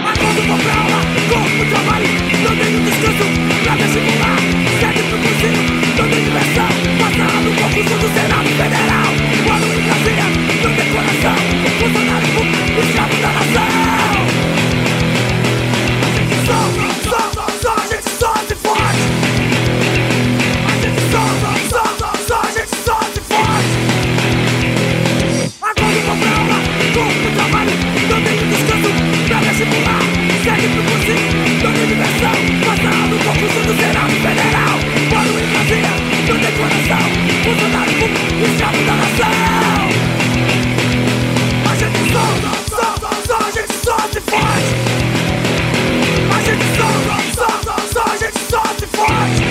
Acordo 0.04 0.42
vou 0.48 0.58
pra 0.58 0.74
aula, 0.82 1.00
corpo 1.30 1.64
trabalho 1.72 2.08
Não 2.44 2.54
tenho 2.58 2.80
descanso 2.84 3.26
pra 3.64 3.76
vestibular 3.76 4.38
Segue 4.80 5.02
pro 5.10 5.18
cursinho, 5.24 5.64
não 5.98 6.06
tem 6.10 6.24
diversão 6.24 6.70
Passar 7.00 7.42
no 7.44 7.52
concurso 7.56 7.96
do 8.00 8.08
Senado 8.14 8.27
público, 36.88 38.48
escravo 38.50 38.78
da 38.86 38.96
nação 38.96 39.28
A 41.66 41.76
gente 41.76 41.98
a 43.30 43.52
gente 43.52 43.74
só 43.84 43.98
se 44.08 44.22
fode 44.22 44.72
A 46.32 46.40
gente 46.42 46.64
a 48.00 48.18
gente 48.18 48.40
só 48.50 48.64
se 48.80 48.88
fode 48.88 49.44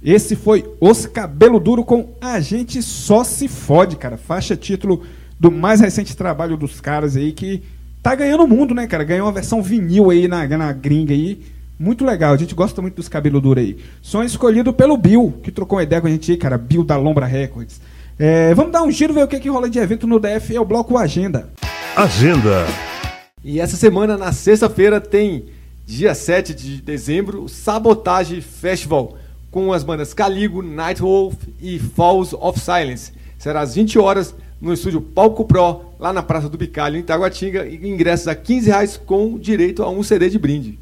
Esse 0.00 0.36
foi 0.36 0.64
Os 0.80 1.06
Cabelo 1.06 1.58
Duro 1.58 1.84
com 1.84 2.14
A 2.20 2.38
Gente 2.38 2.80
Só 2.82 3.24
Se 3.24 3.48
Fode, 3.48 3.96
cara. 3.96 4.16
Faixa 4.16 4.56
título 4.56 5.02
do 5.40 5.50
mais 5.50 5.80
recente 5.80 6.16
trabalho 6.16 6.56
dos 6.56 6.80
caras 6.80 7.16
aí 7.16 7.32
que 7.32 7.62
tá 8.00 8.14
ganhando 8.14 8.44
o 8.44 8.48
mundo, 8.48 8.74
né, 8.74 8.86
cara? 8.86 9.02
Ganhou 9.02 9.26
uma 9.26 9.32
versão 9.32 9.60
vinil 9.60 10.08
aí 10.10 10.28
na, 10.28 10.46
na 10.46 10.72
gringa 10.72 11.12
aí. 11.12 11.57
Muito 11.78 12.04
legal, 12.04 12.34
a 12.34 12.36
gente 12.36 12.56
gosta 12.56 12.82
muito 12.82 12.96
dos 12.96 13.08
cabelo 13.08 13.40
duro 13.40 13.60
aí. 13.60 13.78
Som 14.02 14.24
escolhido 14.24 14.72
pelo 14.72 14.96
Bill, 14.96 15.38
que 15.42 15.52
trocou 15.52 15.78
uma 15.78 15.84
ideia 15.84 16.00
com 16.00 16.08
a 16.08 16.10
gente 16.10 16.32
aí, 16.32 16.36
cara. 16.36 16.58
Bill 16.58 16.82
da 16.82 16.96
Lombra 16.96 17.24
Records. 17.24 17.80
É, 18.18 18.52
vamos 18.52 18.72
dar 18.72 18.82
um 18.82 18.90
giro, 18.90 19.14
ver 19.14 19.22
o 19.22 19.28
que, 19.28 19.38
que 19.38 19.48
rola 19.48 19.70
de 19.70 19.78
evento 19.78 20.04
no 20.04 20.18
DF. 20.18 20.56
É 20.56 20.60
o 20.60 20.64
bloco 20.64 20.98
Agenda. 20.98 21.50
Agenda. 21.94 22.66
E 23.44 23.60
essa 23.60 23.76
semana, 23.76 24.16
na 24.16 24.32
sexta-feira, 24.32 25.00
tem 25.00 25.46
dia 25.86 26.14
7 26.16 26.52
de 26.52 26.82
dezembro, 26.82 27.44
o 27.44 27.48
Sabotage 27.48 28.40
Festival, 28.40 29.16
com 29.48 29.72
as 29.72 29.84
bandas 29.84 30.12
Caligo, 30.12 30.62
Nightwolf 30.62 31.36
e 31.60 31.78
Falls 31.78 32.36
of 32.40 32.58
Silence. 32.58 33.12
Será 33.38 33.60
às 33.60 33.76
20 33.76 34.00
horas 34.00 34.34
no 34.60 34.72
estúdio 34.72 35.00
Palco 35.00 35.44
Pro, 35.44 35.82
lá 35.98 36.12
na 36.12 36.24
Praça 36.24 36.48
do 36.48 36.58
Bicalho, 36.58 36.96
em 36.96 37.00
Itaguatinga, 37.00 37.66
e 37.66 37.88
ingressos 37.88 38.26
a 38.26 38.34
15 38.34 38.66
reais 38.66 38.96
com 38.96 39.38
direito 39.38 39.84
a 39.84 39.88
um 39.88 40.02
CD 40.02 40.28
de 40.28 40.38
brinde. 40.38 40.78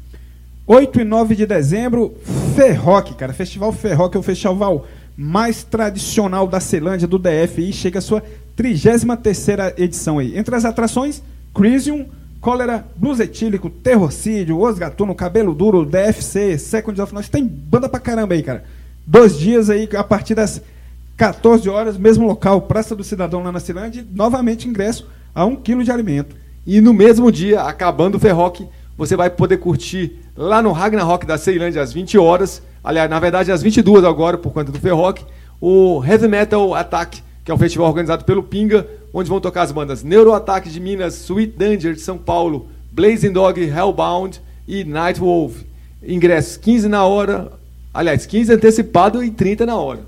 8 0.69 0.99
e 0.99 1.03
9 1.05 1.33
de 1.33 1.45
dezembro, 1.45 2.13
Ferroc, 2.53 3.13
cara. 3.15 3.31
Festival 3.31 3.71
Ferroc 3.71 4.13
é 4.13 4.19
o 4.19 4.21
festival 4.21 4.85
mais 5.15 5.63
tradicional 5.63 6.45
da 6.45 6.59
Celândia, 6.59 7.07
do 7.07 7.17
DF, 7.17 7.61
e 7.61 7.71
chega 7.71 7.99
a 7.99 8.01
sua 8.01 8.21
33ª 8.57 9.73
edição 9.77 10.19
aí. 10.19 10.37
Entre 10.37 10.53
as 10.53 10.65
atrações, 10.65 11.23
Crisium, 11.55 12.05
Cólera, 12.41 12.85
Blues 12.97 13.21
Etílico, 13.21 13.69
Terrorcídio, 13.69 14.59
Os 14.59 14.77
Gatuno, 14.77 15.15
Cabelo 15.15 15.55
Duro, 15.55 15.85
DFC, 15.85 16.57
Second 16.57 17.01
of 17.01 17.13
Noise, 17.13 17.31
tem 17.31 17.45
banda 17.45 17.87
pra 17.87 18.01
caramba 18.01 18.33
aí, 18.33 18.43
cara. 18.43 18.65
Dois 19.05 19.39
dias 19.39 19.69
aí, 19.69 19.87
a 19.95 20.03
partir 20.03 20.35
das 20.35 20.61
14 21.15 21.69
horas, 21.69 21.97
mesmo 21.97 22.27
local, 22.27 22.61
Praça 22.63 22.93
do 22.93 23.05
Cidadão 23.05 23.41
lá 23.41 23.53
na 23.53 23.61
Celândia, 23.61 24.05
novamente 24.13 24.67
ingresso 24.67 25.07
a 25.33 25.45
um 25.45 25.55
quilo 25.55 25.81
de 25.81 25.91
alimento. 25.91 26.35
E 26.65 26.81
no 26.81 26.93
mesmo 26.93 27.31
dia, 27.31 27.61
acabando 27.61 28.15
o 28.15 28.19
Ferroc, 28.19 28.67
você 28.97 29.15
vai 29.15 29.29
poder 29.29 29.57
curtir 29.57 30.26
lá 30.37 30.61
no 30.61 30.71
Ragnarok 30.71 31.25
da 31.25 31.37
Ceilândia 31.37 31.81
às 31.81 31.91
20 31.91 32.17
horas. 32.17 32.61
Aliás, 32.83 33.09
na 33.09 33.19
verdade, 33.19 33.51
às 33.51 33.63
22 33.63 34.05
agora, 34.05 34.37
por 34.37 34.53
conta 34.53 34.71
do 34.71 34.79
Ferrock. 34.79 35.25
O 35.59 36.03
Heavy 36.05 36.27
Metal 36.27 36.75
Attack, 36.75 37.23
que 37.43 37.49
é 37.49 37.53
um 37.53 37.57
festival 37.57 37.87
organizado 37.87 38.23
pelo 38.23 38.43
Pinga, 38.43 38.87
onde 39.11 39.29
vão 39.29 39.41
tocar 39.41 39.63
as 39.63 39.71
bandas 39.71 40.03
Neuro 40.03 40.33
Attack 40.33 40.69
de 40.69 40.79
Minas, 40.79 41.15
Sweet 41.15 41.57
Danger 41.57 41.93
de 41.93 42.01
São 42.01 42.17
Paulo, 42.17 42.67
Blazing 42.91 43.31
Dog, 43.31 43.59
Hellbound 43.59 44.39
e 44.67 44.83
Night 44.83 45.19
Wolf. 45.19 45.63
Ingressos 46.03 46.57
15 46.57 46.87
na 46.87 47.03
hora, 47.03 47.51
aliás, 47.91 48.27
15 48.27 48.53
antecipado 48.53 49.23
e 49.23 49.31
30 49.31 49.65
na 49.65 49.75
hora. 49.75 50.01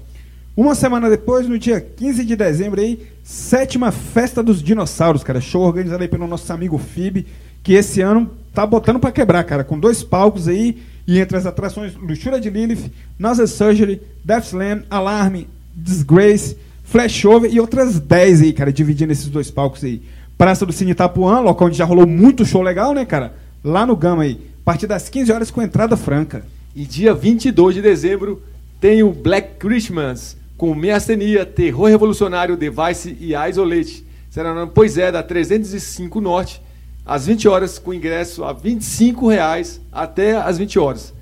Uma 0.55 0.75
semana 0.75 1.09
depois, 1.09 1.47
no 1.47 1.57
dia 1.57 1.81
15 1.81 2.23
de 2.23 2.35
dezembro 2.35 2.79
aí, 2.79 3.07
sétima 3.23 3.91
festa 3.91 4.43
dos 4.43 4.61
dinossauros, 4.61 5.23
cara. 5.23 5.41
Show 5.41 5.63
organizado 5.63 6.03
aí 6.03 6.09
pelo 6.09 6.27
nosso 6.27 6.51
amigo 6.53 6.77
Fib, 6.77 7.25
que 7.63 7.73
esse 7.73 8.01
ano 8.01 8.29
tá 8.53 8.65
botando 8.65 8.99
pra 8.99 9.11
quebrar, 9.11 9.43
cara, 9.43 9.63
com 9.63 9.79
dois 9.79 10.03
palcos 10.03 10.47
aí 10.47 10.77
e 11.07 11.19
entre 11.19 11.37
as 11.37 11.45
atrações 11.45 11.95
Luxúria 11.95 12.39
de 12.39 12.49
Lilith, 12.49 12.91
Nozzle 13.17 13.47
Surgery, 13.47 14.01
Death 14.23 14.45
Slam, 14.45 14.83
Alarme, 14.89 15.47
Disgrace, 15.75 16.57
Flashover 16.83 17.53
e 17.53 17.59
outras 17.59 17.99
10 17.99 18.41
aí, 18.41 18.53
cara, 18.53 18.71
dividindo 18.73 19.11
esses 19.11 19.27
dois 19.27 19.49
palcos 19.49 19.83
aí. 19.83 20.01
Praça 20.37 20.65
do 20.65 20.73
Cine 20.73 20.91
Itapuã, 20.91 21.39
local 21.39 21.67
onde 21.67 21.77
já 21.77 21.85
rolou 21.85 22.07
muito 22.07 22.45
show 22.45 22.61
legal, 22.61 22.93
né, 22.93 23.05
cara? 23.05 23.33
Lá 23.63 23.85
no 23.85 23.95
Gama 23.95 24.23
aí, 24.23 24.39
a 24.61 24.65
partir 24.65 24.87
das 24.87 25.09
15 25.09 25.31
horas 25.31 25.51
com 25.51 25.61
entrada 25.61 25.97
franca. 25.97 26.45
E 26.75 26.85
dia 26.85 27.13
22 27.13 27.75
de 27.75 27.81
dezembro 27.81 28.41
tem 28.79 29.03
o 29.03 29.11
Black 29.11 29.57
Christmas, 29.57 30.37
com 30.55 30.73
Meastenia, 30.73 31.45
Terror 31.45 31.89
Revolucionário, 31.89 32.55
Device 32.55 33.17
e 33.19 33.33
Isolate. 33.35 34.05
Será 34.29 34.53
na 34.53 34.67
Pois 34.67 34.97
é, 34.97 35.11
da 35.11 35.23
305 35.23 36.21
Norte, 36.21 36.61
às 37.05 37.25
20 37.25 37.47
horas, 37.47 37.79
com 37.79 37.93
ingresso 37.93 38.43
a 38.43 38.53
25 38.53 39.27
reais 39.27 39.81
até 39.91 40.37
às 40.37 40.57
20 40.57 40.79
horas. 40.79 41.13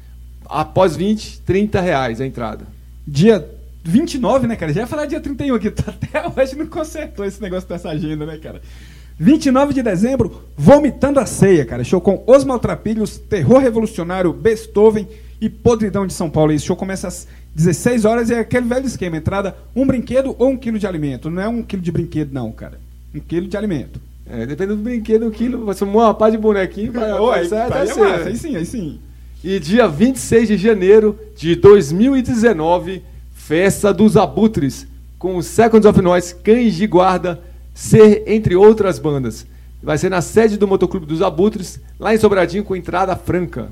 Após 0.45 0.95
20, 0.95 1.41
30 1.41 1.81
reais 1.81 2.21
a 2.21 2.25
entrada. 2.25 2.65
Dia 3.05 3.45
29, 3.83 4.47
né, 4.47 4.55
cara? 4.55 4.73
Já 4.73 4.81
ia 4.81 4.87
falar 4.87 5.05
dia 5.05 5.19
31 5.19 5.55
aqui, 5.55 5.71
tá 5.71 5.85
até 5.91 6.27
hoje 6.41 6.55
não 6.55 6.67
consertou 6.67 7.25
esse 7.25 7.41
negócio 7.41 7.67
dessa 7.67 7.89
agenda, 7.89 8.25
né, 8.25 8.37
cara? 8.37 8.61
29 9.19 9.73
de 9.73 9.81
dezembro, 9.81 10.43
Vomitando 10.55 11.19
a 11.19 11.25
Ceia, 11.25 11.65
cara. 11.65 11.83
Show 11.83 11.99
com 11.99 12.23
Os 12.27 12.43
Maltrapilhos, 12.43 13.17
Terror 13.17 13.59
Revolucionário, 13.59 14.31
Beethoven 14.31 15.07
e 15.41 15.49
Podridão 15.49 16.05
de 16.05 16.13
São 16.13 16.29
Paulo. 16.29 16.51
Esse 16.51 16.65
show 16.65 16.75
começa 16.75 17.07
às 17.07 17.27
16 17.55 18.05
horas 18.05 18.29
e 18.29 18.35
é 18.35 18.39
aquele 18.39 18.67
velho 18.67 18.85
esquema. 18.85 19.17
Entrada, 19.17 19.57
um 19.75 19.87
brinquedo 19.87 20.35
ou 20.37 20.49
um 20.49 20.57
quilo 20.57 20.77
de 20.77 20.85
alimento. 20.85 21.31
Não 21.31 21.41
é 21.41 21.47
um 21.47 21.63
quilo 21.63 21.81
de 21.81 21.91
brinquedo, 21.91 22.31
não, 22.31 22.51
cara. 22.51 22.79
Um 23.15 23.19
quilo 23.19 23.47
de 23.47 23.57
alimento. 23.57 23.99
É, 24.29 24.45
dependendo 24.45 24.75
do 24.75 24.83
brinquedo, 24.83 25.25
um 25.25 25.31
quilo, 25.31 25.65
vai 25.65 25.73
ser 25.73 25.85
uma 25.85 26.13
pá 26.13 26.29
de 26.29 26.37
bonequinho. 26.37 26.91
Vai, 26.91 27.13
Ô, 27.13 27.31
aí, 27.31 27.47
vai, 27.47 27.71
aí 27.71 28.35
sim, 28.35 28.55
aí 28.55 28.65
sim. 28.65 28.99
E 29.43 29.59
dia 29.59 29.87
26 29.87 30.49
de 30.49 30.57
janeiro 30.57 31.17
de 31.35 31.55
2019, 31.55 33.03
Festa 33.33 33.93
dos 33.93 34.17
Abutres, 34.17 34.85
com 35.17 35.41
Seconds 35.41 35.85
of 35.85 36.01
Noise, 36.01 36.35
Cães 36.35 36.75
de 36.75 36.85
Guarda, 36.85 37.39
Ser, 37.73 38.23
entre 38.27 38.55
outras 38.55 38.99
bandas. 38.99 39.45
Vai 39.81 39.97
ser 39.97 40.09
na 40.09 40.21
sede 40.21 40.57
do 40.57 40.67
Motoclube 40.67 41.05
dos 41.05 41.21
Abutres, 41.21 41.79
lá 41.99 42.13
em 42.13 42.17
Sobradinho, 42.17 42.63
com 42.63 42.75
entrada 42.75 43.15
franca. 43.15 43.69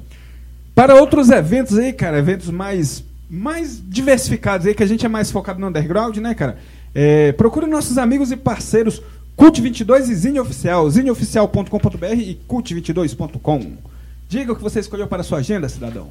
Para 0.74 0.96
outros 0.96 1.30
eventos 1.30 1.78
aí, 1.78 1.92
cara, 1.92 2.20
eventos 2.20 2.50
mais, 2.50 3.04
mais 3.30 3.82
diversificados 3.84 4.68
aí, 4.68 4.76
que 4.76 4.84
a 4.84 4.88
gente 4.88 5.06
é 5.06 5.10
mais 5.10 5.32
focado 5.32 5.60
no 5.60 5.68
underground, 5.68 6.16
né, 6.18 6.34
cara? 6.34 6.58
É, 6.94 7.32
procure 7.34 7.66
nossos 7.66 7.98
amigos 7.98 8.32
e 8.32 8.38
parceiros 8.38 9.02
Cult22 9.38 10.10
e 10.10 10.16
Zine 10.16 10.40
Oficial, 10.40 10.90
zineoficial.com.br 10.90 12.14
e 12.14 12.40
cult22.com. 12.48 13.74
Diga 14.30 14.54
o 14.54 14.56
que 14.56 14.64
você 14.64 14.80
escolheu 14.80 15.08
para 15.08 15.22
a 15.22 15.24
sua 15.24 15.40
agenda, 15.40 15.68
cidadão. 15.68 16.10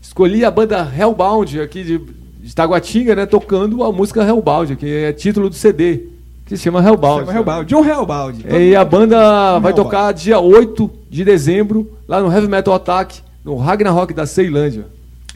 Escolhi 0.00 0.44
a 0.44 0.50
banda 0.50 0.90
Hellbound, 0.96 1.60
aqui 1.60 1.82
de, 1.82 1.98
de 1.98 2.54
Taguatinga, 2.54 3.16
né, 3.16 3.26
tocando 3.26 3.82
a 3.82 3.90
música 3.90 4.22
Hellbound, 4.22 4.76
que 4.76 4.86
é 4.86 5.12
título 5.12 5.48
do 5.48 5.54
CD, 5.54 6.06
que 6.44 6.56
se 6.56 6.62
chama 6.62 6.82
Hellbound. 6.82 7.26
Chama 7.26 7.38
Hellbound. 7.38 7.68
John 7.68 7.84
Hellbound. 7.84 8.44
E 8.48 8.76
a 8.76 8.84
banda 8.84 9.58
vai 9.58 9.72
tocar 9.72 10.12
dia 10.12 10.38
8 10.38 10.90
de 11.10 11.24
dezembro, 11.24 11.98
lá 12.06 12.20
no 12.20 12.32
Heavy 12.32 12.46
Metal 12.46 12.74
Attack, 12.74 13.22
no 13.44 13.56
Ragnarok 13.56 14.12
da 14.12 14.26
Ceilândia. 14.26 14.86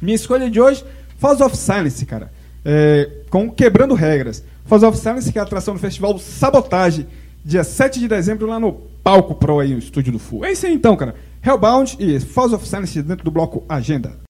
Minha 0.00 0.14
escolha 0.14 0.50
de 0.50 0.60
hoje, 0.60 0.84
Falls 1.18 1.42
of 1.42 1.56
Silence, 1.56 2.04
cara. 2.04 2.30
É, 2.64 3.08
com 3.30 3.50
Quebrando 3.50 3.94
Regras. 3.94 4.44
Falls 4.64 4.84
of 4.84 4.96
Silence, 4.98 5.32
que 5.32 5.38
é 5.38 5.40
a 5.40 5.44
atração 5.44 5.74
do 5.74 5.80
festival 5.80 6.18
Sabotage, 6.18 7.06
dia 7.44 7.64
7 7.64 7.98
de 7.98 8.08
dezembro, 8.08 8.46
lá 8.46 8.58
no 8.58 8.72
Palco 8.72 9.34
Pro 9.34 9.60
aí, 9.60 9.72
no 9.72 9.78
estúdio 9.78 10.12
do 10.12 10.18
Full. 10.18 10.44
É 10.44 10.52
isso 10.52 10.66
aí 10.66 10.72
então, 10.72 10.96
cara. 10.96 11.14
Hellbound 11.44 11.96
e 11.98 12.20
Falls 12.20 12.54
of 12.54 12.66
Silence 12.66 13.02
dentro 13.02 13.24
do 13.24 13.30
bloco 13.30 13.64
Agenda. 13.68 14.21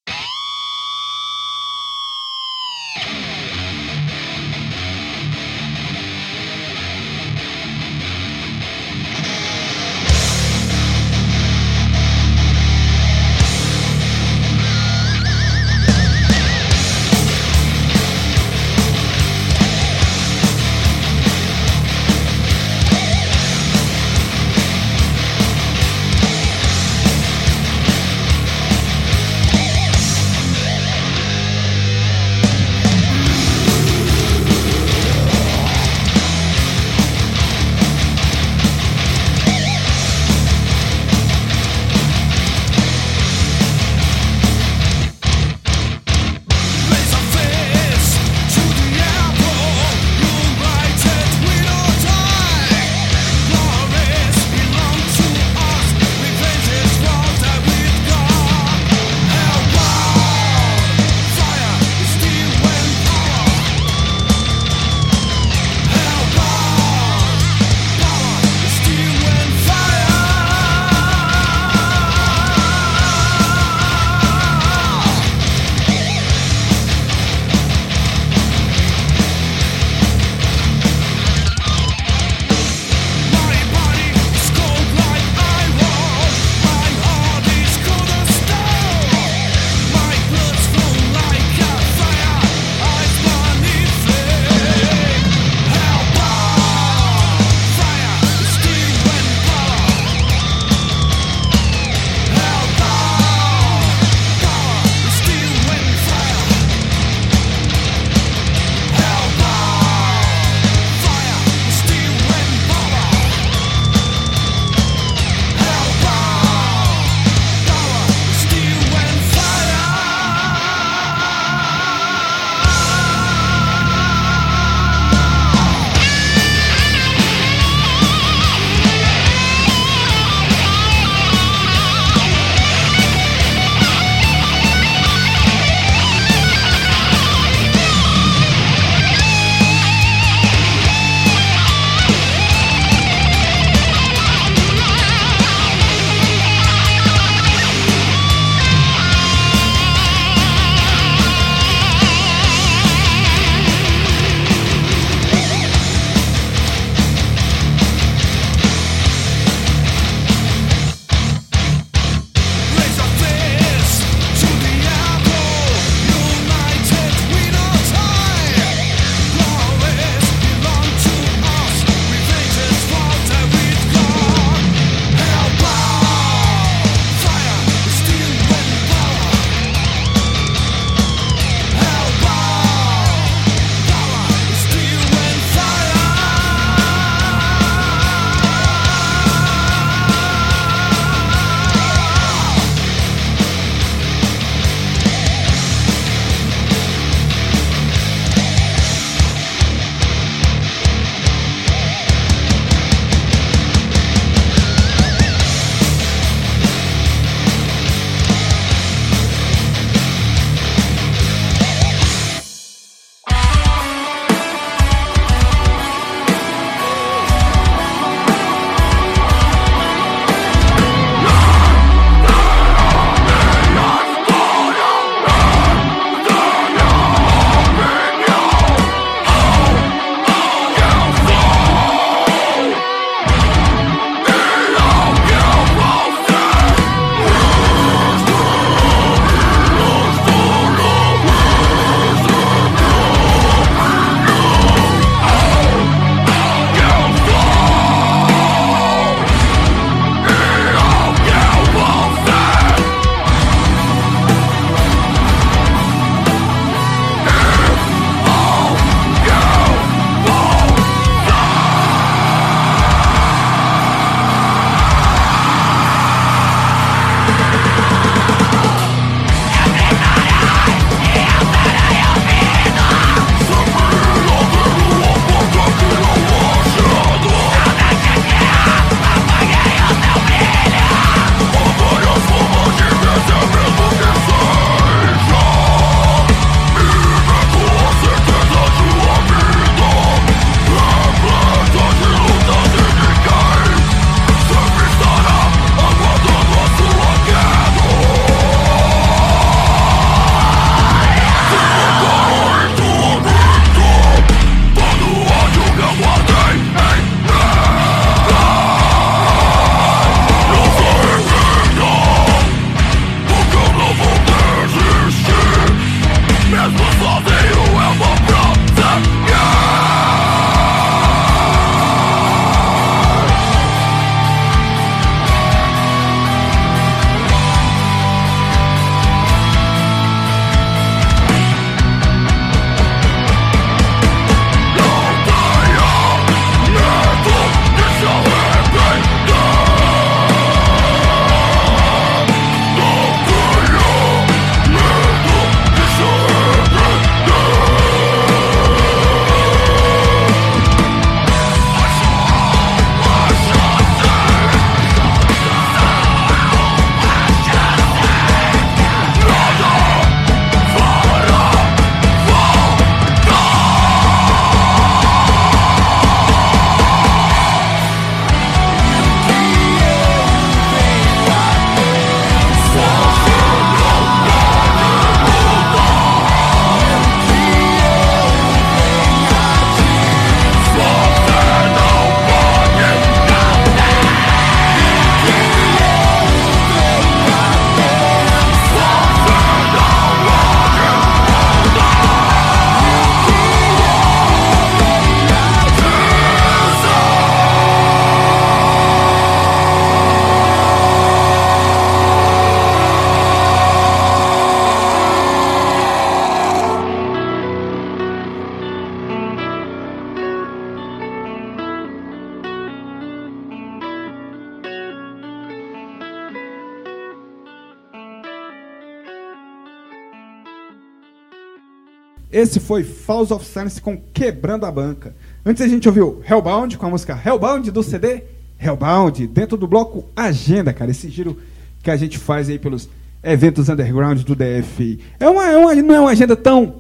Esse 422.43 422.59
foi 422.59 422.83
Falls 422.83 423.33
of 423.33 423.45
Silence 423.47 423.81
com 423.81 423.97
Quebrando 424.13 424.67
a 424.67 424.73
Banca. 424.73 425.15
Antes 425.47 425.63
a 425.63 425.69
gente 425.69 425.87
ouviu 425.89 426.21
Hellbound 426.29 426.77
com 426.77 426.87
a 426.87 426.91
música 426.91 427.17
Hellbound 427.25 427.71
do 427.71 427.83
CD 427.85 428.23
Hellbound, 428.61 429.27
dentro 429.29 429.57
do 429.57 429.67
bloco 429.69 430.05
Agenda, 430.17 430.73
cara. 430.73 430.91
Esse 430.91 431.09
giro 431.09 431.39
que 431.83 431.91
a 431.91 431.97
gente 431.97 432.19
faz 432.19 432.49
aí 432.49 432.59
pelos 432.59 432.89
eventos 433.23 433.69
underground 433.69 434.21
do 434.23 434.35
DF. 434.35 434.99
É 435.21 435.29
uma, 435.29 435.47
é 435.49 435.57
uma- 435.57 435.75
não 435.77 435.95
é 435.95 436.01
uma 436.01 436.11
agenda 436.11 436.35
tão 436.35 436.75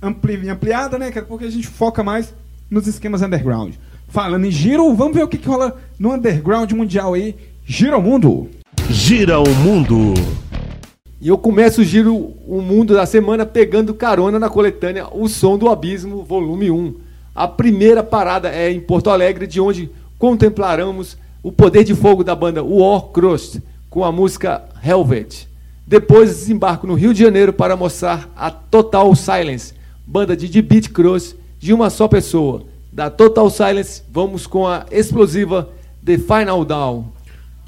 ampli- 0.00 0.48
ampliada, 0.48 0.96
né, 0.96 1.10
cara? 1.10 1.26
Porque 1.26 1.44
a 1.44 1.50
gente 1.50 1.66
foca 1.66 2.04
mais 2.04 2.32
nos 2.70 2.86
esquemas 2.86 3.20
underground. 3.20 3.74
Falando 4.08 4.44
em 4.44 4.50
giro, 4.50 4.94
vamos 4.94 5.14
ver 5.16 5.24
o 5.24 5.28
que, 5.28 5.38
que 5.38 5.48
rola 5.48 5.76
no 5.98 6.12
underground 6.14 6.70
mundial 6.72 7.14
aí. 7.14 7.34
Gira 7.66 7.96
o 7.98 8.02
mundo. 8.02 8.48
Gira 8.88 9.40
o 9.40 9.54
mundo. 9.56 10.14
E 11.22 11.28
eu 11.28 11.36
começo 11.36 11.82
o 11.82 11.84
giro 11.84 12.32
o 12.46 12.62
mundo 12.62 12.94
da 12.94 13.04
semana 13.04 13.44
pegando 13.44 13.92
carona 13.92 14.38
na 14.38 14.48
coletânea 14.48 15.06
O 15.12 15.28
Som 15.28 15.58
do 15.58 15.68
Abismo, 15.68 16.24
volume 16.24 16.70
1. 16.70 16.94
A 17.34 17.46
primeira 17.46 18.02
parada 18.02 18.48
é 18.48 18.72
em 18.72 18.80
Porto 18.80 19.10
Alegre, 19.10 19.46
de 19.46 19.60
onde 19.60 19.90
contemplaremos 20.18 21.18
o 21.42 21.52
poder 21.52 21.84
de 21.84 21.94
fogo 21.94 22.24
da 22.24 22.34
banda 22.34 22.64
War 22.64 23.02
Crust 23.12 23.60
com 23.90 24.02
a 24.02 24.10
música 24.10 24.64
Helvet. 24.82 25.46
Depois 25.86 26.30
desembarco 26.30 26.86
no 26.86 26.94
Rio 26.94 27.12
de 27.12 27.22
Janeiro 27.22 27.52
para 27.52 27.76
mostrar 27.76 28.30
a 28.34 28.50
Total 28.50 29.14
Silence, 29.14 29.74
banda 30.06 30.34
de 30.34 30.48
de 30.48 30.62
beat 30.62 30.88
cross 30.88 31.36
de 31.58 31.74
uma 31.74 31.90
só 31.90 32.08
pessoa. 32.08 32.64
Da 32.90 33.10
Total 33.10 33.50
Silence, 33.50 34.02
vamos 34.10 34.46
com 34.46 34.66
a 34.66 34.86
explosiva 34.90 35.68
The 36.02 36.16
Final 36.16 36.64
Down. 36.64 37.19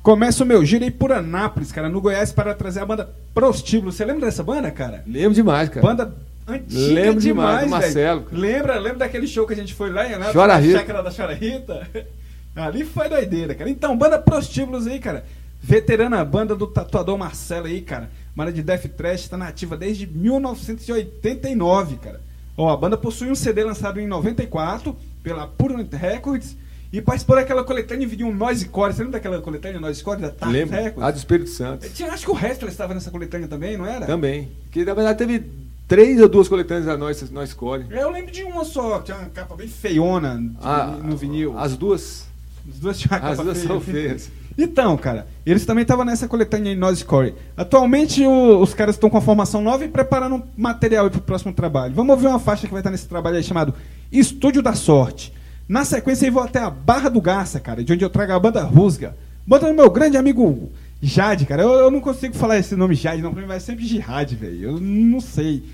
Começa 0.03 0.43
o 0.43 0.47
meu 0.47 0.65
giro 0.65 0.83
aí 0.83 0.91
por 0.91 1.13
Anápolis, 1.13 1.71
cara, 1.71 1.89
no 1.89 2.01
Goiás, 2.01 2.33
para 2.33 2.53
trazer 2.55 2.81
a 2.81 2.85
banda 2.85 3.15
Prostíbulo. 3.33 3.93
Você 3.93 4.05
lembra 4.05 4.27
dessa 4.27 4.43
banda, 4.43 4.69
cara? 4.69 5.05
Lembro 5.07 5.33
demais, 5.33 5.69
cara. 5.69 5.87
Banda 5.87 6.13
antiga 6.47 6.93
Lembro 6.93 7.21
demais 7.21 7.65
demais, 7.65 7.71
Marcelo, 7.71 8.23
cara. 8.23 8.37
Lembra, 8.37 8.79
lembra 8.81 8.99
daquele 8.99 9.29
show 9.29 9.47
que 9.47 9.53
a 9.53 9.57
gente 9.57 9.73
foi 9.75 9.91
lá 9.91 10.03
em 10.05 10.15
Anápolis? 10.15 10.33
Chora 10.33 10.57
Rita. 10.57 10.79
chácara 10.79 11.03
da 11.05 11.13
Chora 11.13 11.35
Rita? 11.35 11.89
Ali 12.57 12.85
foi 12.85 13.09
doideira, 13.09 13.55
cara. 13.55 13.71
Então, 13.71 13.97
banda 13.97 14.19
Prostíbulos 14.19 14.89
aí, 14.89 14.99
cara. 14.99 15.25
Veterana 15.63 16.25
banda 16.25 16.57
do 16.57 16.67
tatuador 16.67 17.17
Marcelo 17.17 17.67
aí, 17.67 17.81
cara. 17.81 18.11
Banda 18.35 18.53
de 18.53 18.61
Death 18.61 18.89
Trash, 18.97 19.29
tá 19.29 19.37
nativa 19.37 19.77
desde 19.77 20.05
1989, 20.09 21.97
cara. 21.99 22.21
Ó, 22.57 22.69
a 22.69 22.77
banda 22.77 22.97
possui 22.97 23.31
um 23.31 23.37
CD 23.37 23.63
lançado 23.63 24.01
em 24.01 24.09
94 24.09 24.97
pela 25.23 25.47
Purant 25.47 25.93
Records 25.93 26.57
e 26.93 27.01
participou 27.01 27.37
daquela 27.37 27.65
coletânea 27.65 28.07
de 28.07 28.23
um 28.23 28.35
Noise 28.35 28.67
Core. 28.67 28.93
Você 28.93 29.03
lembra 29.03 29.19
daquela 29.19 29.41
coletânea 29.41 29.81
Noise 29.81 30.03
Core 30.05 30.21
da 30.21 30.31
Tart 30.31 30.53
Lembro. 30.53 30.77
Records? 30.77 31.03
A 31.03 31.11
do 31.11 31.17
Espírito 31.17 31.51
Santo. 31.51 31.89
Tinha, 31.91 32.13
acho 32.13 32.25
que 32.27 32.31
o 32.31 32.35
Wrestler 32.35 32.71
estava 32.71 32.93
nessa 32.95 33.11
coletânea 33.11 33.49
também, 33.49 33.77
não 33.77 33.87
era? 33.87 34.05
Também. 34.07 34.51
Que 34.71 34.85
na 34.85 34.93
verdade 34.95 35.19
teve 35.19 35.45
três 35.89 36.21
ou 36.21 36.29
duas 36.29 36.49
coletâneas 36.49 36.87
da 36.87 36.97
nós, 36.97 37.31
nós 37.31 37.49
escolhe. 37.51 37.87
Eu 37.91 38.11
lembro 38.11 38.31
de 38.31 38.43
uma 38.45 38.65
só, 38.65 38.99
que 38.99 39.07
tinha 39.07 39.17
uma 39.17 39.29
capa 39.31 39.55
bem 39.57 39.69
feiona 39.69 40.37
de- 40.39 40.53
Ah, 40.63 40.99
no 41.03 41.17
vinil. 41.17 41.59
As 41.59 41.77
duas. 41.77 42.27
As 42.71 42.79
duas 42.79 42.99
tinham 42.99 43.19
As 43.23 43.39
duas 43.39 43.57
feia. 43.59 43.69
são 43.69 43.81
feias. 43.81 44.31
Então, 44.59 44.99
cara, 44.99 45.27
eles 45.47 45.65
também 45.65 45.81
estavam 45.81 46.05
nessa 46.05 46.29
coletânea 46.29 46.73
em 46.73 46.77
Noise 46.77 47.03
Core. 47.07 47.35
Atualmente 47.57 48.23
o- 48.23 48.61
os 48.61 48.75
caras 48.75 48.97
estão 48.97 49.09
com 49.09 49.17
a 49.17 49.21
formação 49.23 49.63
nova 49.63 49.83
e 49.83 49.89
preparando 49.89 50.43
material 50.55 51.09
para 51.09 51.19
o 51.19 51.23
próximo 51.23 51.55
trabalho. 51.55 51.95
Vamos 51.95 52.11
ouvir 52.15 52.27
uma 52.27 52.39
faixa 52.39 52.67
que 52.67 52.71
vai 52.71 52.81
estar 52.81 52.91
nesse 52.91 53.09
trabalho 53.09 53.37
aí 53.39 53.43
chamado 53.43 53.73
Estúdio 54.13 54.61
da 54.61 54.75
Sorte. 54.75 55.33
Na 55.73 55.87
sequência 55.87 56.27
eu 56.27 56.33
vou 56.35 56.43
até 56.43 56.59
a 56.59 56.69
Barra 56.69 57.09
do 57.09 57.19
Garça, 57.19 57.59
cara, 57.59 57.83
de 57.83 57.91
onde 57.95 58.05
eu 58.05 58.11
trago 58.11 58.31
a 58.31 58.39
banda 58.39 58.63
Rusga. 58.63 59.17
Banda 59.47 59.69
do 59.69 59.75
meu 59.75 59.89
grande 59.89 60.19
amigo 60.19 60.71
Jade, 61.01 61.47
cara. 61.47 61.63
Eu, 61.63 61.73
eu 61.73 61.91
não 61.91 61.99
consigo 61.99 62.35
falar 62.35 62.59
esse 62.59 62.77
nome 62.77 62.95
Jade, 62.95 63.23
não, 63.23 63.33
pra 63.33 63.41
mim 63.41 63.49
vai 63.49 63.59
sempre 63.59 63.87
Jihad, 63.87 64.31
velho. 64.35 64.63
Eu 64.63 64.79
não 64.79 65.19
sei. 65.19 65.65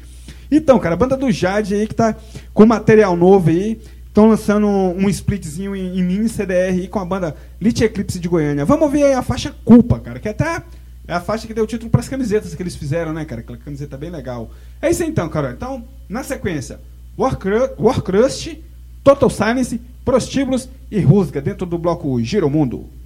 Então, 0.52 0.78
cara, 0.78 0.94
a 0.94 0.96
banda 0.96 1.16
do 1.16 1.32
Jade 1.32 1.74
aí 1.74 1.84
que 1.84 1.96
tá 1.96 2.14
com 2.54 2.64
material 2.64 3.16
novo 3.16 3.50
aí. 3.50 3.80
Estão 4.06 4.28
lançando 4.28 4.68
um, 4.68 5.08
splitzinho 5.08 5.74
em, 5.74 5.98
em 5.98 6.02
mini 6.04 6.28
CDR 6.28 6.86
com 6.88 7.00
a 7.00 7.04
banda 7.04 7.34
Lit 7.60 7.82
Eclipse 7.82 8.20
de 8.20 8.28
Goiânia. 8.28 8.64
Vamos 8.64 8.84
ouvir 8.84 9.02
aí 9.02 9.14
a 9.14 9.22
faixa 9.22 9.52
Culpa, 9.64 9.98
cara, 9.98 10.20
que 10.20 10.28
até 10.28 10.62
é 11.08 11.12
a 11.12 11.20
faixa 11.20 11.44
que 11.44 11.52
deu 11.52 11.66
título 11.66 11.90
para 11.90 12.02
as 12.02 12.08
camisetas 12.08 12.54
que 12.54 12.62
eles 12.62 12.76
fizeram, 12.76 13.12
né, 13.12 13.24
cara? 13.24 13.40
Aquela 13.40 13.58
camiseta 13.58 13.96
bem 13.96 14.10
legal. 14.10 14.48
É 14.80 14.88
isso 14.90 15.02
então, 15.02 15.28
cara. 15.28 15.50
Então, 15.50 15.84
na 16.08 16.22
sequência, 16.22 16.78
Warcrust, 17.18 17.74
Warcrust 17.80 18.67
Total 19.02 19.30
Silence, 19.30 19.80
Prostíbulos 20.04 20.68
e 20.90 21.00
Rusga 21.00 21.40
dentro 21.40 21.66
do 21.66 21.78
bloco 21.78 22.20
Giromundo. 22.22 22.86
Devastation 22.86 22.97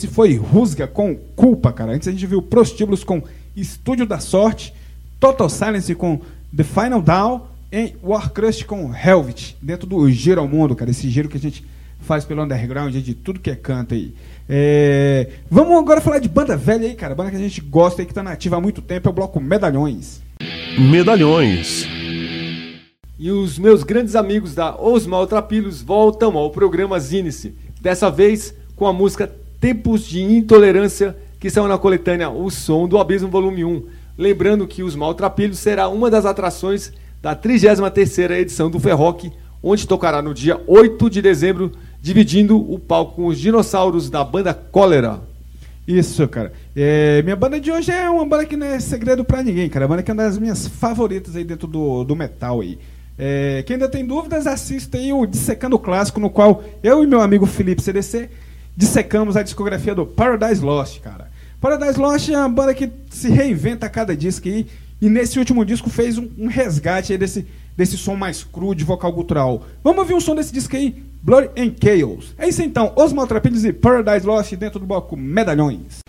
Esse 0.00 0.08
foi 0.08 0.34
Rusga 0.34 0.86
com 0.86 1.14
Culpa, 1.14 1.74
cara. 1.74 1.92
Antes 1.92 2.08
a 2.08 2.10
gente 2.10 2.26
viu 2.26 2.40
Prostíbulos 2.40 3.04
com 3.04 3.22
Estúdio 3.54 4.06
da 4.06 4.18
Sorte, 4.18 4.72
Total 5.20 5.46
Silence 5.46 5.94
com 5.94 6.18
The 6.56 6.64
Final 6.64 7.02
Down 7.02 7.42
e 7.70 7.92
Warcrust 8.02 8.64
com 8.64 8.94
Helvet, 8.94 9.58
dentro 9.60 9.86
do 9.86 10.10
Giro 10.10 10.40
ao 10.40 10.48
Mundo, 10.48 10.74
cara. 10.74 10.90
Esse 10.90 11.10
giro 11.10 11.28
que 11.28 11.36
a 11.36 11.40
gente 11.40 11.62
faz 11.98 12.24
pelo 12.24 12.42
underground, 12.42 12.94
de 12.94 13.12
tudo 13.12 13.40
que 13.40 13.50
é 13.50 13.54
canto 13.54 13.92
aí. 13.92 14.14
É, 14.48 15.28
Vamos 15.50 15.78
agora 15.78 16.00
falar 16.00 16.18
de 16.18 16.30
banda 16.30 16.56
velha 16.56 16.88
aí, 16.88 16.94
cara. 16.94 17.14
Banda 17.14 17.30
que 17.30 17.36
a 17.36 17.40
gente 17.40 17.60
gosta 17.60 18.00
aí, 18.00 18.06
que 18.06 18.14
tá 18.14 18.22
nativa 18.22 18.56
há 18.56 18.60
muito 18.60 18.80
tempo, 18.80 19.06
é 19.06 19.10
o 19.10 19.14
bloco 19.14 19.38
Medalhões. 19.38 20.22
Medalhões. 20.78 21.86
E 23.18 23.30
os 23.30 23.58
meus 23.58 23.82
grandes 23.82 24.16
amigos 24.16 24.54
da 24.54 24.80
Os 24.80 25.06
Maltrapilhos 25.06 25.82
voltam 25.82 26.38
ao 26.38 26.48
programa 26.48 26.98
Zinice. 26.98 27.54
Dessa 27.82 28.10
vez 28.10 28.54
com 28.74 28.86
a 28.86 28.94
música 28.94 29.30
Tempos 29.60 30.06
de 30.06 30.22
Intolerância, 30.22 31.14
que 31.38 31.50
são 31.50 31.68
na 31.68 31.76
coletânea 31.76 32.30
O 32.30 32.50
Som 32.50 32.88
do 32.88 32.96
Abismo 32.96 33.28
Volume 33.28 33.62
1. 33.62 33.82
Lembrando 34.16 34.66
que 34.66 34.82
Os 34.82 34.96
Maltrapilhos 34.96 35.58
será 35.58 35.86
uma 35.88 36.10
das 36.10 36.24
atrações 36.24 36.90
da 37.20 37.36
33ª 37.36 38.30
edição 38.32 38.70
do 38.70 38.80
Ferroque, 38.80 39.30
onde 39.62 39.86
tocará 39.86 40.22
no 40.22 40.32
dia 40.32 40.58
8 40.66 41.10
de 41.10 41.20
dezembro, 41.20 41.72
dividindo 42.00 42.56
o 42.56 42.78
palco 42.78 43.16
com 43.16 43.26
os 43.26 43.38
dinossauros 43.38 44.08
da 44.08 44.24
banda 44.24 44.54
Cólera. 44.54 45.20
Isso, 45.86 46.26
cara. 46.26 46.54
É, 46.74 47.20
minha 47.22 47.36
banda 47.36 47.60
de 47.60 47.70
hoje 47.70 47.90
é 47.90 48.08
uma 48.08 48.24
banda 48.24 48.46
que 48.46 48.56
não 48.56 48.66
é 48.66 48.80
segredo 48.80 49.26
pra 49.26 49.42
ninguém, 49.42 49.68
cara. 49.68 49.84
A 49.84 49.88
banda 49.88 50.02
que 50.02 50.10
é 50.10 50.14
uma 50.14 50.22
das 50.22 50.38
minhas 50.38 50.66
favoritas 50.66 51.36
aí 51.36 51.44
dentro 51.44 51.68
do, 51.68 52.02
do 52.02 52.16
metal 52.16 52.62
aí. 52.62 52.78
É, 53.18 53.62
quem 53.66 53.74
ainda 53.74 53.90
tem 53.90 54.06
dúvidas, 54.06 54.46
assista 54.46 54.96
aí 54.96 55.12
o 55.12 55.26
Dissecando 55.26 55.78
Clássico, 55.78 56.18
no 56.18 56.30
qual 56.30 56.64
eu 56.82 57.04
e 57.04 57.06
meu 57.06 57.20
amigo 57.20 57.44
Felipe 57.44 57.82
CDC 57.82 58.30
dissecamos 58.76 59.36
a 59.36 59.42
discografia 59.42 59.94
do 59.94 60.06
Paradise 60.06 60.62
Lost, 60.62 61.00
cara. 61.00 61.30
Paradise 61.60 61.98
Lost 61.98 62.28
é 62.28 62.36
uma 62.36 62.48
banda 62.48 62.72
que 62.72 62.90
se 63.10 63.28
reinventa 63.28 63.86
a 63.86 63.90
cada 63.90 64.16
disco 64.16 64.48
aí, 64.48 64.66
e 65.00 65.08
nesse 65.08 65.38
último 65.38 65.64
disco 65.64 65.90
fez 65.90 66.18
um, 66.18 66.28
um 66.38 66.46
resgate 66.46 67.16
desse, 67.16 67.46
desse 67.76 67.96
som 67.96 68.16
mais 68.16 68.42
cru 68.42 68.74
de 68.74 68.84
vocal 68.84 69.12
gutural. 69.12 69.64
Vamos 69.82 70.00
ouvir 70.00 70.14
um 70.14 70.20
som 70.20 70.34
desse 70.34 70.52
disco 70.52 70.76
aí, 70.76 71.02
Blood 71.22 71.50
and 71.58 71.74
Chaos. 71.82 72.34
É 72.38 72.48
isso 72.48 72.62
então, 72.62 72.92
Os 72.96 73.12
Maltrapilhos 73.12 73.64
e 73.64 73.72
Paradise 73.72 74.26
Lost 74.26 74.54
dentro 74.54 74.80
do 74.80 74.86
bloco 74.86 75.16
Medalhões. 75.16 76.00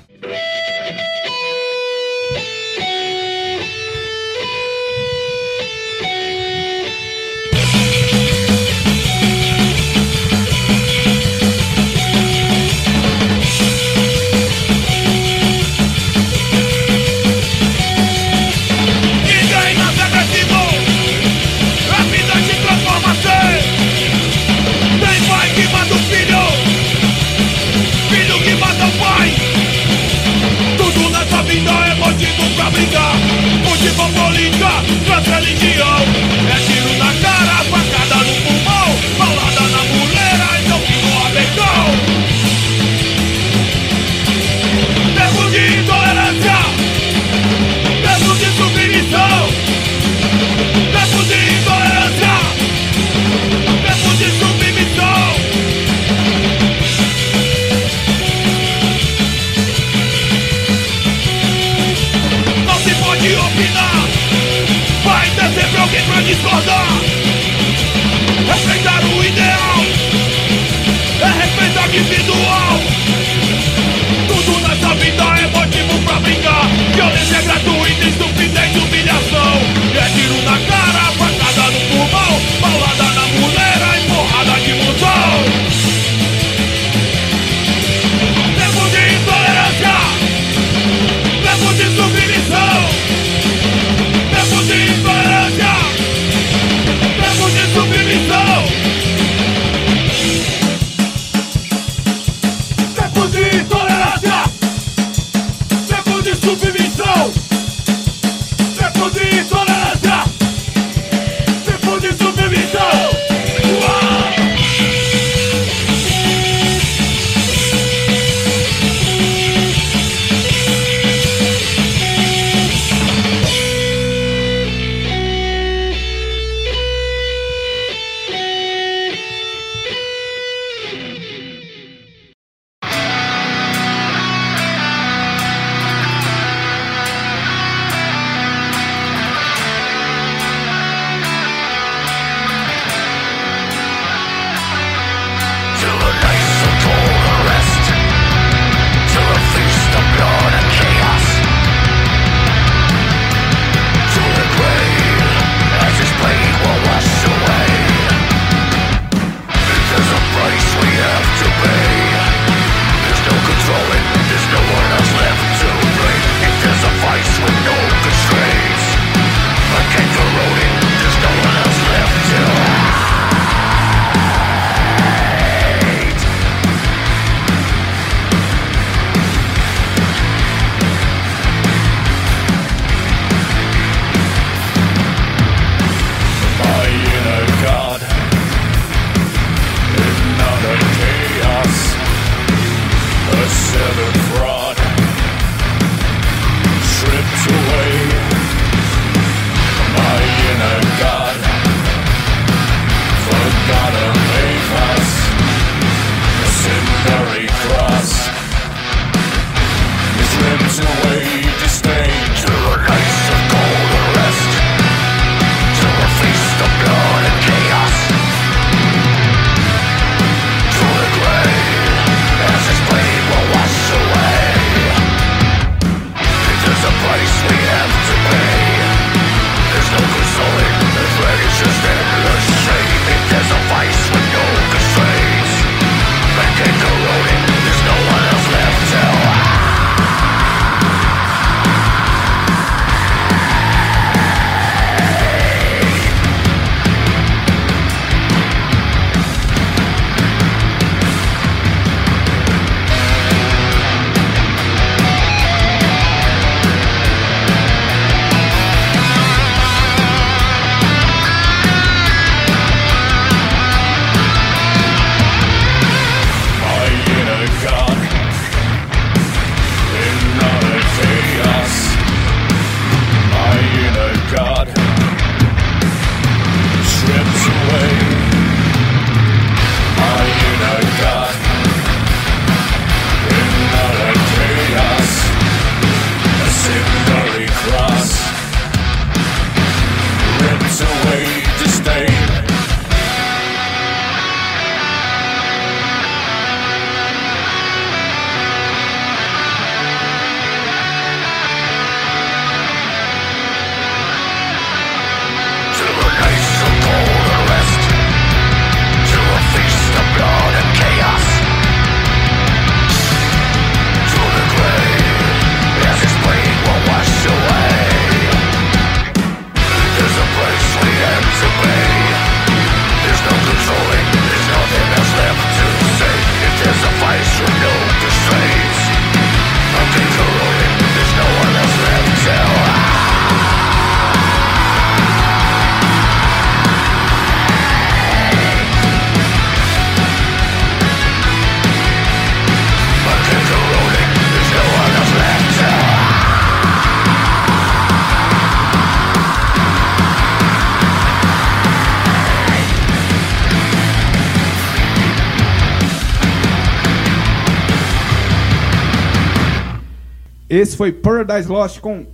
Esse 360.62 360.78
foi 360.78 360.92
Paradise 360.92 361.50
Lost 361.50 361.80
com 361.80 362.06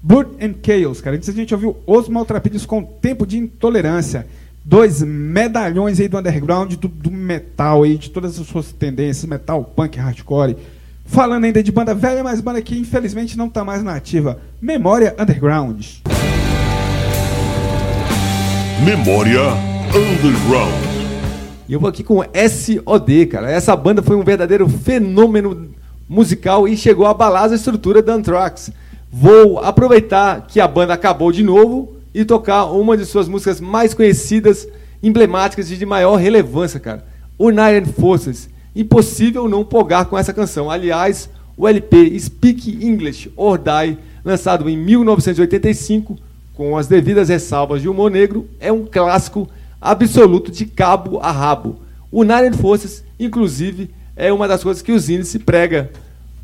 Blood 0.00 0.36
and 0.40 0.54
Chaos, 0.64 1.00
cara. 1.00 1.16
Antes 1.16 1.28
a 1.28 1.32
gente 1.32 1.52
ouviu 1.52 1.76
Os 1.84 2.08
Maltrapilhos 2.08 2.64
com 2.64 2.80
Tempo 2.80 3.26
de 3.26 3.36
Intolerância. 3.36 4.28
Dois 4.64 5.02
medalhões 5.02 5.98
aí 5.98 6.06
do 6.06 6.16
underground, 6.16 6.74
do, 6.74 6.86
do 6.86 7.10
metal 7.10 7.82
aí, 7.82 7.98
de 7.98 8.10
todas 8.10 8.38
as 8.38 8.46
suas 8.46 8.70
tendências, 8.70 9.28
metal, 9.28 9.64
punk, 9.64 9.98
hardcore. 9.98 10.56
Falando 11.04 11.46
ainda 11.46 11.60
de 11.64 11.72
banda 11.72 11.96
velha, 11.96 12.22
mas 12.22 12.40
banda 12.40 12.62
que 12.62 12.78
infelizmente 12.78 13.36
não 13.36 13.48
tá 13.48 13.64
mais 13.64 13.82
na 13.82 13.96
ativa. 13.96 14.38
Memória 14.62 15.12
Underground. 15.18 15.84
Memória 18.84 19.42
Underground. 19.88 20.96
E 21.68 21.72
eu 21.72 21.80
vou 21.80 21.90
aqui 21.90 22.04
com 22.04 22.22
SOD, 22.22 23.26
cara. 23.26 23.50
Essa 23.50 23.74
banda 23.74 24.00
foi 24.00 24.14
um 24.14 24.22
verdadeiro 24.22 24.68
fenômeno 24.68 25.74
musical 26.08 26.66
e 26.68 26.76
chegou 26.76 27.06
a 27.06 27.10
abalar 27.10 27.50
a 27.50 27.54
estrutura 27.54 28.02
da 28.02 28.14
Anthrax. 28.14 28.70
Vou 29.10 29.58
aproveitar 29.58 30.46
que 30.46 30.60
a 30.60 30.68
banda 30.68 30.94
acabou 30.94 31.32
de 31.32 31.42
novo 31.42 31.96
e 32.14 32.24
tocar 32.24 32.66
uma 32.66 32.96
de 32.96 33.04
suas 33.04 33.28
músicas 33.28 33.60
mais 33.60 33.94
conhecidas, 33.94 34.66
emblemáticas 35.02 35.70
e 35.70 35.76
de 35.76 35.86
maior 35.86 36.16
relevância, 36.16 36.80
cara. 36.80 37.04
United 37.38 37.92
Forces. 37.92 38.48
Impossível 38.74 39.48
não 39.48 39.62
empolgar 39.62 40.06
com 40.06 40.18
essa 40.18 40.32
canção. 40.32 40.70
Aliás, 40.70 41.28
o 41.56 41.66
LP 41.66 42.18
Speak 42.18 42.84
English 42.84 43.30
or 43.36 43.58
Die, 43.58 43.98
lançado 44.24 44.68
em 44.68 44.76
1985, 44.76 46.18
com 46.54 46.76
as 46.76 46.86
devidas 46.86 47.28
ressalvas 47.28 47.82
de 47.82 47.88
humor 47.88 48.10
negro, 48.10 48.48
é 48.58 48.72
um 48.72 48.86
clássico 48.86 49.48
absoluto 49.80 50.50
de 50.50 50.66
cabo 50.66 51.18
a 51.20 51.30
rabo. 51.30 51.80
United 52.12 52.56
Forces, 52.56 53.04
inclusive, 53.18 53.90
é 54.16 54.32
uma 54.32 54.48
das 54.48 54.62
coisas 54.62 54.82
que 54.82 54.90
o 54.90 54.98
Zine 54.98 55.24
se 55.24 55.38
prega 55.38 55.90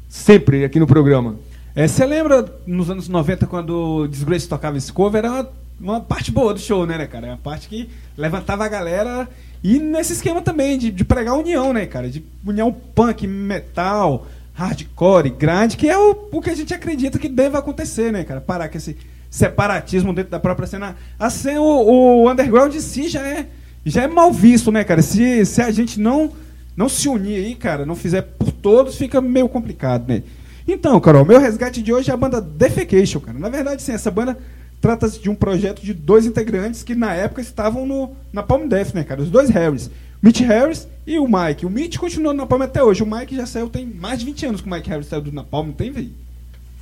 sempre 0.08 0.64
aqui 0.64 0.78
no 0.78 0.86
programa. 0.86 1.36
É, 1.74 1.88
você 1.88 2.04
lembra 2.04 2.44
nos 2.66 2.90
anos 2.90 3.08
90 3.08 3.46
quando 3.46 3.70
o 3.70 4.06
Disgrace 4.06 4.46
tocava 4.46 4.76
esse 4.76 4.92
cover? 4.92 5.24
Era 5.24 5.30
uma, 5.30 5.48
uma 5.80 6.00
parte 6.00 6.30
boa 6.30 6.52
do 6.52 6.60
show, 6.60 6.84
né, 6.84 6.98
né, 6.98 7.06
cara? 7.06 7.26
Era 7.26 7.34
uma 7.34 7.40
parte 7.40 7.66
que 7.66 7.88
levantava 8.16 8.66
a 8.66 8.68
galera. 8.68 9.26
E 9.64 9.78
nesse 9.78 10.12
esquema 10.12 10.42
também, 10.42 10.76
de, 10.76 10.90
de 10.90 11.04
pregar 11.04 11.38
união, 11.38 11.72
né, 11.72 11.86
cara? 11.86 12.10
De 12.10 12.22
união 12.44 12.70
punk, 12.94 13.26
metal, 13.26 14.26
hardcore, 14.52 15.30
grande, 15.30 15.78
que 15.78 15.88
é 15.88 15.96
o, 15.96 16.28
o 16.30 16.42
que 16.42 16.50
a 16.50 16.54
gente 16.54 16.74
acredita 16.74 17.18
que 17.18 17.28
deve 17.28 17.56
acontecer, 17.56 18.12
né, 18.12 18.22
cara? 18.22 18.40
Parar 18.40 18.68
com 18.68 18.76
esse 18.76 18.98
separatismo 19.30 20.12
dentro 20.12 20.30
da 20.30 20.38
própria 20.38 20.66
cena. 20.66 20.94
A 21.18 21.30
cena 21.30 21.62
o, 21.62 22.22
o 22.24 22.30
underground 22.30 22.74
em 22.74 22.80
si 22.80 23.08
já 23.08 23.26
é, 23.26 23.46
já 23.86 24.02
é 24.02 24.06
mal 24.06 24.30
visto, 24.30 24.70
né, 24.70 24.84
cara? 24.84 25.00
Se, 25.00 25.46
se 25.46 25.62
a 25.62 25.70
gente 25.70 25.98
não, 25.98 26.32
não 26.76 26.88
se 26.88 27.08
unir 27.08 27.36
aí, 27.36 27.54
cara, 27.54 27.86
não 27.86 27.94
fizer 27.94 28.22
por 28.22 28.50
todos, 28.50 28.96
fica 28.96 29.20
meio 29.20 29.48
complicado, 29.48 30.08
né? 30.08 30.22
Então, 30.66 30.98
Carol, 31.00 31.24
meu 31.24 31.40
resgate 31.40 31.82
de 31.82 31.92
hoje 31.92 32.10
é 32.10 32.14
a 32.14 32.16
banda 32.16 32.40
Defecation, 32.40 33.20
cara. 33.20 33.38
Na 33.38 33.48
verdade, 33.48 33.82
sim, 33.82 33.92
essa 33.92 34.10
banda 34.10 34.38
trata-se 34.80 35.20
de 35.20 35.30
um 35.30 35.34
projeto 35.34 35.82
de 35.82 35.92
dois 35.92 36.26
integrantes 36.26 36.82
que 36.82 36.94
na 36.94 37.14
época 37.14 37.40
estavam 37.40 37.86
no, 37.86 38.10
na 38.32 38.42
Palm 38.42 38.66
Death, 38.66 38.94
né, 38.94 39.04
cara? 39.04 39.22
Os 39.22 39.30
dois 39.30 39.50
Harris. 39.50 39.90
Mitch 40.22 40.40
Harris 40.40 40.86
e 41.06 41.18
o 41.18 41.26
Mike. 41.26 41.66
O 41.66 41.70
Mitch 41.70 41.96
continuou 41.96 42.32
na 42.32 42.46
Palm 42.46 42.62
até 42.62 42.82
hoje. 42.82 43.02
O 43.02 43.06
Mike 43.06 43.34
já 43.34 43.44
saiu, 43.44 43.68
tem 43.68 43.84
mais 43.84 44.20
de 44.20 44.26
20 44.26 44.46
anos 44.46 44.60
que 44.60 44.68
o 44.68 44.70
Mike 44.70 44.88
Harris 44.88 45.06
saiu 45.06 45.22
do 45.22 45.32
Napalm, 45.32 45.66
não 45.66 45.72
tem, 45.72 45.90
velho? 45.90 46.10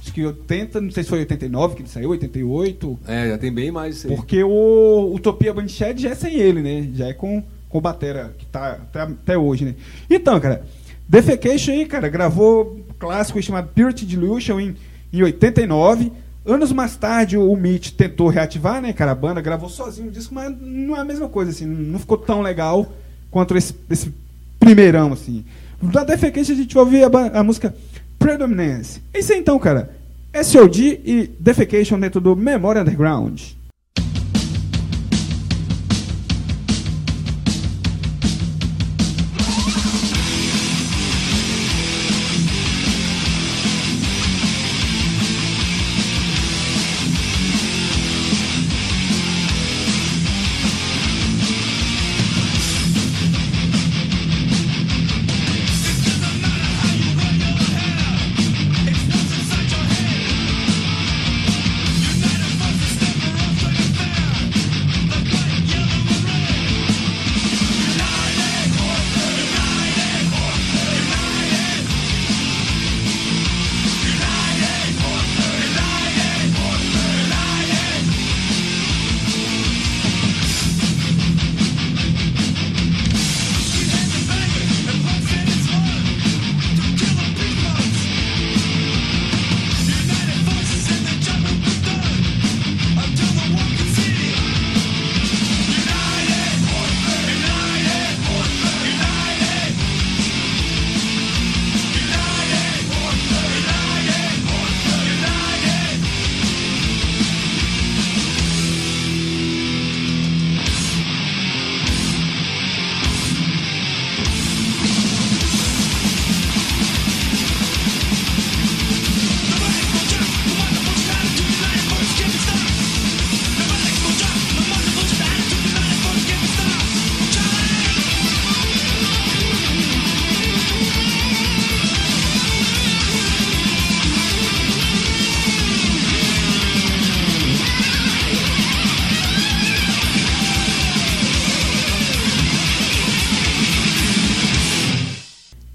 Acho 0.03 0.15
que 0.15 0.25
80, 0.25 0.81
não 0.81 0.91
sei 0.91 1.03
se 1.03 1.09
foi 1.09 1.21
89 1.21 1.75
que 1.75 1.83
ele 1.83 1.89
saiu, 1.89 2.11
88. 2.11 2.99
É, 3.07 3.29
já 3.29 3.39
tem 3.39 3.53
bem 3.53 3.71
mais 3.71 4.05
aí. 4.05 4.15
Porque 4.15 4.43
o 4.43 5.13
Utopia 5.15 5.53
Bandshed 5.53 6.01
já 6.01 6.11
é 6.11 6.15
sem 6.15 6.37
ele, 6.37 6.63
né? 6.63 6.89
Já 6.95 7.09
é 7.09 7.13
com, 7.13 7.43
com 7.71 7.81
Batera, 7.81 8.35
que 8.37 8.45
tá 8.45 8.73
até, 8.73 9.01
até 9.01 9.39
hoje, 9.39 9.65
né? 9.65 9.75
Então, 10.11 10.39
cara, 10.39 10.63
Defecation 11.09 11.73
aí, 11.73 11.87
cara, 11.87 12.09
gravou 12.09 12.77
um 12.77 12.93
clássico 12.99 13.41
chamado 13.43 13.69
Purity 13.75 14.05
Delusion 14.05 14.61
em, 14.61 14.77
em 15.13 15.23
89. 15.23 16.13
Anos 16.45 16.73
mais 16.73 16.97
tarde, 16.97 17.37
o 17.37 17.57
Mitch 17.57 17.93
tentou 17.93 18.29
reativar, 18.29 18.81
né, 18.81 18.93
cara, 18.93 19.13
a 19.13 19.15
banda, 19.15 19.41
gravou 19.41 19.69
sozinho 19.69 20.09
o 20.09 20.11
disco, 20.11 20.35
mas 20.35 20.55
não 20.61 20.97
é 20.97 21.01
a 21.01 21.05
mesma 21.05 21.29
coisa, 21.29 21.51
assim, 21.51 21.67
não 21.67 21.99
ficou 21.99 22.19
tão 22.19 22.43
legal 22.43 22.93
quanto 23.31 23.57
esse, 23.57 23.75
esse 23.89 24.13
primeirão, 24.59 25.13
assim. 25.13 25.45
Da 25.81 26.05
Defecation 26.05 26.53
a 26.53 26.57
gente 26.57 26.75
vai 26.75 26.85
ouvir 26.85 27.05
a, 27.05 27.41
a 27.41 27.43
música 27.43 27.75
Predominance. 28.19 29.01
É 29.15 29.21
isso 29.21 29.33
aí 29.33 29.39
então, 29.39 29.59
cara. 29.59 29.91
SOD 30.33 31.01
e 31.05 31.31
Defecation 31.41 31.99
dentro 31.99 32.21
do 32.21 32.37
Memory 32.37 32.81
Underground. 32.81 33.41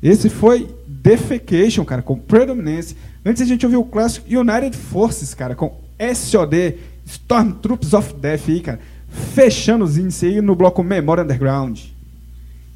Esse 0.06 0.30
foi 0.30 0.68
Defecation, 0.86 1.84
cara, 1.84 2.03
com 2.03 2.15
Predominance. 2.15 2.95
Antes 3.26 3.41
a 3.41 3.45
gente 3.45 3.65
ouviu 3.65 3.82
o 3.82 3.86
clássico 3.86 4.27
United 4.30 4.77
Forces, 4.77 5.34
cara, 5.34 5.56
com 5.56 5.82
SOD, 5.99 6.76
Stormtroops 7.07 7.91
of 7.91 8.14
Death 8.14 8.44
aí, 8.48 8.60
cara. 8.60 8.80
Fechando 9.34 9.84
os 9.84 9.98
índices 9.98 10.30
aí 10.30 10.41
no 10.41 10.56
bloco 10.56 10.84
Memória 10.84 11.23
Underground. 11.23 11.80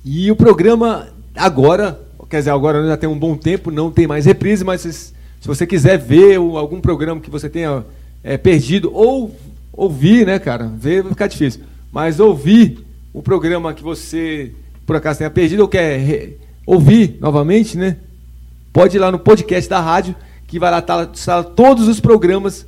E 0.04 0.32
o 0.32 0.36
programa 0.36 1.10
agora, 1.36 2.00
quer 2.28 2.40
dizer, 2.40 2.50
agora 2.50 2.84
já 2.88 2.98
tem 2.98 3.08
um 3.08 3.20
bom 3.20 3.38
tempo, 3.38 3.70
não 3.70 3.92
tem 3.92 4.08
mais 4.08 4.26
reprise, 4.26 4.64
mas 4.64 4.82
se, 4.82 5.14
você 5.44 5.68
quiser 5.68 6.00
ver 6.00 6.38
algum 6.38 6.82
programa 6.82 7.22
que 7.22 7.30
você 7.30 7.48
tenha 7.48 7.86
é, 8.24 8.40
perdido 8.40 8.90
ou 8.92 9.38
ouvir, 9.72 10.26
né, 10.26 10.40
cara, 10.40 10.66
ver 10.66 11.04
vai 11.04 11.12
ficar 11.12 11.28
difícil, 11.28 11.62
mas 11.92 12.20
ouvir 12.20 12.84
o 13.14 13.22
programa 13.22 13.72
que 13.72 13.84
você 13.84 14.52
por 14.84 14.96
acaso 14.96 15.20
tenha 15.20 15.30
perdido 15.30 15.60
ou 15.60 15.68
quer 15.68 16.40
ouvir 16.74 17.18
novamente, 17.20 17.78
né, 17.78 17.98
pode 18.72 18.96
ir 18.98 19.00
lá 19.00 19.12
no 19.12 19.18
podcast 19.20 19.70
da 19.70 19.80
rádio 19.80 20.16
que 20.48 20.60
vai 20.60 20.70
lá 20.72 20.80
estar 20.80 21.44
todos 21.56 21.88
os 21.88 22.00
programas 22.00 22.66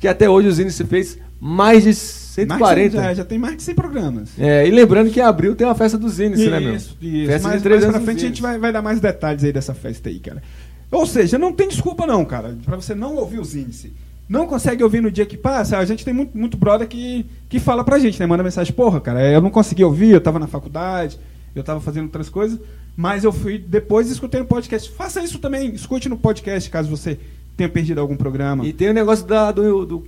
que 0.00 0.08
até 0.08 0.28
hoje 0.28 0.48
o 0.48 0.52
Zine 0.52 0.70
se 0.70 0.84
fez 0.84 1.18
mais 1.40 1.80
de 1.82 1.88
Mais 1.88 1.98
140. 1.98 2.88
de- 2.90 2.96
Já, 2.96 3.14
já 3.14 3.24
tem 3.24 3.38
mais 3.38 3.56
de 3.56 3.62
100 3.62 3.74
programas. 3.74 4.30
É, 4.38 4.66
e 4.66 4.70
lembrando 4.70 5.10
que 5.10 5.20
em 5.20 5.22
abril 5.22 5.54
tem 5.54 5.66
uma 5.66 5.74
festa 5.74 5.98
do 5.98 6.08
Zine, 6.08 6.36
né, 6.48 6.60
meu? 6.60 6.74
Isso, 6.76 6.96
isso. 7.00 7.26
Festa 7.26 7.48
mais, 7.48 7.60
de 7.60 7.62
três 7.62 7.80
mais 7.82 7.84
anos 7.94 7.96
pra 7.96 8.04
frente 8.12 8.24
a 8.24 8.28
gente 8.28 8.40
vai, 8.42 8.58
vai 8.58 8.72
dar 8.72 8.80
mais 8.82 9.00
detalhes 9.00 9.44
aí 9.44 9.52
dessa 9.52 9.74
festa 9.74 10.08
aí, 10.08 10.18
cara. 10.18 10.42
Ou 10.90 11.06
seja, 11.06 11.38
não 11.38 11.52
tem 11.52 11.68
desculpa 11.68 12.06
não, 12.06 12.24
cara, 12.24 12.56
pra 12.64 12.76
você 12.76 12.94
não 12.94 13.16
ouvir 13.16 13.38
os 13.38 13.54
índices. 13.54 13.90
Não 14.28 14.46
consegue 14.46 14.82
ouvir 14.82 15.02
no 15.02 15.10
dia 15.10 15.26
que 15.26 15.36
passa, 15.36 15.76
a 15.78 15.84
gente 15.84 16.04
tem 16.04 16.14
muito, 16.14 16.36
muito 16.36 16.56
brother 16.56 16.86
que, 16.88 17.26
que 17.48 17.58
fala 17.58 17.84
pra 17.84 17.98
gente, 17.98 18.18
né? 18.18 18.24
Manda 18.26 18.42
mensagem, 18.42 18.72
porra, 18.72 19.00
cara, 19.00 19.30
eu 19.30 19.40
não 19.42 19.50
consegui 19.50 19.84
ouvir, 19.84 20.10
eu 20.10 20.20
tava 20.20 20.38
na 20.38 20.46
faculdade, 20.46 21.18
eu 21.54 21.62
tava 21.62 21.80
fazendo 21.80 22.04
outras 22.04 22.28
coisas, 22.30 22.58
mas 22.96 23.24
eu 23.24 23.32
fui 23.32 23.58
depois 23.58 24.10
escutei 24.10 24.40
no 24.40 24.46
podcast. 24.46 24.90
Faça 24.90 25.22
isso 25.22 25.38
também, 25.38 25.74
escute 25.74 26.08
no 26.08 26.16
podcast, 26.16 26.68
caso 26.70 26.88
você 26.88 27.18
tenha 27.56 27.68
perdido 27.68 28.00
algum 28.00 28.16
programa. 28.16 28.66
E 28.66 28.72
tem 28.72 28.88
o 28.90 28.94
negócio 28.94 29.26
da, 29.26 29.50
do, 29.50 29.84
do, 29.86 30.04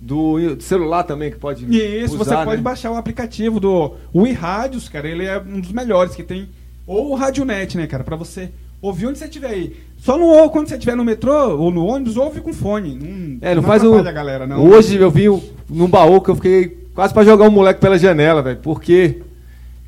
do 0.00 0.60
celular 0.60 1.04
também 1.04 1.30
que 1.30 1.38
pode 1.38 1.64
isso, 1.64 2.14
usar, 2.14 2.24
você 2.24 2.44
pode 2.44 2.56
né? 2.58 2.62
baixar 2.62 2.90
o 2.90 2.96
aplicativo 2.96 3.60
do 3.60 3.94
o 4.12 4.26
iRádios, 4.26 4.88
cara, 4.88 5.08
ele 5.08 5.24
é 5.24 5.38
um 5.38 5.60
dos 5.60 5.72
melhores 5.72 6.14
que 6.14 6.22
tem. 6.22 6.48
Ou 6.86 7.10
o 7.12 7.14
Radionet, 7.14 7.76
né, 7.76 7.86
cara, 7.86 8.02
pra 8.02 8.16
você 8.16 8.50
ouvir 8.80 9.06
onde 9.06 9.18
você 9.18 9.26
estiver 9.26 9.50
aí. 9.50 9.76
Só 9.98 10.18
não 10.18 10.26
ouve 10.26 10.50
quando 10.50 10.68
você 10.68 10.74
estiver 10.74 10.96
no 10.96 11.04
metrô 11.04 11.56
ou 11.56 11.70
no 11.70 11.86
ônibus, 11.86 12.16
ouve 12.16 12.40
com 12.40 12.52
fone. 12.52 12.96
Não, 12.96 13.38
É, 13.40 13.54
não, 13.54 13.62
faz 13.62 13.84
o. 13.84 14.02
galera, 14.02 14.46
não. 14.48 14.64
Hoje 14.68 14.96
eu 14.96 15.10
vi 15.10 15.26
num 15.70 15.86
baú 15.86 16.20
que 16.20 16.30
eu 16.30 16.34
fiquei 16.34 16.76
quase 16.92 17.14
pra 17.14 17.22
jogar 17.22 17.46
um 17.46 17.52
moleque 17.52 17.80
pela 17.80 17.96
janela, 17.96 18.42
velho. 18.42 18.58
Porque 18.60 19.22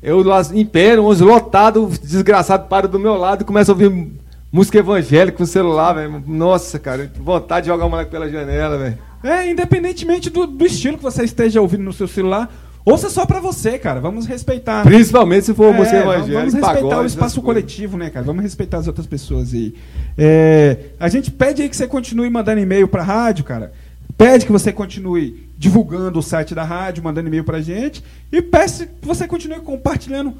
eu 0.05 0.21
lá 0.21 0.39
em 0.53 0.63
pé, 0.63 0.93
ônibus 0.93 1.19
lotado, 1.19 1.91
desgraçado, 2.03 2.67
para 2.67 2.87
do 2.87 2.99
meu 2.99 3.15
lado 3.15 3.41
e 3.41 3.45
começa 3.45 3.71
a 3.71 3.73
ouvir 3.73 3.91
música 4.51 4.77
evangélica 4.77 5.35
com 5.35 5.43
o 5.43 5.47
celular, 5.47 5.93
velho. 5.93 6.23
Nossa, 6.27 6.77
cara, 6.77 7.11
vontade 7.19 7.65
de 7.65 7.71
jogar 7.71 7.87
o 7.87 7.89
moleque 7.89 8.11
pela 8.11 8.29
janela, 8.29 8.77
velho. 8.77 8.99
É, 9.23 9.49
independentemente 9.49 10.29
do, 10.29 10.45
do 10.45 10.63
estilo 10.63 10.97
que 10.97 11.03
você 11.03 11.23
esteja 11.23 11.59
ouvindo 11.59 11.81
no 11.81 11.91
seu 11.91 12.07
celular, 12.07 12.53
ouça 12.85 13.09
só 13.09 13.25
pra 13.25 13.39
você, 13.39 13.79
cara. 13.79 13.99
Vamos 13.99 14.27
respeitar. 14.27 14.83
Principalmente 14.83 15.47
se 15.47 15.55
for 15.55 15.73
É, 15.95 16.01
evangélica. 16.01 16.37
Vamos 16.37 16.53
respeitar 16.53 16.73
pagode, 16.75 17.01
o 17.01 17.05
espaço 17.07 17.41
coletivo, 17.41 17.97
né, 17.97 18.11
cara? 18.11 18.23
Vamos 18.23 18.43
respeitar 18.43 18.77
as 18.77 18.87
outras 18.87 19.07
pessoas 19.07 19.55
aí. 19.55 19.73
É, 20.15 20.77
a 20.99 21.09
gente 21.09 21.31
pede 21.31 21.63
aí 21.63 21.69
que 21.69 21.75
você 21.75 21.87
continue 21.87 22.29
mandando 22.29 22.61
e-mail 22.61 22.87
pra 22.87 23.01
rádio, 23.01 23.43
cara. 23.43 23.73
Pede 24.15 24.45
que 24.45 24.51
você 24.51 24.71
continue 24.71 25.44
divulgando 25.65 26.19
o 26.19 26.21
site 26.21 26.53
da 26.53 26.63
rádio, 26.63 27.03
mandando 27.03 27.27
e-mail 27.27 27.43
pra 27.43 27.59
gente. 27.59 28.03
E 28.31 28.39
peço 28.39 28.85
que 28.85 29.07
você 29.07 29.27
continue 29.27 29.59
compartilhando 29.61 30.35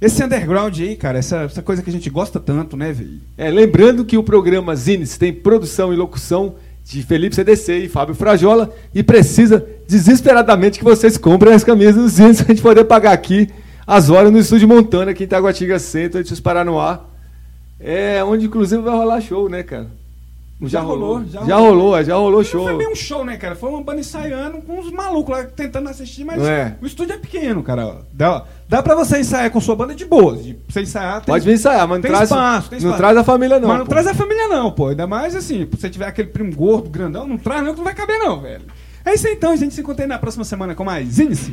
esse 0.00 0.22
underground 0.22 0.76
aí, 0.80 0.96
cara. 0.96 1.16
Essa, 1.16 1.42
essa 1.42 1.62
coisa 1.62 1.80
que 1.80 1.90
a 1.90 1.92
gente 1.92 2.10
gosta 2.10 2.40
tanto, 2.40 2.76
né, 2.76 2.92
velho? 2.92 3.20
É, 3.38 3.50
lembrando 3.50 4.04
que 4.04 4.18
o 4.18 4.22
programa 4.24 4.74
Zines 4.74 5.16
tem 5.16 5.32
produção 5.32 5.92
e 5.92 5.96
locução 5.96 6.56
de 6.84 7.04
Felipe 7.04 7.36
CDC 7.36 7.84
e 7.84 7.88
Fábio 7.88 8.16
Frajola 8.16 8.74
e 8.92 9.00
precisa 9.00 9.64
desesperadamente 9.86 10.80
que 10.80 10.84
vocês 10.84 11.16
comprem 11.16 11.54
as 11.54 11.62
camisas 11.62 11.94
do 11.94 12.08
Zines 12.08 12.42
pra 12.42 12.52
gente 12.52 12.60
poder 12.62 12.84
pagar 12.84 13.12
aqui 13.12 13.48
as 13.86 14.10
horas 14.10 14.32
no 14.32 14.40
estúdio 14.40 14.66
Montana, 14.66 15.12
aqui 15.12 15.22
em 15.22 15.28
Taguatinga 15.28 15.78
Centro, 15.78 16.18
antes 16.18 16.34
de 16.34 16.42
parar 16.42 16.64
no 16.64 16.80
ar. 16.80 17.08
É, 17.78 18.24
onde 18.24 18.46
inclusive 18.46 18.82
vai 18.82 18.96
rolar 18.96 19.20
show, 19.20 19.48
né, 19.48 19.62
cara? 19.62 19.86
Já 20.62 20.80
rolou, 20.80 21.24
já 21.26 21.44
já 21.44 21.56
rolou. 21.56 21.70
rolou, 21.74 21.96
é, 21.98 22.04
já 22.04 22.14
rolou 22.14 22.38
Não 22.38 22.44
show. 22.44 22.62
foi 22.64 22.76
bem 22.78 22.88
um 22.90 22.94
show, 22.94 23.24
né, 23.24 23.36
cara? 23.36 23.54
Foi 23.56 23.68
uma 23.68 23.82
banda 23.82 24.00
ensaiando 24.00 24.58
com 24.62 24.78
uns 24.78 24.90
malucos 24.90 25.36
lá 25.36 25.44
tentando 25.44 25.88
assistir, 25.88 26.24
mas 26.24 26.38
Não 26.38 26.46
é? 26.48 26.76
o 26.80 26.86
estúdio 26.86 27.14
é 27.14 27.18
pequeno, 27.18 27.62
cara. 27.62 27.98
Dá, 28.12 28.44
dá 28.68 28.82
pra 28.82 28.94
você 28.94 29.18
ensaiar 29.18 29.50
com 29.50 29.60
sua 29.60 29.74
banda 29.76 29.94
de 29.94 30.04
boas. 30.06 30.42
De 30.44 30.56
você 30.68 30.82
ensaiar, 30.82 31.16
tem, 31.22 31.32
Pode 31.34 31.44
vir 31.44 31.54
ensaiar, 31.54 31.86
mas 31.88 31.98
não 31.98 32.02
tem 32.02 32.10
traz, 32.10 32.30
espaço, 32.30 32.70
tem 32.70 32.78
não 32.78 32.86
espaço. 32.86 32.98
traz 33.02 33.16
a 33.16 33.24
família 33.24 33.58
não. 33.60 33.68
mas 33.68 33.78
não 33.78 33.84
pô. 33.86 33.90
traz 33.90 34.06
a 34.06 34.14
família, 34.14 34.48
não, 34.48 34.70
pô. 34.70 34.88
Ainda 34.88 35.06
mais 35.06 35.34
assim, 35.36 35.66
se 35.70 35.76
você 35.76 35.90
tiver 35.90 36.06
aquele 36.06 36.28
primo 36.28 36.54
gordo, 36.54 36.88
grandão, 36.88 37.26
não 37.26 37.36
traz, 37.36 37.62
não, 37.62 37.72
que 37.72 37.78
não 37.78 37.84
vai 37.84 37.94
caber, 37.94 38.18
não, 38.18 38.40
velho. 38.40 38.62
É 39.04 39.12
isso 39.12 39.26
aí, 39.26 39.34
então, 39.34 39.52
a 39.52 39.56
gente 39.56 39.74
se 39.74 39.82
encontra 39.82 40.04
aí 40.04 40.08
na 40.08 40.18
próxima 40.18 40.44
semana 40.44 40.74
com 40.74 40.82
mais 40.82 41.18
Inice. 41.18 41.52